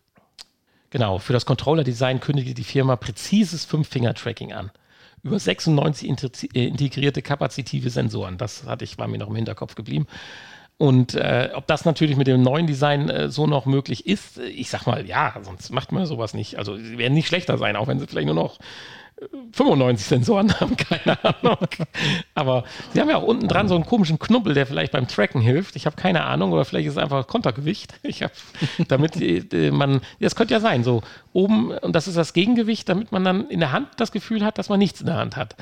genau, 0.91 1.19
für 1.21 1.33
das 1.33 1.47
Controller-Design 1.47 2.19
kündigte 2.19 2.55
die 2.55 2.65
Firma 2.65 2.97
präzises 2.97 3.65
Fünf-Finger-Tracking 3.65 4.53
an. 4.53 4.73
Über 5.23 5.39
96 5.39 6.11
integri- 6.11 6.55
äh, 6.55 6.67
integrierte 6.67 7.23
kapazitive 7.23 7.91
Sensoren. 7.91 8.37
Das 8.37 8.65
hatte 8.67 8.85
ich, 8.85 8.99
war 8.99 9.07
mir 9.07 9.19
noch 9.19 9.29
im 9.29 9.37
Hinterkopf 9.37 9.77
geblieben. 9.77 10.09
Und 10.77 11.15
äh, 11.15 11.51
ob 11.55 11.67
das 11.69 11.85
natürlich 11.85 12.17
mit 12.17 12.27
dem 12.27 12.43
neuen 12.43 12.67
Design 12.67 13.09
äh, 13.09 13.29
so 13.29 13.47
noch 13.47 13.65
möglich 13.65 14.07
ist, 14.07 14.39
äh, 14.39 14.47
ich 14.47 14.71
sag 14.71 14.87
mal, 14.87 15.07
ja, 15.07 15.35
sonst 15.43 15.71
macht 15.71 15.93
man 15.93 16.05
sowas 16.07 16.35
nicht. 16.35 16.59
Also 16.59 16.77
sie 16.77 16.99
werden 16.99 17.15
nicht 17.15 17.29
schlechter 17.29 17.59
sein, 17.59 17.77
auch 17.77 17.87
wenn 17.87 18.01
sie 18.01 18.09
vielleicht 18.09 18.27
nur 18.27 18.35
noch 18.35 18.59
äh, 19.21 19.27
95 19.53 20.05
Sensoren 20.05 20.53
haben, 20.61 20.77
keine 20.77 21.25
Ahnung. 21.25 21.69
Aber 22.35 22.65
sie 22.93 23.01
haben 23.01 23.09
ja 23.09 23.19
auch 23.19 23.23
unten 23.23 23.47
dran 23.47 23.69
so 23.69 23.77
einen 23.77 23.87
komischen 23.87 24.19
Knubbel, 24.19 24.55
der 24.55 24.67
vielleicht 24.67 24.91
beim 24.91 25.07
Tracken 25.07 25.41
hilft. 25.41 25.77
Ich 25.77 25.87
habe 25.87 25.95
keine 25.95 26.25
Ahnung, 26.25 26.51
oder 26.51 26.65
vielleicht 26.65 26.89
ist 26.89 26.95
es 26.95 27.03
einfach 27.03 27.27
Kontergewicht. 27.27 27.95
Ich 28.03 28.23
habe, 28.23 28.35
damit 28.89 29.21
äh, 29.21 29.71
man, 29.71 30.01
das 30.19 30.35
könnte 30.35 30.55
ja 30.55 30.61
sein, 30.61 30.83
so 30.83 31.03
oben, 31.33 31.71
und 31.71 31.95
das 31.95 32.09
ist 32.09 32.17
das 32.17 32.33
Gegengewicht, 32.33 32.89
damit 32.89 33.13
man 33.13 33.23
dann 33.23 33.49
in 33.49 33.61
der 33.61 33.71
Hand 33.71 33.89
das 33.99 34.11
Gefühl 34.11 34.45
hat, 34.45 34.59
dass 34.59 34.69
man 34.69 34.81
nichts 34.81 35.01
in 35.01 35.07
der 35.07 35.17
Hand 35.17 35.37
hat. 35.37 35.55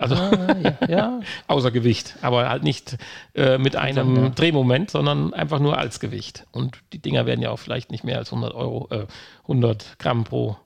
Also 0.00 0.14
Ah, 0.14 0.56
ja, 0.62 0.88
ja. 0.88 1.20
außer 1.46 1.70
Gewicht, 1.70 2.16
aber 2.22 2.48
halt 2.48 2.62
nicht 2.62 2.96
äh, 3.34 3.58
mit 3.58 3.76
einem 3.76 4.16
ja. 4.16 4.28
Drehmoment, 4.30 4.90
sondern 4.90 5.34
einfach 5.34 5.58
nur 5.60 5.76
als 5.76 6.00
Gewicht. 6.00 6.46
Und 6.52 6.78
die 6.94 6.98
Dinger 6.98 7.26
werden 7.26 7.42
ja 7.42 7.50
auch 7.50 7.58
vielleicht 7.58 7.90
nicht 7.90 8.02
mehr 8.02 8.16
als 8.16 8.32
100 8.32 8.54
Euro, 8.54 8.88
äh, 8.90 9.06
100 9.42 9.98
Gramm 9.98 10.24
pro, 10.24 10.56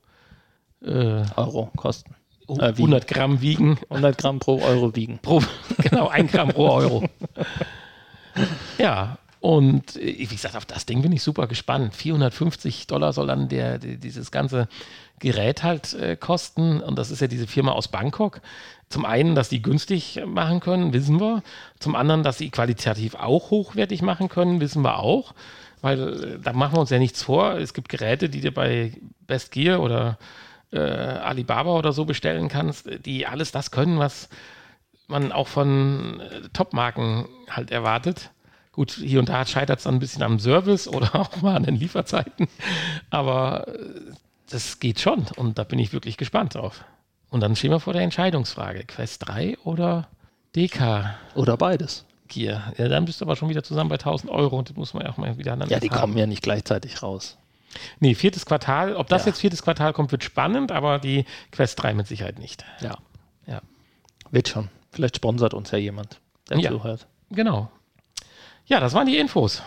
äh, 0.85 1.24
Euro 1.35 1.68
kosten. 1.74 2.14
Äh, 2.49 2.76
wiegen. 2.76 2.93
100 2.93 3.09
Gramm 3.09 3.41
wiegen. 3.41 3.78
100 3.91 4.18
Gramm 4.18 4.39
pro 4.39 4.62
Euro 4.62 4.95
wiegen. 4.95 5.18
Pro, 5.20 5.43
genau, 5.78 6.07
ein 6.07 6.28
Gramm 6.28 6.51
pro 6.51 6.68
Euro. 6.70 7.05
ja, 8.78 9.18
und 9.45 9.97
äh, 9.97 10.16
wie 10.20 10.24
gesagt, 10.26 10.57
auf 10.57 10.64
das 10.64 10.86
Ding 10.86 11.03
bin 11.03 11.12
ich 11.12 11.22
super 11.22 11.47
gespannt. 11.47 11.95
450 11.95 12.86
Dollar 12.86 13.12
soll 13.12 13.26
dann 13.26 13.51
der, 13.51 13.78
die- 13.78 13.99
dieses 13.99 14.30
ganze 14.30 14.68
Gerät 15.18 15.62
halt 15.62 15.92
äh, 15.92 16.16
kosten. 16.16 16.80
Und 16.80 16.99
das 16.99 17.11
ist 17.11 17.20
ja 17.20 17.26
diese 17.26 17.47
Firma 17.47 17.72
aus 17.72 17.88
Bangkok. 17.88 18.40
Zum 18.88 19.05
einen, 19.05 19.34
dass 19.34 19.51
die 19.51 19.61
günstig 19.61 20.22
machen 20.26 20.61
können, 20.61 20.95
wissen 20.95 21.20
wir. 21.20 21.42
Zum 21.78 21.95
anderen, 21.95 22.22
dass 22.22 22.38
sie 22.38 22.49
qualitativ 22.49 23.16
auch 23.16 23.51
hochwertig 23.51 24.01
machen 24.01 24.30
können, 24.30 24.62
wissen 24.62 24.80
wir 24.80 24.99
auch. 24.99 25.34
Weil 25.82 26.01
äh, 26.24 26.38
da 26.42 26.55
machen 26.55 26.76
wir 26.76 26.80
uns 26.80 26.88
ja 26.90 26.99
nichts 26.99 27.22
vor. 27.22 27.53
Es 27.59 27.74
gibt 27.74 27.90
Geräte, 27.90 28.30
die 28.30 28.40
dir 28.40 28.55
bei 28.55 28.92
Best 29.26 29.53
Gear 29.53 29.80
oder 29.80 30.16
äh, 30.72 30.78
Alibaba 30.78 31.72
oder 31.76 31.92
so 31.92 32.07
bestellen 32.07 32.49
kannst, 32.49 32.88
die 33.05 33.26
alles 33.26 33.53
das 33.53 33.70
können, 33.70 33.99
was 33.99 34.30
man 35.07 35.32
auch 35.32 35.49
von 35.49 36.20
äh, 36.20 36.49
Top-Marken 36.55 37.26
halt 37.51 37.70
erwartet. 37.70 38.30
Gut, 38.75 38.91
hier 38.93 39.20
und 39.20 39.29
da 39.29 39.47
scheitert 39.47 39.79
es 39.79 39.85
dann 39.85 39.95
ein 39.95 39.99
bisschen 40.01 40.22
am 40.22 40.39
Service 40.41 40.89
oder 40.89 41.14
auch 41.20 41.41
mal 41.43 41.57
an 41.57 41.62
den 41.62 41.77
Lieferzeiten. 41.77 42.49
Aber 43.11 43.68
äh, 43.68 44.12
das 44.51 44.81
geht 44.81 45.01
schon 45.01 45.27
und 45.37 45.59
da 45.59 45.64
bin 45.64 45.79
ich 45.79 45.93
wirklich 45.93 46.16
gespannt 46.16 46.55
drauf. 46.55 46.85
Und 47.31 47.41
dann 47.41 47.57
stehen 47.57 47.70
wir 47.70 47.81
vor 47.81 47.93
der 47.93 48.03
Entscheidungsfrage: 48.03 48.85
Quest 48.85 49.27
3 49.29 49.59
oder 49.64 50.09
DK 50.57 51.14
Oder 51.35 51.57
beides. 51.57 52.05
Gear? 52.29 52.72
Ja, 52.79 52.89
dann 52.89 53.05
bist 53.05 53.20
du 53.20 53.25
aber 53.27 53.37
schon 53.37 53.49
wieder 53.49 53.62
zusammen 53.62 53.91
bei 53.91 53.97
1000 53.97 54.31
Euro 54.33 54.59
und 54.59 54.70
das 54.70 54.77
muss 54.77 54.95
man 54.95 55.05
ja 55.05 55.11
auch 55.12 55.16
mal 55.18 55.37
wieder 55.37 55.57
dann 55.57 55.68
Ja, 55.68 55.79
die 55.79 55.87
erfahren. 55.89 56.01
kommen 56.03 56.16
ja 56.18 56.27
nicht 56.27 56.43
gleichzeitig 56.43 57.03
raus. 57.03 57.37
Nee, 58.01 58.14
viertes 58.14 58.47
Quartal. 58.47 58.95
Ob 58.97 59.09
das 59.09 59.22
Ja. 59.22 59.29
jetzt 59.31 59.41
viertes 59.41 59.62
Quartal 59.62 59.93
kommt, 59.93 60.11
wird 60.12 60.25
spannend, 60.25 60.70
aber 60.72 60.99
die 60.99 61.25
Quest 61.53 61.83
3 61.83 61.95
mit 61.95 62.07
Sicherheit 62.07 62.39
nicht. 62.39 62.64
Ja. 62.81 62.97
Ja. 63.47 63.61
Wird 64.31 64.49
schon. 64.49 64.68
Vielleicht 64.93 65.16
sponsert 65.16 65.55
uns 65.55 65.70
ja 65.72 65.79
jemand, 65.79 66.20
der 66.49 66.59
Ja. 66.59 66.70
zuhört. 66.70 67.07
Genau. 67.31 67.70
Ja, 68.66 68.80
das 68.80 68.94
waren 68.94 69.06
die 69.06 69.18
Infos 69.18 69.62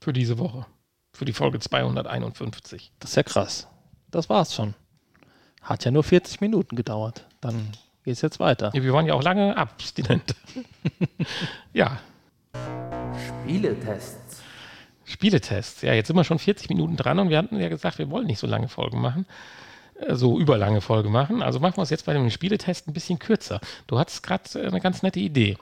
für 0.00 0.12
diese 0.12 0.38
Woche. 0.38 0.66
Für 1.12 1.24
die 1.24 1.32
Folge 1.32 1.58
251. 1.58 2.92
Das 3.00 3.10
ist 3.10 3.16
ja 3.16 3.22
krass. 3.22 3.66
Das 4.10 4.28
war's 4.28 4.54
schon. 4.54 4.74
Hat 5.62 5.84
ja 5.84 5.90
nur 5.90 6.04
40 6.04 6.40
Minuten 6.40 6.76
gedauert. 6.76 7.26
Dann 7.40 7.72
geht's 8.04 8.22
jetzt 8.22 8.40
weiter. 8.40 8.70
Ja, 8.74 8.82
wir 8.82 8.92
waren 8.92 9.06
ja 9.06 9.14
auch 9.14 9.22
lange 9.22 9.56
abstinent. 9.56 10.34
ja, 11.72 11.98
Spieletests. 13.42 14.42
Spieletests. 15.04 15.82
Ja, 15.82 15.94
jetzt 15.94 16.06
sind 16.08 16.16
wir 16.16 16.24
schon 16.24 16.38
40 16.38 16.68
Minuten 16.68 16.96
dran 16.96 17.18
und 17.18 17.30
wir 17.30 17.38
hatten 17.38 17.58
ja 17.58 17.68
gesagt, 17.68 17.98
wir 17.98 18.10
wollen 18.10 18.26
nicht 18.26 18.38
so 18.38 18.46
lange 18.46 18.68
Folgen 18.68 19.00
machen. 19.00 19.26
Äh, 20.00 20.14
So 20.14 20.38
überlange 20.38 20.80
Folge 20.80 21.08
machen. 21.08 21.42
Also 21.42 21.60
machen 21.60 21.76
wir 21.76 21.82
es 21.82 21.90
jetzt 21.90 22.06
bei 22.06 22.12
dem 22.12 22.30
Spieletest 22.30 22.88
ein 22.88 22.92
bisschen 22.92 23.18
kürzer. 23.18 23.60
Du 23.86 23.98
hattest 23.98 24.22
gerade 24.22 24.44
eine 24.66 24.80
ganz 24.80 25.02
nette 25.02 25.20
Idee. 25.20 25.56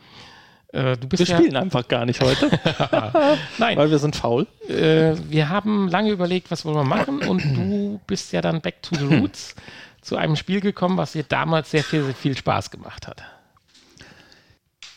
Äh, 0.76 0.96
Du 0.96 1.08
bist 1.08 1.20
Wir 1.20 1.26
ja, 1.26 1.36
spielen 1.38 1.56
einfach 1.56 1.88
gar 1.88 2.04
nicht 2.04 2.20
heute, 2.20 2.50
Nein, 3.58 3.78
weil 3.78 3.90
wir 3.90 3.98
sind 3.98 4.14
faul. 4.16 4.46
äh, 4.68 5.14
wir 5.28 5.48
haben 5.48 5.88
lange 5.88 6.10
überlegt, 6.10 6.50
was 6.50 6.64
wollen 6.64 6.76
wir 6.76 6.84
machen 6.84 7.22
und 7.22 7.42
du 7.42 8.00
bist 8.06 8.32
ja 8.32 8.40
dann 8.42 8.60
back 8.60 8.82
to 8.82 8.94
the 8.94 9.04
roots 9.04 9.54
zu 10.02 10.16
einem 10.16 10.36
Spiel 10.36 10.60
gekommen, 10.60 10.96
was 10.98 11.12
dir 11.12 11.24
damals 11.24 11.70
sehr 11.70 11.82
viel, 11.82 12.04
sehr 12.04 12.14
viel 12.14 12.36
Spaß 12.36 12.70
gemacht 12.70 13.06
hat. 13.06 13.22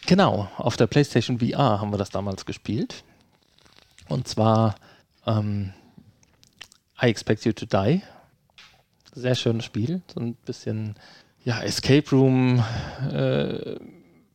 Genau, 0.05 0.49
auf 0.57 0.75
der 0.75 0.87
PlayStation 0.87 1.39
VR 1.39 1.79
haben 1.79 1.91
wir 1.91 1.97
das 1.97 2.09
damals 2.09 2.45
gespielt. 2.45 3.03
Und 4.07 4.27
zwar 4.27 4.75
ähm, 5.25 5.71
I 7.01 7.05
Expect 7.07 7.45
You 7.45 7.53
to 7.53 7.65
Die. 7.65 8.01
Sehr 9.13 9.35
schönes 9.35 9.65
Spiel. 9.65 10.01
So 10.13 10.19
ein 10.19 10.33
bisschen 10.45 10.95
ja, 11.43 11.61
Escape 11.61 12.09
Room, 12.11 12.63
äh, 13.11 13.75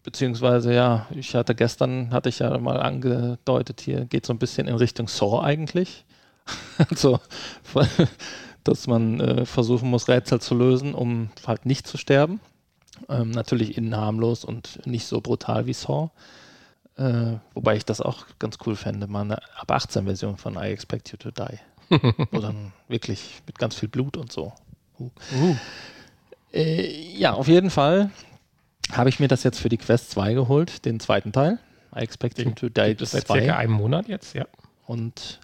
beziehungsweise 0.04 0.72
ja, 0.72 1.06
ich 1.10 1.34
hatte 1.34 1.56
gestern, 1.56 2.12
hatte 2.12 2.28
ich 2.28 2.38
ja 2.38 2.56
mal 2.58 2.78
angedeutet, 2.80 3.80
hier 3.80 4.04
geht 4.04 4.24
so 4.26 4.32
ein 4.32 4.38
bisschen 4.38 4.68
in 4.68 4.76
Richtung 4.76 5.08
Saw 5.08 5.42
eigentlich. 5.42 6.04
also, 6.90 7.18
dass 8.64 8.86
man 8.86 9.18
äh, 9.18 9.46
versuchen 9.46 9.90
muss, 9.90 10.08
Rätsel 10.08 10.40
zu 10.40 10.54
lösen, 10.54 10.94
um 10.94 11.30
halt 11.46 11.66
nicht 11.66 11.88
zu 11.88 11.96
sterben. 11.98 12.38
Ähm, 13.08 13.30
natürlich 13.30 13.76
innen 13.76 13.96
harmlos 13.96 14.44
und 14.44 14.86
nicht 14.86 15.06
so 15.06 15.20
brutal 15.20 15.66
wie 15.66 15.72
Saw. 15.72 16.10
Äh, 16.96 17.38
wobei 17.54 17.76
ich 17.76 17.84
das 17.84 18.00
auch 18.00 18.26
ganz 18.38 18.58
cool 18.66 18.76
fände, 18.76 19.08
mal 19.08 19.22
eine 19.22 19.38
ab 19.58 19.72
18 19.72 20.04
Version 20.04 20.36
von 20.36 20.54
I 20.54 20.66
Expect 20.66 21.10
You 21.10 21.16
to 21.16 21.30
Die. 21.30 21.58
Wo 22.30 22.40
dann 22.40 22.72
wirklich 22.88 23.42
mit 23.46 23.58
ganz 23.58 23.74
viel 23.74 23.88
Blut 23.88 24.16
und 24.16 24.30
so. 24.30 24.52
Uh. 25.00 25.10
Äh, 26.52 27.16
ja, 27.16 27.32
auf 27.32 27.48
jeden 27.48 27.70
Fall 27.70 28.10
habe 28.92 29.08
ich 29.08 29.20
mir 29.20 29.28
das 29.28 29.42
jetzt 29.42 29.60
für 29.60 29.68
die 29.68 29.78
Quest 29.78 30.10
2 30.10 30.34
geholt, 30.34 30.84
den 30.84 31.00
zweiten 31.00 31.32
Teil. 31.32 31.58
I 31.94 32.00
Expect 32.00 32.38
You 32.38 32.50
to 32.50 32.68
Die 32.68 32.80
Gibt 32.80 33.02
es 33.02 33.12
seit 33.12 33.26
2. 33.26 33.40
circa 33.40 33.56
einem 33.56 33.72
Monat 33.72 34.08
jetzt, 34.08 34.34
ja. 34.34 34.46
Und 34.86 35.40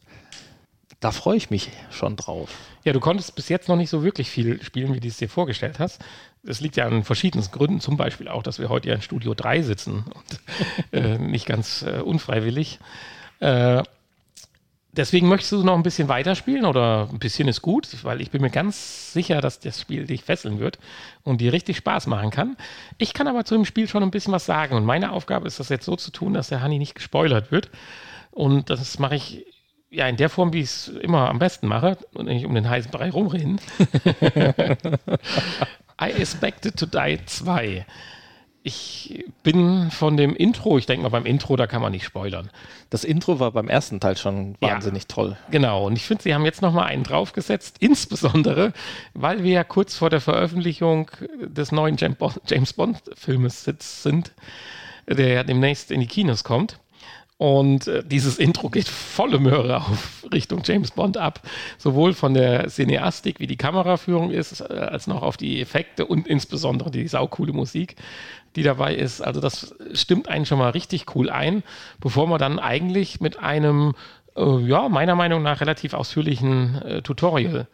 da 1.01 1.13
freue 1.13 1.37
ich 1.37 1.51
mich 1.51 1.71
schon 1.91 2.17
drauf. 2.17 2.51
Ja, 2.85 2.93
du 2.93 3.01
konntest 3.01 3.35
bis 3.35 3.49
jetzt 3.49 3.69
noch 3.69 3.77
nicht 3.77 3.91
so 3.91 4.03
wirklich 4.03 4.31
viel 4.31 4.63
spielen, 4.63 4.95
wie 4.95 5.01
du 5.01 5.09
es 5.09 5.17
dir 5.17 5.29
vorgestellt 5.29 5.79
hast. 5.79 6.03
Das 6.43 6.61
liegt 6.61 6.77
ja 6.77 6.87
an 6.87 7.05
verschiedensten 7.05 7.57
Gründen, 7.57 7.81
zum 7.81 7.97
Beispiel 7.97 8.29
auch, 8.29 8.43
dass 8.43 8.59
wir 8.59 8.69
heute 8.69 8.89
ja 8.89 8.95
in 8.95 9.03
Studio 9.03 9.35
3 9.35 9.63
sitzen 9.63 10.05
und 10.05 10.41
äh, 10.93 11.19
nicht 11.19 11.47
ganz 11.47 11.83
äh, 11.83 12.01
unfreiwillig. 12.01 12.81
Äh, 13.41 13.83
deswegen 14.93 15.29
möchtest 15.29 15.53
du 15.53 15.63
noch 15.63 15.75
ein 15.75 15.83
bisschen 15.83 16.09
weiterspielen 16.09 16.65
oder 16.65 17.09
ein 17.11 17.19
bisschen 17.19 17.49
ist 17.49 17.63
gut, 17.63 17.89
weil 18.03 18.21
ich 18.21 18.31
bin 18.31 18.43
mir 18.43 18.51
ganz 18.51 19.13
sicher, 19.13 19.41
dass 19.41 19.61
das 19.61 19.81
Spiel 19.81 20.07
dich 20.07 20.25
fesseln 20.25 20.59
wird 20.59 20.79
und 21.23 21.41
dir 21.41 21.53
richtig 21.53 21.77
Spaß 21.79 22.07
machen 22.07 22.31
kann. 22.31 22.57
Ich 22.99 23.15
kann 23.15 23.29
aber 23.29 23.45
zu 23.45 23.55
dem 23.55 23.65
Spiel 23.65 23.89
schon 23.89 24.03
ein 24.03 24.11
bisschen 24.11 24.33
was 24.33 24.47
sagen. 24.47 24.77
Und 24.77 24.85
meine 24.85 25.13
Aufgabe 25.13 25.47
ist 25.47 25.61
das 25.61 25.69
jetzt 25.69 25.85
so 25.85 25.97
zu 25.97 26.11
tun, 26.11 26.35
dass 26.35 26.49
der 26.49 26.63
Honey 26.63 26.79
nicht 26.79 26.95
gespoilert 26.95 27.53
wird. 27.53 27.71
Und 28.31 28.71
das 28.71 28.99
mache 28.99 29.17
ich 29.17 29.47
ja 29.91 30.07
in 30.07 30.17
der 30.17 30.29
Form, 30.29 30.53
wie 30.53 30.61
ich 30.61 30.71
es 30.71 30.89
immer 30.89 31.29
am 31.29 31.39
besten 31.39 31.67
mache. 31.67 31.99
Und 32.13 32.27
nicht 32.27 32.47
um 32.47 32.55
den 32.55 32.69
heißen 32.69 32.91
Brei 32.91 33.11
rumreden. 33.11 33.61
I 36.03 36.13
Expected 36.13 36.77
to 36.77 36.87
Die 36.87 37.19
2 37.27 37.85
ich 38.63 39.25
bin 39.43 39.91
von 39.91 40.17
dem 40.17 40.37
Intro, 40.37 40.77
ich 40.77 40.87
denke 40.87 41.03
mal 41.03 41.09
beim 41.09 41.25
Intro, 41.25 41.57
da 41.57 41.67
kann 41.67 41.81
man 41.81 41.93
nicht 41.93 42.05
spoilern. 42.05 42.51
Das 42.91 43.05
Intro 43.05 43.41
war 43.41 43.53
beim 43.53 43.69
ersten 43.69 44.01
Teil 44.01 44.17
schon 44.17 44.57
wahnsinnig 44.61 45.05
ja, 45.05 45.09
toll. 45.09 45.37
Genau, 45.51 45.87
und 45.87 45.97
ich 45.97 46.05
finde, 46.05 46.25
sie 46.25 46.35
haben 46.35 46.45
jetzt 46.45 46.61
nochmal 46.61 46.87
einen 46.87 47.03
draufgesetzt, 47.03 47.77
insbesondere, 47.81 48.73
weil 49.15 49.43
wir 49.43 49.53
ja 49.53 49.65
kurz 49.65 49.97
vor 49.97 50.11
der 50.11 50.21
Veröffentlichung 50.21 51.11
des 51.41 51.73
neuen 51.73 51.97
James 51.97 52.73
Bond-Filmes 52.75 53.65
sind, 54.03 54.33
der 55.07 55.29
ja 55.29 55.43
demnächst 55.43 55.91
in 55.91 56.01
die 56.01 56.07
Kinos 56.07 56.45
kommt. 56.45 56.79
Und 57.41 57.87
äh, 57.87 58.05
dieses 58.05 58.37
Intro 58.37 58.69
geht 58.69 58.87
volle 58.87 59.39
Möhre 59.39 59.79
auf 59.79 60.27
Richtung 60.31 60.61
James 60.63 60.91
Bond 60.91 61.17
ab. 61.17 61.41
Sowohl 61.79 62.13
von 62.13 62.35
der 62.35 62.69
Cineastik, 62.69 63.41
wie 63.41 63.47
die 63.47 63.57
Kameraführung 63.57 64.31
ist, 64.31 64.61
äh, 64.61 64.75
als 64.75 65.07
noch 65.07 65.23
auf 65.23 65.39
die 65.39 65.63
Effekte 65.63 66.05
und 66.05 66.29
insbesondere 66.29 66.91
die 66.91 67.09
saukoole 67.09 67.55
Musik, 67.55 67.97
die 68.57 68.63
dabei 68.63 68.95
ist. 68.95 69.23
Also 69.23 69.41
das 69.41 69.75
stimmt 69.95 70.29
einen 70.29 70.45
schon 70.45 70.59
mal 70.59 70.69
richtig 70.69 71.17
cool 71.17 71.31
ein, 71.31 71.63
bevor 71.99 72.27
man 72.27 72.39
dann 72.39 72.59
eigentlich 72.59 73.23
mit 73.23 73.39
einem, 73.39 73.95
äh, 74.37 74.59
ja, 74.59 74.91
meiner 74.91 75.15
Meinung 75.15 75.43
nach 75.43 75.63
relativ 75.63 75.95
ausführlichen 75.95 76.83
äh, 76.83 77.01
Tutorial, 77.01 77.69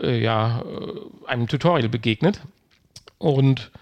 ja, 0.00 0.64
einem 1.26 1.46
Tutorial 1.48 1.88
begegnet. 1.88 2.40
Und 3.18 3.72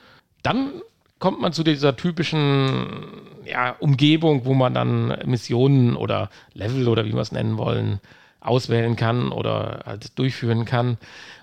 dann 0.43 0.83
kommt 1.23 1.41
man 1.41 1.53
zu 1.53 1.63
dieser 1.63 1.95
typischen 1.95 3.05
ja, 3.45 3.77
Umgebung, 3.79 4.45
wo 4.45 4.55
man 4.55 4.75
dann 4.75 5.17
Missionen 5.25 5.95
oder 5.95 6.31
Level 6.53 6.89
oder 6.89 7.05
wie 7.05 7.13
wir 7.13 7.21
es 7.21 7.31
nennen 7.31 7.59
wollen, 7.59 8.01
auswählen 8.41 8.97
kann 8.97 9.31
oder 9.31 9.85
halt 9.87 10.19
durchführen 10.19 10.65
kann. 10.65 10.99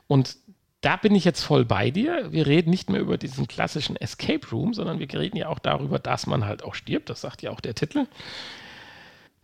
Und 0.08 0.36
da 0.82 0.98
bin 0.98 1.16
ich 1.16 1.24
jetzt 1.24 1.44
voll 1.44 1.64
bei 1.64 1.92
dir. 1.92 2.30
Wir 2.34 2.46
reden 2.46 2.72
nicht 2.72 2.90
mehr 2.90 3.00
über 3.00 3.18
diesen 3.18 3.48
klassischen 3.48 3.96
Escape 3.96 4.46
Room, 4.52 4.74
sondern 4.74 5.00
wir 5.00 5.08
reden 5.14 5.38
ja 5.38 5.48
auch 5.48 5.60
darüber, 5.60 5.98
dass 5.98 6.28
man 6.28 6.44
halt 6.44 6.62
auch 6.62 6.76
stirbt. 6.76 7.10
Das 7.10 7.22
sagt 7.22 7.42
ja 7.42 7.52
auch 7.52 7.62
der 7.62 7.74
Titel. 7.74 8.06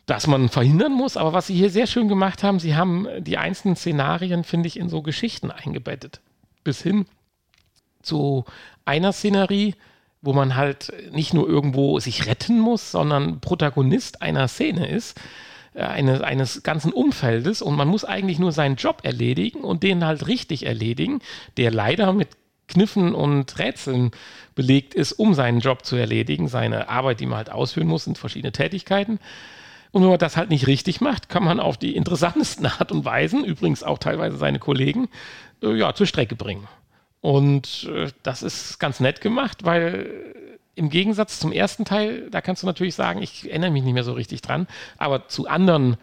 Dass 0.06 0.28
man 0.28 0.50
verhindern 0.50 0.92
muss. 0.92 1.16
Aber 1.16 1.32
was 1.32 1.48
sie 1.48 1.56
hier 1.56 1.70
sehr 1.70 1.88
schön 1.88 2.10
gemacht 2.10 2.44
haben, 2.44 2.60
sie 2.60 2.76
haben 2.76 3.08
die 3.20 3.38
einzelnen 3.38 3.78
Szenarien, 3.78 4.44
finde 4.44 4.68
ich, 4.68 4.78
in 4.78 4.90
so 4.90 5.02
Geschichten 5.02 5.50
eingebettet. 5.50 6.20
Bis 6.66 6.82
hin 6.82 7.06
zu 8.02 8.44
einer 8.84 9.14
Szenerie, 9.14 9.76
wo 10.26 10.34
man 10.34 10.55
halt 10.55 10.91
nicht 11.11 11.34
nur 11.34 11.47
irgendwo 11.47 11.99
sich 11.99 12.26
retten 12.26 12.59
muss, 12.59 12.91
sondern 12.91 13.39
Protagonist 13.39 14.21
einer 14.21 14.47
Szene 14.47 14.88
ist, 14.88 15.19
äh, 15.73 15.84
eine, 15.84 16.23
eines 16.23 16.63
ganzen 16.63 16.91
Umfeldes 16.91 17.61
und 17.61 17.76
man 17.76 17.88
muss 17.88 18.03
eigentlich 18.03 18.39
nur 18.39 18.51
seinen 18.51 18.76
Job 18.76 19.01
erledigen 19.03 19.61
und 19.61 19.84
den 19.84 20.03
halt 20.03 20.28
richtig 20.28 20.65
erledigen, 20.65 21.19
der 21.57 21.71
leider 21.71 22.11
mit 22.11 22.30
Kniffen 22.67 23.13
und 23.13 23.59
Rätseln 23.59 24.11
belegt 24.55 24.95
ist, 24.95 25.13
um 25.13 25.36
seinen 25.36 25.59
Job 25.59 25.86
zu 25.86 25.95
erledigen. 25.95 26.47
Seine 26.47 26.89
Arbeit, 26.89 27.19
die 27.19 27.28
man 27.28 27.38
halt 27.38 27.51
ausführen 27.51 27.88
muss, 27.88 28.05
sind 28.05 28.17
verschiedene 28.17 28.51
Tätigkeiten. 28.51 29.19
Und 29.91 30.01
wenn 30.01 30.09
man 30.09 30.19
das 30.19 30.36
halt 30.36 30.49
nicht 30.49 30.65
richtig 30.65 30.99
macht, 30.99 31.30
kann 31.30 31.43
man 31.43 31.59
auf 31.59 31.78
die 31.78 31.95
interessantesten 31.95 32.65
Art 32.65 32.91
und 32.91 33.05
Weisen, 33.05 33.45
übrigens 33.45 33.84
auch 33.84 33.99
teilweise 33.99 34.38
seine 34.38 34.59
Kollegen, 34.59 35.07
äh, 35.61 35.76
ja, 35.76 35.93
zur 35.93 36.07
Strecke 36.07 36.36
bringen. 36.36 36.67
Und 37.26 37.89
äh, 37.91 38.11
das 38.21 38.43
ist 38.43 38.78
ganz 38.78 38.99
nett 38.99 39.19
gemacht, 39.19 39.65
weil 39.65 40.36
im 40.76 40.91
Gegensatz 40.91 41.39
zum 41.39 41.51
ersten 41.51 41.84
Teil, 41.84 42.30
da 42.30 42.39
kannst 42.39 42.61
du 42.61 42.67
natürlich 42.67 42.93
sagen, 42.93 43.19
ich 43.23 43.49
erinnere 43.49 43.71
mich 43.71 43.82
nicht 43.82 43.95
mehr 43.95 44.03
so 44.03 44.13
richtig 44.13 44.43
dran, 44.43 44.67
aber 44.99 45.28
zu 45.28 45.47
anderen 45.47 45.97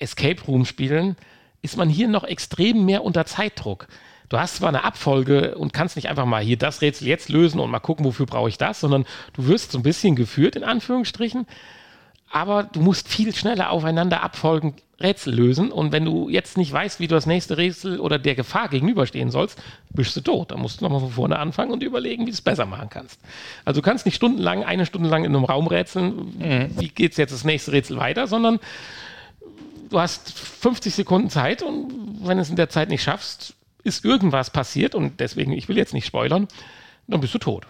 Escape 0.00 0.42
Room 0.48 0.64
Spielen 0.64 1.14
ist 1.62 1.76
man 1.76 1.88
hier 1.88 2.08
noch 2.08 2.24
extrem 2.24 2.84
mehr 2.84 3.04
unter 3.04 3.24
Zeitdruck. 3.24 3.86
Du 4.30 4.40
hast 4.40 4.56
zwar 4.56 4.70
eine 4.70 4.82
Abfolge 4.82 5.54
und 5.54 5.72
kannst 5.72 5.94
nicht 5.94 6.08
einfach 6.08 6.26
mal 6.26 6.42
hier 6.42 6.56
das 6.56 6.82
Rätsel 6.82 7.06
jetzt 7.06 7.28
lösen 7.28 7.60
und 7.60 7.70
mal 7.70 7.78
gucken, 7.78 8.04
wofür 8.04 8.26
brauche 8.26 8.48
ich 8.48 8.58
das, 8.58 8.80
sondern 8.80 9.04
du 9.34 9.46
wirst 9.46 9.70
so 9.70 9.78
ein 9.78 9.84
bisschen 9.84 10.16
geführt, 10.16 10.56
in 10.56 10.64
Anführungsstrichen 10.64 11.46
aber 12.30 12.64
du 12.64 12.80
musst 12.80 13.08
viel 13.08 13.34
schneller 13.34 13.70
aufeinander 13.70 14.22
abfolgen 14.22 14.74
Rätsel 15.00 15.34
lösen. 15.34 15.70
Und 15.70 15.92
wenn 15.92 16.04
du 16.04 16.28
jetzt 16.28 16.56
nicht 16.56 16.72
weißt, 16.72 16.98
wie 17.00 17.06
du 17.06 17.14
das 17.14 17.26
nächste 17.26 17.56
Rätsel 17.56 18.00
oder 18.00 18.18
der 18.18 18.34
Gefahr 18.34 18.68
gegenüberstehen 18.68 19.30
sollst, 19.30 19.60
bist 19.90 20.16
du 20.16 20.20
tot. 20.20 20.50
Da 20.50 20.56
musst 20.56 20.80
du 20.80 20.84
nochmal 20.84 21.00
von 21.00 21.10
vorne 21.10 21.38
anfangen 21.38 21.70
und 21.70 21.82
überlegen, 21.82 22.22
wie 22.22 22.30
du 22.30 22.34
es 22.34 22.40
besser 22.40 22.66
machen 22.66 22.88
kannst. 22.90 23.20
Also 23.64 23.80
du 23.80 23.84
kannst 23.84 24.06
nicht 24.06 24.16
stundenlang, 24.16 24.64
eine 24.64 24.86
Stunde 24.86 25.08
lang 25.08 25.24
in 25.24 25.34
einem 25.34 25.44
Raum 25.44 25.68
rätseln, 25.68 26.34
mhm. 26.38 26.70
wie 26.78 26.88
geht 26.88 27.12
es 27.12 27.16
jetzt 27.16 27.32
das 27.32 27.44
nächste 27.44 27.72
Rätsel 27.72 27.96
weiter, 27.96 28.26
sondern 28.26 28.58
du 29.88 30.00
hast 30.00 30.32
50 30.36 30.94
Sekunden 30.94 31.30
Zeit 31.30 31.62
und 31.62 31.92
wenn 32.22 32.36
du 32.36 32.42
es 32.42 32.50
in 32.50 32.56
der 32.56 32.68
Zeit 32.68 32.88
nicht 32.88 33.02
schaffst, 33.02 33.54
ist 33.84 34.04
irgendwas 34.04 34.50
passiert 34.50 34.94
und 34.94 35.20
deswegen, 35.20 35.52
ich 35.52 35.68
will 35.68 35.76
jetzt 35.76 35.94
nicht 35.94 36.06
spoilern, 36.06 36.48
dann 37.06 37.20
bist 37.20 37.34
du 37.34 37.38
tot. 37.38 37.66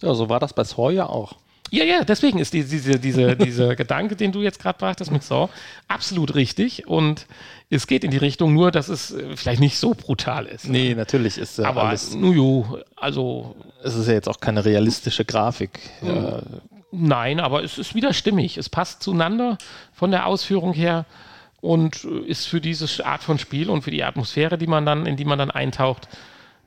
Ja, 0.00 0.14
so 0.14 0.28
war 0.28 0.40
das 0.40 0.52
bei 0.52 0.64
Sawyer 0.64 1.10
auch. 1.10 1.36
Ja, 1.70 1.84
ja, 1.84 2.04
deswegen 2.04 2.38
ist 2.38 2.54
die, 2.54 2.64
diese, 2.64 2.98
diese, 2.98 3.36
dieser 3.36 3.76
Gedanke, 3.76 4.16
den 4.16 4.32
du 4.32 4.42
jetzt 4.42 4.60
gerade 4.60 4.78
brachtest 4.78 5.10
mit 5.10 5.22
Saw, 5.22 5.48
absolut 5.86 6.34
richtig. 6.34 6.86
Und 6.86 7.26
es 7.70 7.86
geht 7.86 8.04
in 8.04 8.10
die 8.10 8.16
Richtung, 8.16 8.54
nur 8.54 8.70
dass 8.70 8.88
es 8.88 9.12
äh, 9.12 9.36
vielleicht 9.36 9.60
nicht 9.60 9.78
so 9.78 9.94
brutal 9.94 10.46
ist. 10.46 10.68
Nee, 10.68 10.94
natürlich 10.94 11.38
ist 11.38 11.58
ja 11.58 11.66
Aber 11.66 11.84
alles. 11.84 12.14
Nuju, 12.14 12.78
also. 12.96 13.56
Es 13.82 13.94
ist 13.94 14.06
ja 14.06 14.14
jetzt 14.14 14.28
auch 14.28 14.40
keine 14.40 14.64
realistische 14.64 15.24
Grafik. 15.24 15.78
Ja. 16.02 16.42
Nein, 16.90 17.40
aber 17.40 17.62
es 17.62 17.76
ist 17.76 17.94
wieder 17.94 18.14
stimmig. 18.14 18.56
Es 18.56 18.68
passt 18.68 19.02
zueinander 19.02 19.58
von 19.92 20.10
der 20.10 20.26
Ausführung 20.26 20.72
her 20.72 21.04
und 21.60 22.04
äh, 22.04 22.20
ist 22.26 22.46
für 22.46 22.60
diese 22.60 23.04
Art 23.04 23.22
von 23.22 23.38
Spiel 23.38 23.68
und 23.68 23.82
für 23.82 23.90
die 23.90 24.04
Atmosphäre, 24.04 24.58
die 24.58 24.66
man 24.66 24.86
dann, 24.86 25.06
in 25.06 25.16
die 25.16 25.24
man 25.24 25.38
dann 25.38 25.50
eintaucht, 25.50 26.08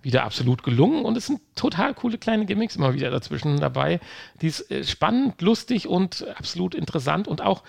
wieder 0.02 0.24
absolut 0.24 0.64
gelungen 0.64 1.06
und 1.06 1.18
es 1.18 1.28
sind 1.28 1.41
total 1.56 1.93
coole 1.93 2.18
kleine 2.18 2.45
Gimmicks 2.45 2.76
immer 2.76 2.93
wieder 2.93 3.12
dazwischen 3.12 3.60
dabei. 3.60 3.99
Die 4.41 4.47
ist 4.47 4.70
äh, 4.72 4.84
spannend, 4.84 5.41
lustig 5.41 5.88
und 5.88 6.26
absolut 6.38 6.76
interessant 6.76 7.28
und 7.28 7.41
auch 7.41 7.64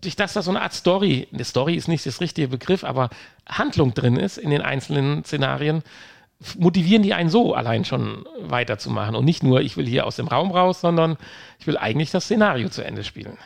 durch 0.00 0.16
das 0.16 0.32
da 0.32 0.42
so 0.42 0.50
eine 0.50 0.62
Art 0.62 0.72
Story, 0.72 1.28
eine 1.32 1.44
Story 1.44 1.74
ist 1.74 1.88
nicht 1.88 2.06
das 2.06 2.20
richtige 2.20 2.48
Begriff, 2.48 2.82
aber 2.84 3.10
Handlung 3.48 3.94
drin 3.94 4.16
ist 4.16 4.36
in 4.36 4.50
den 4.50 4.62
einzelnen 4.62 5.24
Szenarien, 5.24 5.82
motivieren 6.58 7.02
die 7.02 7.14
einen 7.14 7.30
so 7.30 7.54
allein 7.54 7.84
schon 7.84 8.26
weiterzumachen 8.40 9.14
und 9.14 9.24
nicht 9.24 9.42
nur, 9.42 9.60
ich 9.60 9.76
will 9.76 9.86
hier 9.86 10.06
aus 10.06 10.16
dem 10.16 10.28
Raum 10.28 10.50
raus, 10.50 10.80
sondern 10.80 11.16
ich 11.58 11.66
will 11.66 11.78
eigentlich 11.78 12.10
das 12.10 12.24
Szenario 12.24 12.68
zu 12.68 12.84
Ende 12.84 13.04
spielen. 13.04 13.38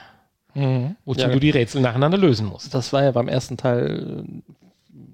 Mhm. 0.55 0.97
Wozu 1.05 1.21
ja, 1.21 1.29
du 1.29 1.39
die 1.39 1.51
Rätsel 1.51 1.83
nacheinander 1.83 2.19
lösen 2.19 2.47
musst. 2.47 2.75
Das 2.75 2.93
war 2.93 3.05
ja 3.05 3.13
beim 3.13 3.29
ersten 3.29 3.57
Teil, 3.57 4.25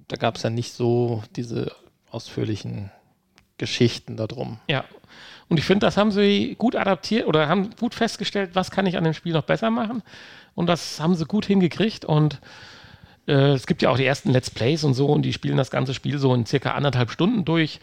da 0.09 0.17
gab 0.17 0.37
es 0.37 0.43
ja 0.43 0.51
nicht 0.51 0.73
so 0.73 1.23
diese 1.35 1.73
ausführlichen 2.11 2.91
Geschichten 3.59 4.17
darum. 4.17 4.59
Ja. 4.69 4.85
Und 5.49 5.59
ich 5.59 5.65
finde, 5.65 5.87
das 5.87 5.97
haben 5.97 6.11
sie 6.11 6.57
gut 6.59 6.75
adaptiert 6.75 7.27
oder 7.27 7.49
haben 7.49 7.71
gut 7.79 7.95
festgestellt, 7.95 8.51
was 8.55 8.71
kann 8.71 8.87
ich 8.87 8.97
an 8.97 9.05
dem 9.05 9.15
Spiel 9.15 9.33
noch 9.33 9.45
besser 9.45 9.71
machen. 9.71 10.03
Und 10.55 10.67
das 10.67 11.01
haben 11.01 11.15
sie 11.15 11.25
gut 11.25 11.47
hingekriegt. 11.47 12.05
Und 12.05 12.41
äh, 13.29 13.53
es 13.53 13.67
gibt 13.67 13.83
ja 13.83 13.91
auch 13.91 13.97
die 13.97 14.05
ersten 14.05 14.31
Let's 14.31 14.51
Plays 14.51 14.83
und 14.83 14.95
so, 14.95 15.07
und 15.07 15.23
die 15.23 15.33
spielen 15.33 15.57
das 15.57 15.71
ganze 15.71 15.95
Spiel 15.95 16.19
so 16.19 16.35
in 16.35 16.47
circa 16.47 16.73
anderthalb 16.73 17.11
Stunden 17.11 17.45
durch. 17.45 17.81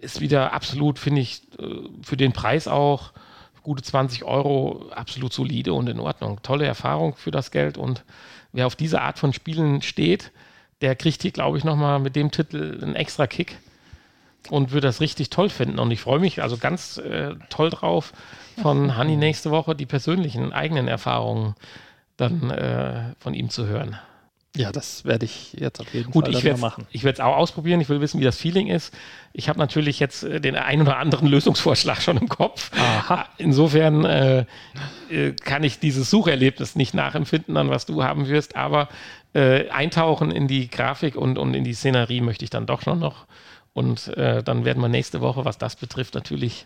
Ist 0.00 0.20
wieder 0.20 0.52
absolut, 0.52 0.98
finde 0.98 1.20
ich, 1.20 1.42
äh, 1.58 1.88
für 2.02 2.16
den 2.16 2.32
Preis 2.32 2.66
auch 2.66 3.12
gute 3.62 3.82
20 3.82 4.24
Euro 4.24 4.90
absolut 4.94 5.32
solide 5.32 5.72
und 5.72 5.88
in 5.88 5.98
Ordnung. 5.98 6.40
Tolle 6.42 6.66
Erfahrung 6.66 7.16
für 7.16 7.32
das 7.32 7.50
Geld. 7.50 7.78
Und 7.78 8.04
wer 8.52 8.66
auf 8.66 8.76
diese 8.76 9.02
Art 9.02 9.18
von 9.18 9.32
Spielen 9.32 9.82
steht, 9.82 10.32
der 10.80 10.94
kriegt 10.96 11.22
hier, 11.22 11.30
glaube 11.30 11.58
ich, 11.58 11.64
nochmal 11.64 11.98
mit 11.98 12.16
dem 12.16 12.30
Titel 12.30 12.78
einen 12.82 12.96
extra 12.96 13.26
Kick 13.26 13.58
und 14.50 14.72
würde 14.72 14.86
das 14.86 15.00
richtig 15.00 15.30
toll 15.30 15.48
finden. 15.48 15.78
Und 15.78 15.90
ich 15.90 16.00
freue 16.00 16.18
mich 16.18 16.42
also 16.42 16.56
ganz 16.56 16.98
äh, 16.98 17.34
toll 17.48 17.70
drauf, 17.70 18.12
von 18.62 18.96
Hanni 18.96 19.16
nächste 19.16 19.50
Woche 19.50 19.74
die 19.74 19.86
persönlichen 19.86 20.52
eigenen 20.52 20.88
Erfahrungen 20.88 21.54
dann 22.16 22.50
äh, 22.50 23.14
von 23.18 23.34
ihm 23.34 23.50
zu 23.50 23.66
hören. 23.66 23.98
Ja, 24.56 24.72
das 24.72 25.04
werde 25.04 25.26
ich 25.26 25.52
jetzt 25.52 25.80
auf 25.80 25.92
jeden 25.92 26.10
Gut, 26.10 26.24
Fall 26.26 26.34
ich 26.34 26.60
machen. 26.60 26.86
Ich 26.90 27.04
werde 27.04 27.16
es 27.16 27.20
auch 27.20 27.36
ausprobieren. 27.36 27.80
Ich 27.80 27.88
will 27.88 28.00
wissen, 28.00 28.20
wie 28.20 28.24
das 28.24 28.38
Feeling 28.38 28.68
ist. 28.68 28.94
Ich 29.32 29.48
habe 29.48 29.58
natürlich 29.58 30.00
jetzt 30.00 30.22
äh, 30.24 30.40
den 30.40 30.56
einen 30.56 30.82
oder 30.82 30.96
anderen 30.96 31.26
Lösungsvorschlag 31.28 32.00
schon 32.00 32.16
im 32.16 32.28
Kopf. 32.28 32.70
Aha. 32.76 33.26
Insofern 33.38 34.04
äh, 34.04 34.44
äh, 35.10 35.32
kann 35.32 35.62
ich 35.62 35.78
dieses 35.78 36.10
Sucherlebnis 36.10 36.74
nicht 36.74 36.94
nachempfinden, 36.94 37.56
an 37.56 37.70
was 37.70 37.86
du 37.86 38.02
haben 38.02 38.28
wirst. 38.28 38.56
Aber 38.56 38.88
äh, 39.34 39.68
eintauchen 39.68 40.30
in 40.30 40.48
die 40.48 40.68
Grafik 40.68 41.16
und, 41.16 41.38
und 41.38 41.54
in 41.54 41.64
die 41.64 41.74
Szenerie 41.74 42.22
möchte 42.22 42.44
ich 42.44 42.50
dann 42.50 42.66
doch 42.66 42.82
schon 42.82 42.98
noch. 42.98 43.26
Und 43.74 44.08
äh, 44.16 44.42
dann 44.42 44.64
werden 44.64 44.82
wir 44.82 44.88
nächste 44.88 45.20
Woche, 45.20 45.44
was 45.44 45.58
das 45.58 45.76
betrifft, 45.76 46.14
natürlich 46.14 46.64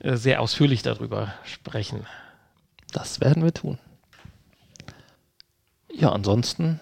äh, 0.00 0.16
sehr 0.16 0.42
ausführlich 0.42 0.82
darüber 0.82 1.32
sprechen. 1.44 2.06
Das 2.92 3.20
werden 3.20 3.42
wir 3.42 3.54
tun. 3.54 3.78
Ja, 5.92 6.12
ansonsten 6.12 6.80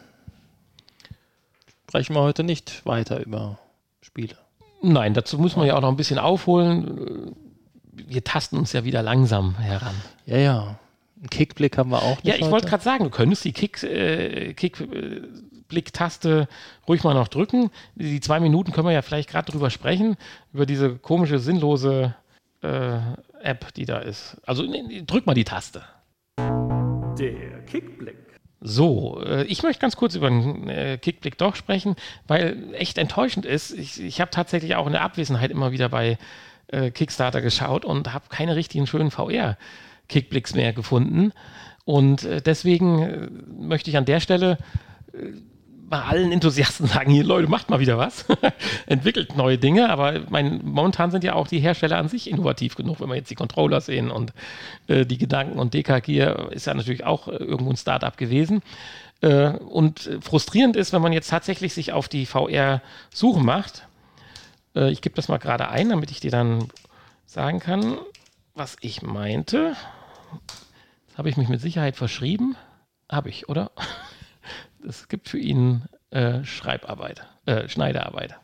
sprechen 1.88 2.14
wir 2.14 2.20
heute 2.20 2.44
nicht 2.44 2.84
weiter 2.84 3.24
über 3.24 3.58
Spiele. 4.02 4.36
Nein, 4.82 5.14
dazu 5.14 5.38
muss 5.38 5.56
man 5.56 5.66
ja 5.66 5.74
auch 5.74 5.80
noch 5.80 5.88
ein 5.88 5.96
bisschen 5.96 6.18
aufholen. 6.18 7.34
Wir 7.92 8.22
tasten 8.22 8.58
uns 8.58 8.74
ja 8.74 8.84
wieder 8.84 9.02
langsam 9.02 9.58
heran. 9.58 9.94
Ja, 10.26 10.36
ja. 10.36 10.78
Einen 11.16 11.30
Kickblick 11.30 11.78
haben 11.78 11.90
wir 11.90 12.02
auch. 12.02 12.18
Ja, 12.22 12.34
ich 12.34 12.48
wollte 12.48 12.68
gerade 12.68 12.84
sagen, 12.84 13.04
du 13.04 13.10
könntest 13.10 13.44
die 13.44 13.52
Kick, 13.52 13.82
äh, 13.82 14.52
Kickblick-Taste 14.52 16.46
ruhig 16.86 17.02
mal 17.02 17.14
noch 17.14 17.28
drücken. 17.28 17.70
Die 17.96 18.20
zwei 18.20 18.38
Minuten 18.38 18.70
können 18.70 18.86
wir 18.86 18.92
ja 18.92 19.02
vielleicht 19.02 19.30
gerade 19.30 19.50
drüber 19.50 19.70
sprechen, 19.70 20.16
über 20.52 20.66
diese 20.66 20.94
komische, 20.96 21.38
sinnlose 21.38 22.14
äh, 22.62 22.98
App, 23.40 23.72
die 23.74 23.86
da 23.86 23.98
ist. 23.98 24.36
Also 24.44 24.64
drück 25.06 25.26
mal 25.26 25.34
die 25.34 25.44
Taste. 25.44 25.82
Der 26.38 27.64
Kickblick. 27.66 28.27
So, 28.60 29.22
äh, 29.24 29.44
ich 29.44 29.62
möchte 29.62 29.80
ganz 29.80 29.96
kurz 29.96 30.14
über 30.14 30.28
den 30.28 30.68
äh, 30.68 30.98
Kickblick 30.98 31.38
doch 31.38 31.54
sprechen, 31.54 31.94
weil 32.26 32.74
echt 32.74 32.98
enttäuschend 32.98 33.46
ist. 33.46 33.70
Ich, 33.70 34.00
ich 34.00 34.20
habe 34.20 34.30
tatsächlich 34.30 34.74
auch 34.74 34.86
in 34.86 34.92
der 34.92 35.02
Abwesenheit 35.02 35.50
immer 35.50 35.70
wieder 35.70 35.88
bei 35.88 36.18
äh, 36.68 36.90
Kickstarter 36.90 37.40
geschaut 37.40 37.84
und 37.84 38.12
habe 38.12 38.26
keine 38.28 38.56
richtigen 38.56 38.86
schönen 38.86 39.10
VR-Kickblicks 39.10 40.54
mehr 40.54 40.72
gefunden. 40.72 41.32
Und 41.84 42.24
äh, 42.24 42.42
deswegen 42.42 43.02
äh, 43.02 43.28
möchte 43.58 43.90
ich 43.90 43.96
an 43.96 44.04
der 44.04 44.20
Stelle 44.20 44.58
äh, 45.12 45.32
bei 45.88 46.00
allen 46.02 46.32
Enthusiasten 46.32 46.86
sagen, 46.86 47.10
hier 47.10 47.24
Leute, 47.24 47.48
macht 47.48 47.70
mal 47.70 47.80
wieder 47.80 47.98
was, 47.98 48.26
entwickelt 48.86 49.36
neue 49.36 49.58
Dinge, 49.58 49.88
aber 49.90 50.20
mein, 50.28 50.60
momentan 50.64 51.10
sind 51.10 51.24
ja 51.24 51.34
auch 51.34 51.48
die 51.48 51.60
Hersteller 51.60 51.98
an 51.98 52.08
sich 52.08 52.30
innovativ 52.30 52.74
genug, 52.74 53.00
wenn 53.00 53.08
wir 53.08 53.16
jetzt 53.16 53.30
die 53.30 53.34
Controller 53.34 53.80
sehen 53.80 54.10
und 54.10 54.32
äh, 54.86 55.06
die 55.06 55.18
Gedanken 55.18 55.58
und 55.58 55.74
DK 55.74 56.02
Gear 56.02 56.52
ist 56.52 56.66
ja 56.66 56.74
natürlich 56.74 57.04
auch 57.04 57.28
äh, 57.28 57.36
irgendwo 57.36 57.70
ein 57.70 57.76
Startup 57.76 58.16
gewesen. 58.16 58.62
Äh, 59.20 59.50
und 59.50 60.10
frustrierend 60.20 60.76
ist, 60.76 60.92
wenn 60.92 61.02
man 61.02 61.12
jetzt 61.12 61.30
tatsächlich 61.30 61.74
sich 61.74 61.92
auf 61.92 62.08
die 62.08 62.26
VR-Suche 62.26 63.40
macht. 63.40 63.88
Äh, 64.76 64.90
ich 64.90 65.00
gebe 65.00 65.16
das 65.16 65.28
mal 65.28 65.38
gerade 65.38 65.68
ein, 65.68 65.88
damit 65.88 66.10
ich 66.10 66.20
dir 66.20 66.30
dann 66.30 66.68
sagen 67.26 67.58
kann, 67.60 67.98
was 68.54 68.76
ich 68.80 69.02
meinte. 69.02 69.74
Habe 71.16 71.28
ich 71.28 71.36
mich 71.36 71.48
mit 71.48 71.60
Sicherheit 71.60 71.96
verschrieben? 71.96 72.56
Habe 73.10 73.28
ich, 73.28 73.48
oder? 73.48 73.70
es 74.86 75.08
gibt 75.08 75.28
für 75.28 75.38
ihn 75.38 75.82
äh, 76.10 76.44
Schreibarbeit, 76.44 77.26
äh, 77.46 77.68
Schneiderarbeit. 77.68 78.36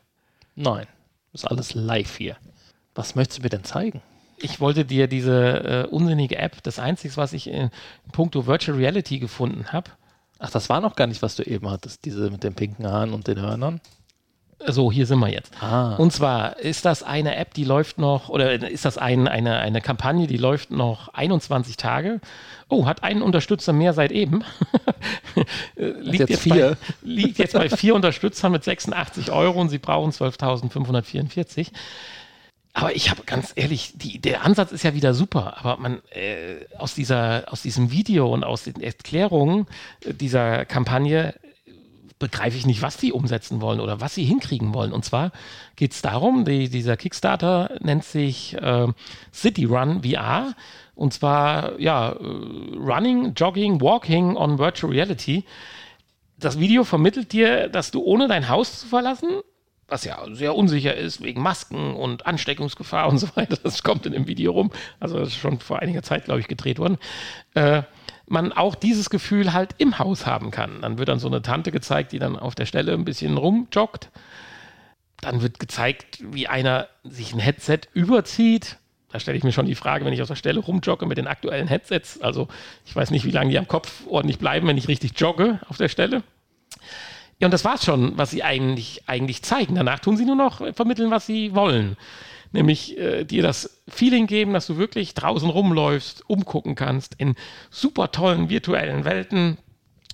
Nein, 0.55 0.87
ist 1.33 1.51
alles 1.51 1.75
live 1.75 2.17
hier. 2.17 2.37
Was 2.95 3.15
möchtest 3.15 3.39
du 3.39 3.43
mir 3.43 3.51
denn 3.51 3.65
zeigen? 3.65 4.03
Ich 4.39 4.61
wollte 4.61 4.85
dir 4.85 5.07
diese 5.07 5.87
äh, 5.87 5.89
unsinnige 5.89 6.37
App, 6.37 6.63
das 6.63 6.79
Einzige, 6.79 7.17
was 7.17 7.33
ich 7.33 7.47
in, 7.49 7.71
in 8.05 8.11
puncto 8.13 8.47
Virtual 8.47 8.77
Reality 8.77 9.19
gefunden 9.19 9.73
habe. 9.73 9.91
Ach, 10.39 10.51
das 10.51 10.69
war 10.69 10.81
noch 10.81 10.97
gar 10.97 11.07
nicht, 11.07 11.23
was 11.23 11.37
du 11.37 11.43
eben 11.45 11.71
hattest, 11.71 12.05
diese 12.05 12.31
mit 12.31 12.43
den 12.43 12.55
pinken 12.55 12.87
Haaren 12.87 13.13
und 13.13 13.27
den 13.27 13.41
Hörnern. 13.41 13.81
So, 14.67 14.91
hier 14.91 15.07
sind 15.07 15.19
wir 15.19 15.29
jetzt. 15.29 15.53
Ah. 15.63 15.95
Und 15.97 16.13
zwar 16.13 16.59
ist 16.59 16.85
das 16.85 17.03
eine 17.03 17.37
App, 17.37 17.55
die 17.55 17.65
läuft 17.65 17.99
noch, 17.99 18.29
oder 18.29 18.53
ist 18.69 18.85
das 18.85 18.99
ein, 18.99 19.29
eine, 19.29 19.59
eine 19.59 19.81
Kampagne, 19.81 20.27
die 20.27 20.37
läuft 20.37 20.71
noch 20.71 21.09
21 21.13 21.77
Tage. 21.77 22.21
Oh, 22.69 22.87
hat 22.87 23.03
einen 23.03 23.23
Unterstützer 23.23 23.73
mehr 23.73 23.93
seit 23.93 24.11
eben. 24.11 24.43
liegt, 25.77 26.21
jetzt 26.21 26.31
jetzt 26.31 26.43
vier. 26.43 26.77
Bei, 26.81 26.95
liegt 27.03 27.39
jetzt 27.39 27.53
bei 27.53 27.69
vier 27.69 27.95
Unterstützern 27.95 28.53
mit 28.53 28.65
86 28.65 29.31
Euro 29.31 29.61
und 29.61 29.69
sie 29.69 29.79
brauchen 29.79 30.13
12.544. 30.13 31.69
Aber 32.77 32.95
ich 32.95 33.09
habe 33.09 33.23
ganz 33.25 33.53
ehrlich, 33.55 33.93
die, 33.95 34.19
der 34.19 34.45
Ansatz 34.45 34.73
ist 34.73 34.83
ja 34.83 34.95
wieder 34.95 35.15
super, 35.15 35.59
aber 35.59 35.77
man 35.81 36.03
äh, 36.11 36.57
aus, 36.77 36.95
dieser, 36.95 37.45
aus 37.47 37.63
diesem 37.63 37.93
Video 37.93 38.33
und 38.33 38.43
aus 38.43 38.65
den 38.65 38.83
Erklärungen 38.83 39.67
äh, 40.05 40.13
dieser 40.13 40.65
Kampagne 40.65 41.35
begreife 42.19 42.57
ich 42.57 42.67
nicht, 42.67 42.83
was 42.83 42.97
die 42.97 43.13
umsetzen 43.13 43.61
wollen 43.61 43.81
oder 43.81 44.01
was 44.01 44.15
sie 44.15 44.25
hinkriegen 44.25 44.75
wollen. 44.75 44.93
Und 44.93 45.05
zwar 45.05 45.33
geht 45.77 45.93
es 45.93 46.03
darum, 46.03 46.45
die, 46.45 46.69
dieser 46.69 46.97
Kickstarter 46.97 47.77
nennt 47.81 48.05
sich 48.05 48.55
äh, 48.55 48.87
City 49.33 49.65
Run 49.65 50.03
VR. 50.03 50.55
Und 50.95 51.13
zwar, 51.13 51.79
ja, 51.81 52.13
äh, 52.13 52.17
Running, 52.77 53.35
Jogging, 53.35 53.81
Walking 53.81 54.37
on 54.37 54.59
Virtual 54.59 54.93
Reality. 54.93 55.45
Das 56.39 56.59
Video 56.59 56.85
vermittelt 56.85 57.33
dir, 57.33 57.69
dass 57.69 57.91
du 57.91 58.03
ohne 58.03 58.29
dein 58.29 58.49
Haus 58.49 58.81
zu 58.81 58.87
verlassen, 58.87 59.29
was 59.89 60.05
ja 60.05 60.19
sehr 60.33 60.55
unsicher 60.55 60.95
ist 60.95 61.23
wegen 61.23 61.43
Masken 61.43 61.95
und 61.95 62.27
Ansteckungsgefahr 62.27 63.09
und 63.09 63.19
so 63.19 63.29
weiter, 63.35 63.57
das 63.63 63.83
kommt 63.83 64.07
in 64.07 64.13
dem 64.13 64.27
Video 64.27 64.53
rum, 64.53 64.71
also 64.99 65.19
das 65.19 65.29
ist 65.29 65.37
schon 65.37 65.59
vor 65.61 65.81
einiger 65.81 66.03
Zeit, 66.03 66.25
glaube 66.25 66.41
ich, 66.41 66.49
gedreht 66.49 66.79
worden, 66.79 66.99
äh, 67.55 67.83
man 68.27 68.53
auch 68.53 68.75
dieses 68.75 69.11
Gefühl 69.11 69.53
halt 69.53 69.75
im 69.79 69.99
Haus 69.99 70.27
haben 70.27 70.51
kann. 70.51 70.81
Dann 70.83 70.99
wird 70.99 71.09
dann 71.09 71.19
so 71.19 71.27
eine 71.27 71.43
Tante 71.43 71.73
gezeigt, 71.73 72.13
die 72.13 72.19
dann 72.19 72.39
auf 72.39 72.55
der 72.55 72.67
Stelle 72.67 72.93
ein 72.93 73.05
bisschen 73.05 73.37
rumjoggt. 73.37 74.11
Dann 75.21 75.43
wird 75.43 75.59
gezeigt, 75.59 76.19
wie 76.21 76.49
einer 76.49 76.89
sich 77.03 77.33
ein 77.35 77.39
Headset 77.39 77.81
überzieht. 77.93 78.79
Da 79.11 79.21
stelle 79.21 79.39
ich 79.39 79.45
mir 79.45 79.53
schon 79.53 79.67
die 79.67 79.75
Frage, 79.75 80.05
wenn 80.05 80.13
ich 80.13 80.23
auf 80.23 80.29
der 80.29 80.35
Stelle 80.35 80.61
rumjogge 80.61 81.07
mit 81.07 81.19
den 81.19 81.27
aktuellen 81.27 81.69
Headsets. 81.69 82.21
Also 82.21 82.49
ich 82.85 82.97
weiß 82.97 83.11
nicht, 83.11 83.25
wie 83.25 83.31
lange 83.31 83.51
die 83.51 83.59
am 83.59 83.69
Kopf 83.69 84.07
ordentlich 84.09 84.39
bleiben, 84.39 84.67
wenn 84.67 84.79
ich 84.79 84.89
richtig 84.89 85.13
jogge 85.19 85.61
auf 85.69 85.77
der 85.77 85.89
Stelle. 85.89 86.23
Ja, 87.39 87.47
und 87.47 87.53
das 87.53 87.65
war's 87.65 87.85
schon, 87.85 88.17
was 88.17 88.31
sie 88.31 88.43
eigentlich, 88.43 89.03
eigentlich 89.07 89.43
zeigen. 89.43 89.75
Danach 89.75 90.01
tun 90.01 90.17
sie 90.17 90.25
nur 90.25 90.37
noch 90.37 90.63
vermitteln, 90.75 91.11
was 91.11 91.27
sie 91.27 91.55
wollen. 91.55 91.97
Nämlich 92.55 92.97
äh, 92.97 93.25
dir 93.25 93.43
das 93.43 93.83
Feeling 93.89 94.29
geben, 94.29 94.53
dass 94.53 94.69
du 94.69 94.77
wirklich 94.77 95.13
draußen 95.15 95.51
rumläufst, 95.51 96.23
umgucken 96.31 96.77
kannst 96.77 97.15
in 97.19 97.35
super 97.69 98.13
tollen 98.13 98.49
virtuellen 98.49 99.05
Welten. 99.05 99.59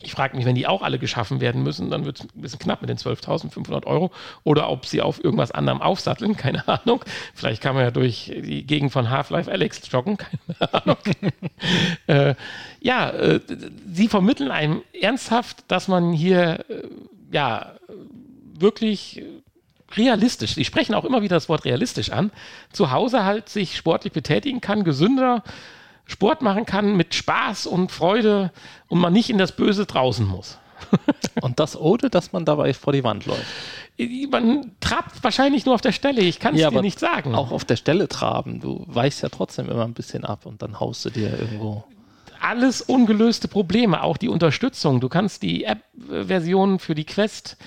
Ich 0.01 0.12
frage 0.12 0.34
mich, 0.34 0.47
wenn 0.47 0.55
die 0.55 0.66
auch 0.66 0.80
alle 0.80 0.99
geschaffen 0.99 1.43
werden 1.43 1.62
müssen, 1.62 1.91
dann 1.91 2.07
wird 2.07 2.20
es 2.20 2.24
ein 2.34 2.41
bisschen 2.41 2.59
knapp 2.59 2.80
mit 2.80 2.88
den 2.88 2.97
12.500 2.97 3.84
Euro. 3.84 4.11
Oder 4.43 4.70
ob 4.70 4.86
sie 4.86 5.03
auf 5.03 5.22
irgendwas 5.22 5.51
anderem 5.51 5.82
aufsatteln, 5.82 6.34
keine 6.38 6.66
Ahnung. 6.66 7.05
Vielleicht 7.34 7.61
kann 7.61 7.74
man 7.74 7.84
ja 7.84 7.91
durch 7.91 8.32
die 8.34 8.66
Gegend 8.66 8.91
von 8.91 9.11
Half-Life 9.11 9.53
Alex 9.53 9.82
joggen, 9.93 10.16
keine 10.49 10.72
Ahnung. 10.72 10.97
äh, 12.07 12.34
ja, 12.80 13.11
äh, 13.11 13.41
sie 13.93 14.09
vermitteln 14.09 14.51
einem 14.51 14.80
ernsthaft, 14.99 15.64
dass 15.68 15.88
man 15.88 16.14
hier 16.14 16.64
äh, 16.70 16.88
ja 17.32 17.74
wirklich 18.59 19.22
realistisch, 19.97 20.55
sie 20.55 20.64
sprechen 20.64 20.95
auch 20.95 21.05
immer 21.05 21.22
wieder 21.22 21.36
das 21.36 21.49
Wort 21.49 21.64
realistisch 21.64 22.11
an, 22.11 22.30
zu 22.72 22.91
Hause 22.91 23.24
halt 23.24 23.49
sich 23.49 23.76
sportlich 23.76 24.12
betätigen 24.12 24.61
kann, 24.61 24.84
gesünder 24.84 25.43
Sport 26.07 26.43
machen 26.43 26.66
kann 26.66 26.97
mit 26.97 27.14
Spaß 27.14 27.66
und 27.66 27.93
Freude 27.93 28.51
und 28.88 28.99
man 28.99 29.12
nicht 29.12 29.30
in 29.30 29.38
das 29.38 29.53
Böse 29.53 29.86
draußen 29.86 30.26
muss. 30.26 30.59
und 31.43 31.61
das 31.61 31.78
ohne, 31.78 32.11
dass 32.11 32.32
man 32.32 32.45
dabei 32.45 32.72
vor 32.74 32.93
die 32.93 33.05
Wand 33.05 33.26
läuft. 33.26 33.45
Man 34.30 34.72
trabt 34.80 35.22
wahrscheinlich 35.22 35.66
nur 35.66 35.74
auf 35.74 35.82
der 35.82 35.93
Stelle, 35.93 36.22
ich 36.22 36.41
kann 36.41 36.55
es 36.55 36.61
Ja, 36.61 36.70
dir 36.70 36.76
aber 36.76 36.82
nicht 36.82 36.99
sagen. 36.99 37.34
Auch 37.34 37.51
auf 37.53 37.64
der 37.64 37.76
Stelle 37.76 38.09
traben. 38.09 38.61
Du 38.61 38.84
weichst 38.88 39.22
ja 39.22 39.28
trotzdem 39.28 39.68
immer 39.68 39.84
ein 39.84 39.93
bisschen 39.93 40.24
ab 40.24 40.47
und 40.47 40.62
dann 40.62 40.80
haust 40.80 41.05
du 41.05 41.11
dir 41.11 41.38
irgendwo. 41.38 41.84
alles 42.41 42.80
ungelöste 42.80 43.47
Probleme, 43.47 44.03
auch 44.03 44.16
die 44.16 44.30
Unterstützung. 44.30 45.01
Du 45.01 45.11
kannst 45.11 45.43
die 45.43 45.64
App-Version 45.64 46.78
für 46.78 46.95
die 46.95 47.05
Quest, 47.05 47.59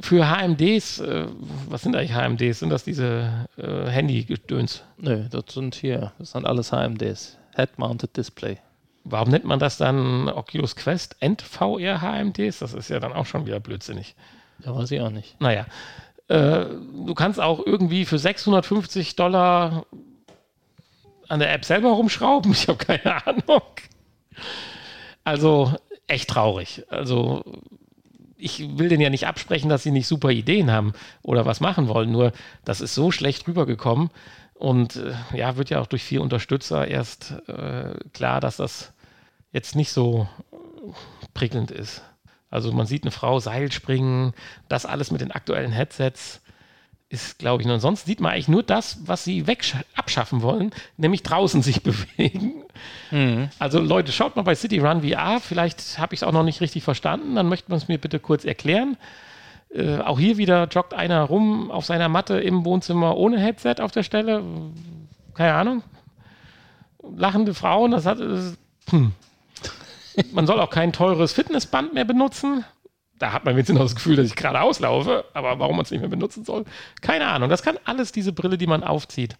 für 0.00 0.28
HMDs, 0.28 1.00
äh, 1.00 1.26
was 1.68 1.82
sind 1.82 1.96
eigentlich 1.96 2.14
HMDs? 2.14 2.60
Sind 2.60 2.70
das 2.70 2.84
diese 2.84 3.46
äh, 3.56 3.86
Handy-Gedöns? 3.86 4.82
Nö, 4.96 5.24
das 5.30 5.54
sind 5.54 5.74
hier, 5.74 6.12
das 6.18 6.32
sind 6.32 6.46
alles 6.46 6.70
HMDs. 6.72 7.38
Head-Mounted 7.54 8.16
Display. 8.16 8.58
Warum 9.04 9.30
nennt 9.30 9.44
man 9.44 9.58
das 9.58 9.76
dann 9.76 10.28
Oculus 10.28 10.76
Quest 10.76 11.16
End 11.20 11.42
VR 11.42 12.00
HMDs? 12.00 12.58
Das 12.58 12.74
ist 12.74 12.90
ja 12.90 13.00
dann 13.00 13.12
auch 13.12 13.26
schon 13.26 13.46
wieder 13.46 13.60
blödsinnig. 13.60 14.14
Ja, 14.64 14.74
weiß 14.74 14.90
ich 14.90 15.00
auch 15.00 15.10
nicht. 15.10 15.40
Naja, 15.40 15.66
äh, 16.28 16.64
du 16.66 17.14
kannst 17.14 17.40
auch 17.40 17.64
irgendwie 17.64 18.04
für 18.04 18.18
650 18.18 19.16
Dollar 19.16 19.86
an 21.28 21.40
der 21.40 21.52
App 21.52 21.64
selber 21.64 21.90
rumschrauben. 21.90 22.52
Ich 22.60 22.68
habe 22.68 22.78
keine 22.78 23.26
Ahnung. 23.26 23.62
Also 25.24 25.72
echt 26.06 26.28
traurig. 26.30 26.84
Also 26.88 27.42
ich 28.40 28.78
will 28.78 28.88
denen 28.88 29.02
ja 29.02 29.10
nicht 29.10 29.26
absprechen, 29.26 29.68
dass 29.68 29.82
sie 29.82 29.90
nicht 29.90 30.06
super 30.06 30.30
Ideen 30.30 30.70
haben 30.70 30.92
oder 31.22 31.46
was 31.46 31.60
machen 31.60 31.88
wollen. 31.88 32.10
Nur 32.10 32.32
das 32.64 32.80
ist 32.80 32.94
so 32.94 33.10
schlecht 33.10 33.46
rübergekommen. 33.46 34.10
Und 34.54 34.96
äh, 34.96 35.14
ja, 35.36 35.56
wird 35.56 35.70
ja 35.70 35.80
auch 35.80 35.86
durch 35.86 36.02
vier 36.02 36.20
Unterstützer 36.20 36.86
erst 36.86 37.34
äh, 37.48 37.94
klar, 38.12 38.40
dass 38.40 38.56
das 38.56 38.92
jetzt 39.52 39.74
nicht 39.74 39.90
so 39.90 40.28
äh, 40.52 40.56
prickelnd 41.32 41.70
ist. 41.70 42.02
Also 42.50 42.72
man 42.72 42.86
sieht 42.86 43.04
eine 43.04 43.12
Frau 43.12 43.38
Seil 43.38 43.70
springen, 43.72 44.34
das 44.68 44.84
alles 44.84 45.10
mit 45.10 45.20
den 45.20 45.30
aktuellen 45.30 45.72
Headsets 45.72 46.42
ist, 47.10 47.40
glaube 47.40 47.60
ich, 47.60 47.66
nur. 47.66 47.80
Sonst 47.80 48.06
sieht 48.06 48.20
man 48.20 48.32
eigentlich 48.32 48.48
nur 48.48 48.62
das, 48.62 48.98
was 49.04 49.24
sie 49.24 49.46
weg 49.48 49.64
abschaffen 49.96 50.42
wollen, 50.42 50.70
nämlich 50.96 51.22
draußen 51.22 51.60
sich 51.60 51.82
bewegen. 51.82 52.62
Also 53.58 53.80
Leute, 53.80 54.12
schaut 54.12 54.36
mal 54.36 54.42
bei 54.42 54.54
City 54.54 54.78
Run 54.78 55.02
VR. 55.02 55.40
Vielleicht 55.40 55.98
habe 55.98 56.14
ich 56.14 56.20
es 56.20 56.22
auch 56.22 56.32
noch 56.32 56.44
nicht 56.44 56.60
richtig 56.60 56.84
verstanden. 56.84 57.34
Dann 57.34 57.48
möchten 57.48 57.70
wir 57.70 57.76
es 57.76 57.88
mir 57.88 57.98
bitte 57.98 58.20
kurz 58.20 58.44
erklären. 58.44 58.96
Äh, 59.74 59.98
auch 59.98 60.18
hier 60.18 60.36
wieder 60.36 60.68
joggt 60.68 60.94
einer 60.94 61.22
rum 61.24 61.70
auf 61.70 61.84
seiner 61.84 62.08
Matte 62.08 62.40
im 62.40 62.64
Wohnzimmer 62.64 63.16
ohne 63.16 63.38
Headset 63.40 63.76
auf 63.80 63.90
der 63.90 64.04
Stelle. 64.04 64.42
Keine 65.34 65.54
Ahnung. 65.54 65.82
Lachende 67.16 67.54
Frauen, 67.54 67.90
das 67.90 68.06
hat. 68.06 68.20
Das, 68.20 68.56
hm. 68.90 69.12
Man 70.32 70.46
soll 70.46 70.60
auch 70.60 70.70
kein 70.70 70.92
teures 70.92 71.32
Fitnessband 71.32 71.94
mehr 71.94 72.04
benutzen. 72.04 72.64
Da 73.20 73.34
hat 73.34 73.44
man 73.44 73.54
wenigstens 73.54 73.76
noch 73.76 73.84
das 73.84 73.94
Gefühl, 73.94 74.16
dass 74.16 74.26
ich 74.26 74.34
gerade 74.34 74.60
auslaufe, 74.62 75.26
aber 75.34 75.58
warum 75.58 75.76
man 75.76 75.84
es 75.84 75.90
nicht 75.90 76.00
mehr 76.00 76.08
benutzen 76.08 76.44
soll, 76.44 76.64
keine 77.02 77.26
Ahnung. 77.26 77.50
Das 77.50 77.62
kann 77.62 77.78
alles 77.84 78.12
diese 78.12 78.32
Brille, 78.32 78.56
die 78.56 78.66
man 78.66 78.82
aufzieht. 78.82 79.36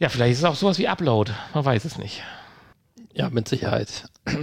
Ja, 0.00 0.08
vielleicht 0.08 0.32
ist 0.32 0.38
es 0.38 0.44
auch 0.44 0.56
sowas 0.56 0.80
wie 0.80 0.88
Upload. 0.88 1.32
Man 1.54 1.64
weiß 1.64 1.84
es 1.84 1.96
nicht. 1.96 2.24
Ja, 3.14 3.30
mit 3.30 3.48
Sicherheit. 3.48 4.08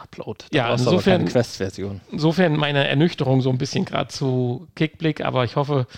Upload. 0.00 0.44
Da 0.52 0.56
ja, 0.56 0.72
insofern 0.72 1.24
Quest-Version. 1.24 2.00
Insofern 2.12 2.56
meine 2.56 2.86
Ernüchterung 2.86 3.40
so 3.40 3.50
ein 3.50 3.58
bisschen 3.58 3.84
gerade 3.84 4.08
zu 4.08 4.68
Kickblick, 4.76 5.24
aber 5.24 5.44
ich 5.44 5.56
hoffe, 5.56 5.88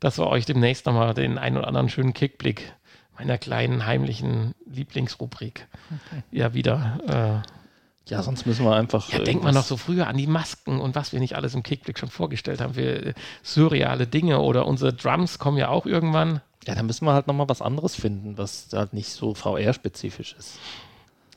dass 0.00 0.18
wir 0.18 0.26
euch 0.26 0.46
demnächst 0.46 0.86
nochmal 0.86 1.12
den 1.12 1.36
einen 1.36 1.58
oder 1.58 1.68
anderen 1.68 1.90
schönen 1.90 2.14
Kickblick 2.14 2.72
meiner 3.18 3.36
kleinen 3.36 3.84
heimlichen 3.84 4.54
Lieblingsrubrik 4.66 5.68
okay. 5.90 6.22
ja 6.30 6.54
wieder 6.54 7.42
äh, 7.44 7.63
ja, 8.08 8.22
sonst 8.22 8.44
müssen 8.44 8.64
wir 8.66 8.74
einfach. 8.74 9.10
Ja, 9.10 9.18
denkt 9.20 9.44
man 9.44 9.54
noch 9.54 9.64
so 9.64 9.76
früher 9.76 10.06
an 10.06 10.16
die 10.16 10.26
Masken 10.26 10.80
und 10.80 10.94
was 10.94 11.12
wir 11.12 11.20
nicht 11.20 11.36
alles 11.36 11.54
im 11.54 11.62
Kickblick 11.62 11.98
schon 11.98 12.10
vorgestellt 12.10 12.60
haben. 12.60 12.76
Wir, 12.76 13.06
äh, 13.06 13.14
surreale 13.42 14.06
Dinge 14.06 14.40
oder 14.40 14.66
unsere 14.66 14.92
Drums 14.92 15.38
kommen 15.38 15.56
ja 15.56 15.68
auch 15.68 15.86
irgendwann. 15.86 16.42
Ja, 16.66 16.74
dann 16.74 16.86
müssen 16.86 17.06
wir 17.06 17.14
halt 17.14 17.26
nochmal 17.26 17.48
was 17.48 17.62
anderes 17.62 17.94
finden, 17.94 18.36
was 18.36 18.68
halt 18.72 18.92
nicht 18.92 19.10
so 19.10 19.34
VR-spezifisch 19.34 20.34
ist. 20.38 20.58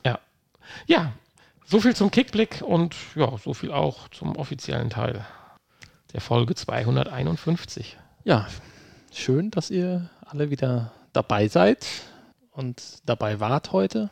Ja. 0.04 0.18
Ja, 0.86 1.12
so 1.66 1.80
viel 1.80 1.96
zum 1.96 2.10
Kickblick 2.10 2.62
und 2.62 2.94
ja, 3.14 3.36
so 3.38 3.54
viel 3.54 3.72
auch 3.72 4.08
zum 4.08 4.36
offiziellen 4.36 4.90
Teil 4.90 5.24
der 6.12 6.20
Folge 6.20 6.54
251. 6.54 7.96
Ja, 8.24 8.46
schön, 9.12 9.50
dass 9.50 9.70
ihr 9.70 10.10
alle 10.26 10.50
wieder 10.50 10.92
dabei 11.12 11.48
seid 11.48 11.86
und 12.52 12.82
dabei 13.06 13.40
wart 13.40 13.72
heute. 13.72 14.10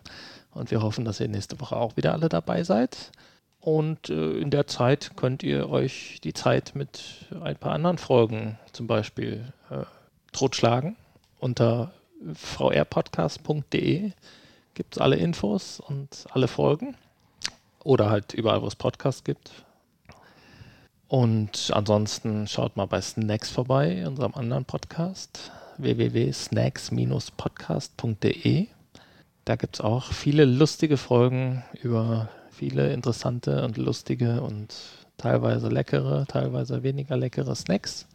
Und 0.56 0.70
wir 0.70 0.80
hoffen, 0.82 1.04
dass 1.04 1.20
ihr 1.20 1.28
nächste 1.28 1.60
Woche 1.60 1.76
auch 1.76 1.98
wieder 1.98 2.14
alle 2.14 2.30
dabei 2.30 2.64
seid. 2.64 3.12
Und 3.60 4.10
äh, 4.10 4.38
in 4.38 4.50
der 4.50 4.66
Zeit 4.66 5.12
könnt 5.16 5.42
ihr 5.42 5.68
euch 5.68 6.18
die 6.24 6.32
Zeit 6.32 6.74
mit 6.74 7.26
ein 7.42 7.56
paar 7.56 7.72
anderen 7.72 7.98
Folgen 7.98 8.58
zum 8.72 8.86
Beispiel 8.86 9.52
äh, 9.70 9.82
totschlagen. 10.32 10.96
Unter 11.40 11.92
vrpodcast.de 12.32 14.12
gibt 14.74 14.96
es 14.96 15.02
alle 15.02 15.16
Infos 15.16 15.80
und 15.80 16.24
alle 16.30 16.48
Folgen. 16.48 16.96
Oder 17.84 18.08
halt 18.08 18.32
überall, 18.34 18.62
wo 18.62 18.66
es 18.66 18.76
Podcasts 18.76 19.24
gibt. 19.24 19.50
Und 21.08 21.70
ansonsten 21.72 22.48
schaut 22.48 22.76
mal 22.76 22.86
bei 22.86 23.00
Snacks 23.00 23.50
vorbei, 23.50 24.04
unserem 24.06 24.34
anderen 24.34 24.64
Podcast, 24.64 25.50
www.snacks-podcast.de. 25.78 28.68
Da 29.46 29.54
gibt 29.54 29.76
es 29.76 29.80
auch 29.80 30.12
viele 30.12 30.44
lustige 30.44 30.96
Folgen 30.96 31.62
über 31.80 32.28
viele 32.50 32.92
interessante 32.92 33.64
und 33.64 33.76
lustige 33.76 34.42
und 34.42 34.74
teilweise 35.18 35.68
leckere, 35.68 36.26
teilweise 36.26 36.82
weniger 36.82 37.16
leckere 37.16 37.54
Snacks. 37.54 38.08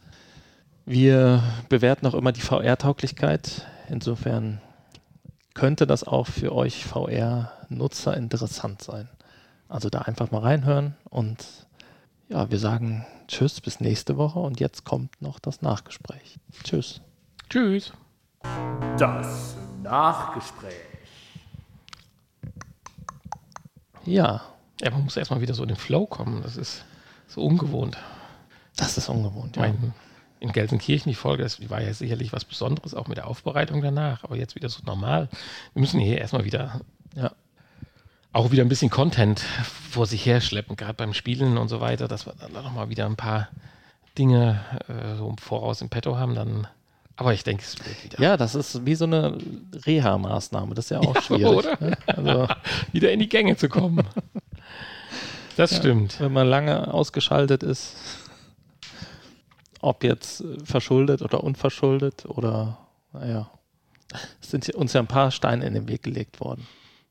Wir 0.84 1.42
bewerten 1.70 2.06
auch 2.06 2.12
immer 2.12 2.32
die 2.32 2.42
VR-Tauglichkeit. 2.42 3.66
Insofern 3.88 4.60
könnte 5.54 5.86
das 5.86 6.04
auch 6.04 6.26
für 6.26 6.54
euch 6.54 6.84
VR-Nutzer 6.84 8.14
interessant 8.14 8.82
sein. 8.82 9.08
Also 9.70 9.88
da 9.88 10.00
einfach 10.00 10.30
mal 10.32 10.42
reinhören 10.42 10.96
und 11.08 11.46
ja, 12.28 12.50
wir 12.50 12.58
sagen 12.58 13.06
Tschüss 13.26 13.62
bis 13.62 13.80
nächste 13.80 14.18
Woche 14.18 14.38
und 14.38 14.60
jetzt 14.60 14.84
kommt 14.84 15.22
noch 15.22 15.38
das 15.38 15.62
Nachgespräch. 15.62 16.38
Tschüss. 16.62 17.00
Tschüss. 17.48 17.94
Das 18.98 19.56
Nachgespräch. 19.82 20.91
Ja. 24.04 24.42
Ja, 24.80 24.90
man 24.90 25.04
muss 25.04 25.16
erstmal 25.16 25.40
wieder 25.40 25.54
so 25.54 25.62
in 25.62 25.68
den 25.68 25.76
Flow 25.76 26.06
kommen. 26.06 26.42
Das 26.42 26.56
ist 26.56 26.84
so 27.28 27.42
ungewohnt. 27.42 27.96
Das 28.76 28.96
ist 28.96 29.08
ungewohnt, 29.08 29.56
ja. 29.56 29.62
Mein, 29.62 29.94
in 30.42 30.50
Gelsenkirchen, 30.50 31.08
die 31.08 31.14
Folge, 31.14 31.44
das 31.44 31.70
war 31.70 31.80
ja 31.80 31.94
sicherlich 31.94 32.32
was 32.32 32.44
Besonderes, 32.44 32.94
auch 32.94 33.06
mit 33.06 33.16
der 33.16 33.28
Aufbereitung 33.28 33.80
danach, 33.80 34.24
aber 34.24 34.36
jetzt 34.36 34.56
wieder 34.56 34.68
so 34.68 34.82
normal. 34.84 35.28
Wir 35.72 35.80
müssen 35.80 36.00
hier 36.00 36.18
erstmal 36.18 36.44
wieder 36.44 36.80
ja. 37.14 37.30
auch 38.32 38.50
wieder 38.50 38.64
ein 38.64 38.68
bisschen 38.68 38.90
Content 38.90 39.38
vor 39.38 40.06
sich 40.06 40.26
her 40.26 40.40
schleppen, 40.40 40.74
gerade 40.74 40.94
beim 40.94 41.14
Spielen 41.14 41.58
und 41.58 41.68
so 41.68 41.80
weiter, 41.80 42.08
dass 42.08 42.26
wir 42.26 42.34
dann 42.34 42.52
nochmal 42.52 42.88
wieder 42.88 43.06
ein 43.06 43.14
paar 43.14 43.50
Dinge 44.18 44.60
äh, 44.88 45.16
so 45.16 45.28
im 45.28 45.38
Voraus 45.38 45.80
im 45.80 45.90
Petto 45.90 46.16
haben, 46.16 46.34
dann 46.34 46.66
aber 47.16 47.34
ich 47.34 47.44
denke, 47.44 47.62
es 47.62 47.76
wird 47.78 48.04
wieder. 48.04 48.20
Ja, 48.20 48.36
das 48.36 48.54
ist 48.54 48.84
wie 48.86 48.94
so 48.94 49.04
eine 49.04 49.36
Reha-Maßnahme. 49.86 50.74
Das 50.74 50.86
ist 50.86 50.90
ja 50.90 51.00
auch 51.00 51.14
ja, 51.14 51.22
schwierig. 51.22 51.44
Oder? 51.44 51.78
Ne? 51.80 51.98
Also 52.06 52.48
wieder 52.92 53.12
in 53.12 53.20
die 53.20 53.28
Gänge 53.28 53.56
zu 53.56 53.68
kommen. 53.68 54.06
Das 55.56 55.72
ja, 55.72 55.78
stimmt. 55.78 56.18
Wenn 56.20 56.32
man 56.32 56.48
lange 56.48 56.92
ausgeschaltet 56.92 57.62
ist, 57.62 57.94
ob 59.80 60.04
jetzt 60.04 60.44
verschuldet 60.64 61.22
oder 61.22 61.44
unverschuldet 61.44 62.24
oder, 62.26 62.78
naja, 63.12 63.50
es 64.40 64.50
sind 64.50 64.68
uns 64.70 64.92
ja 64.92 65.00
ein 65.00 65.06
paar 65.06 65.30
Steine 65.30 65.66
in 65.66 65.74
den 65.74 65.88
Weg 65.88 66.02
gelegt 66.02 66.40
worden. 66.40 66.66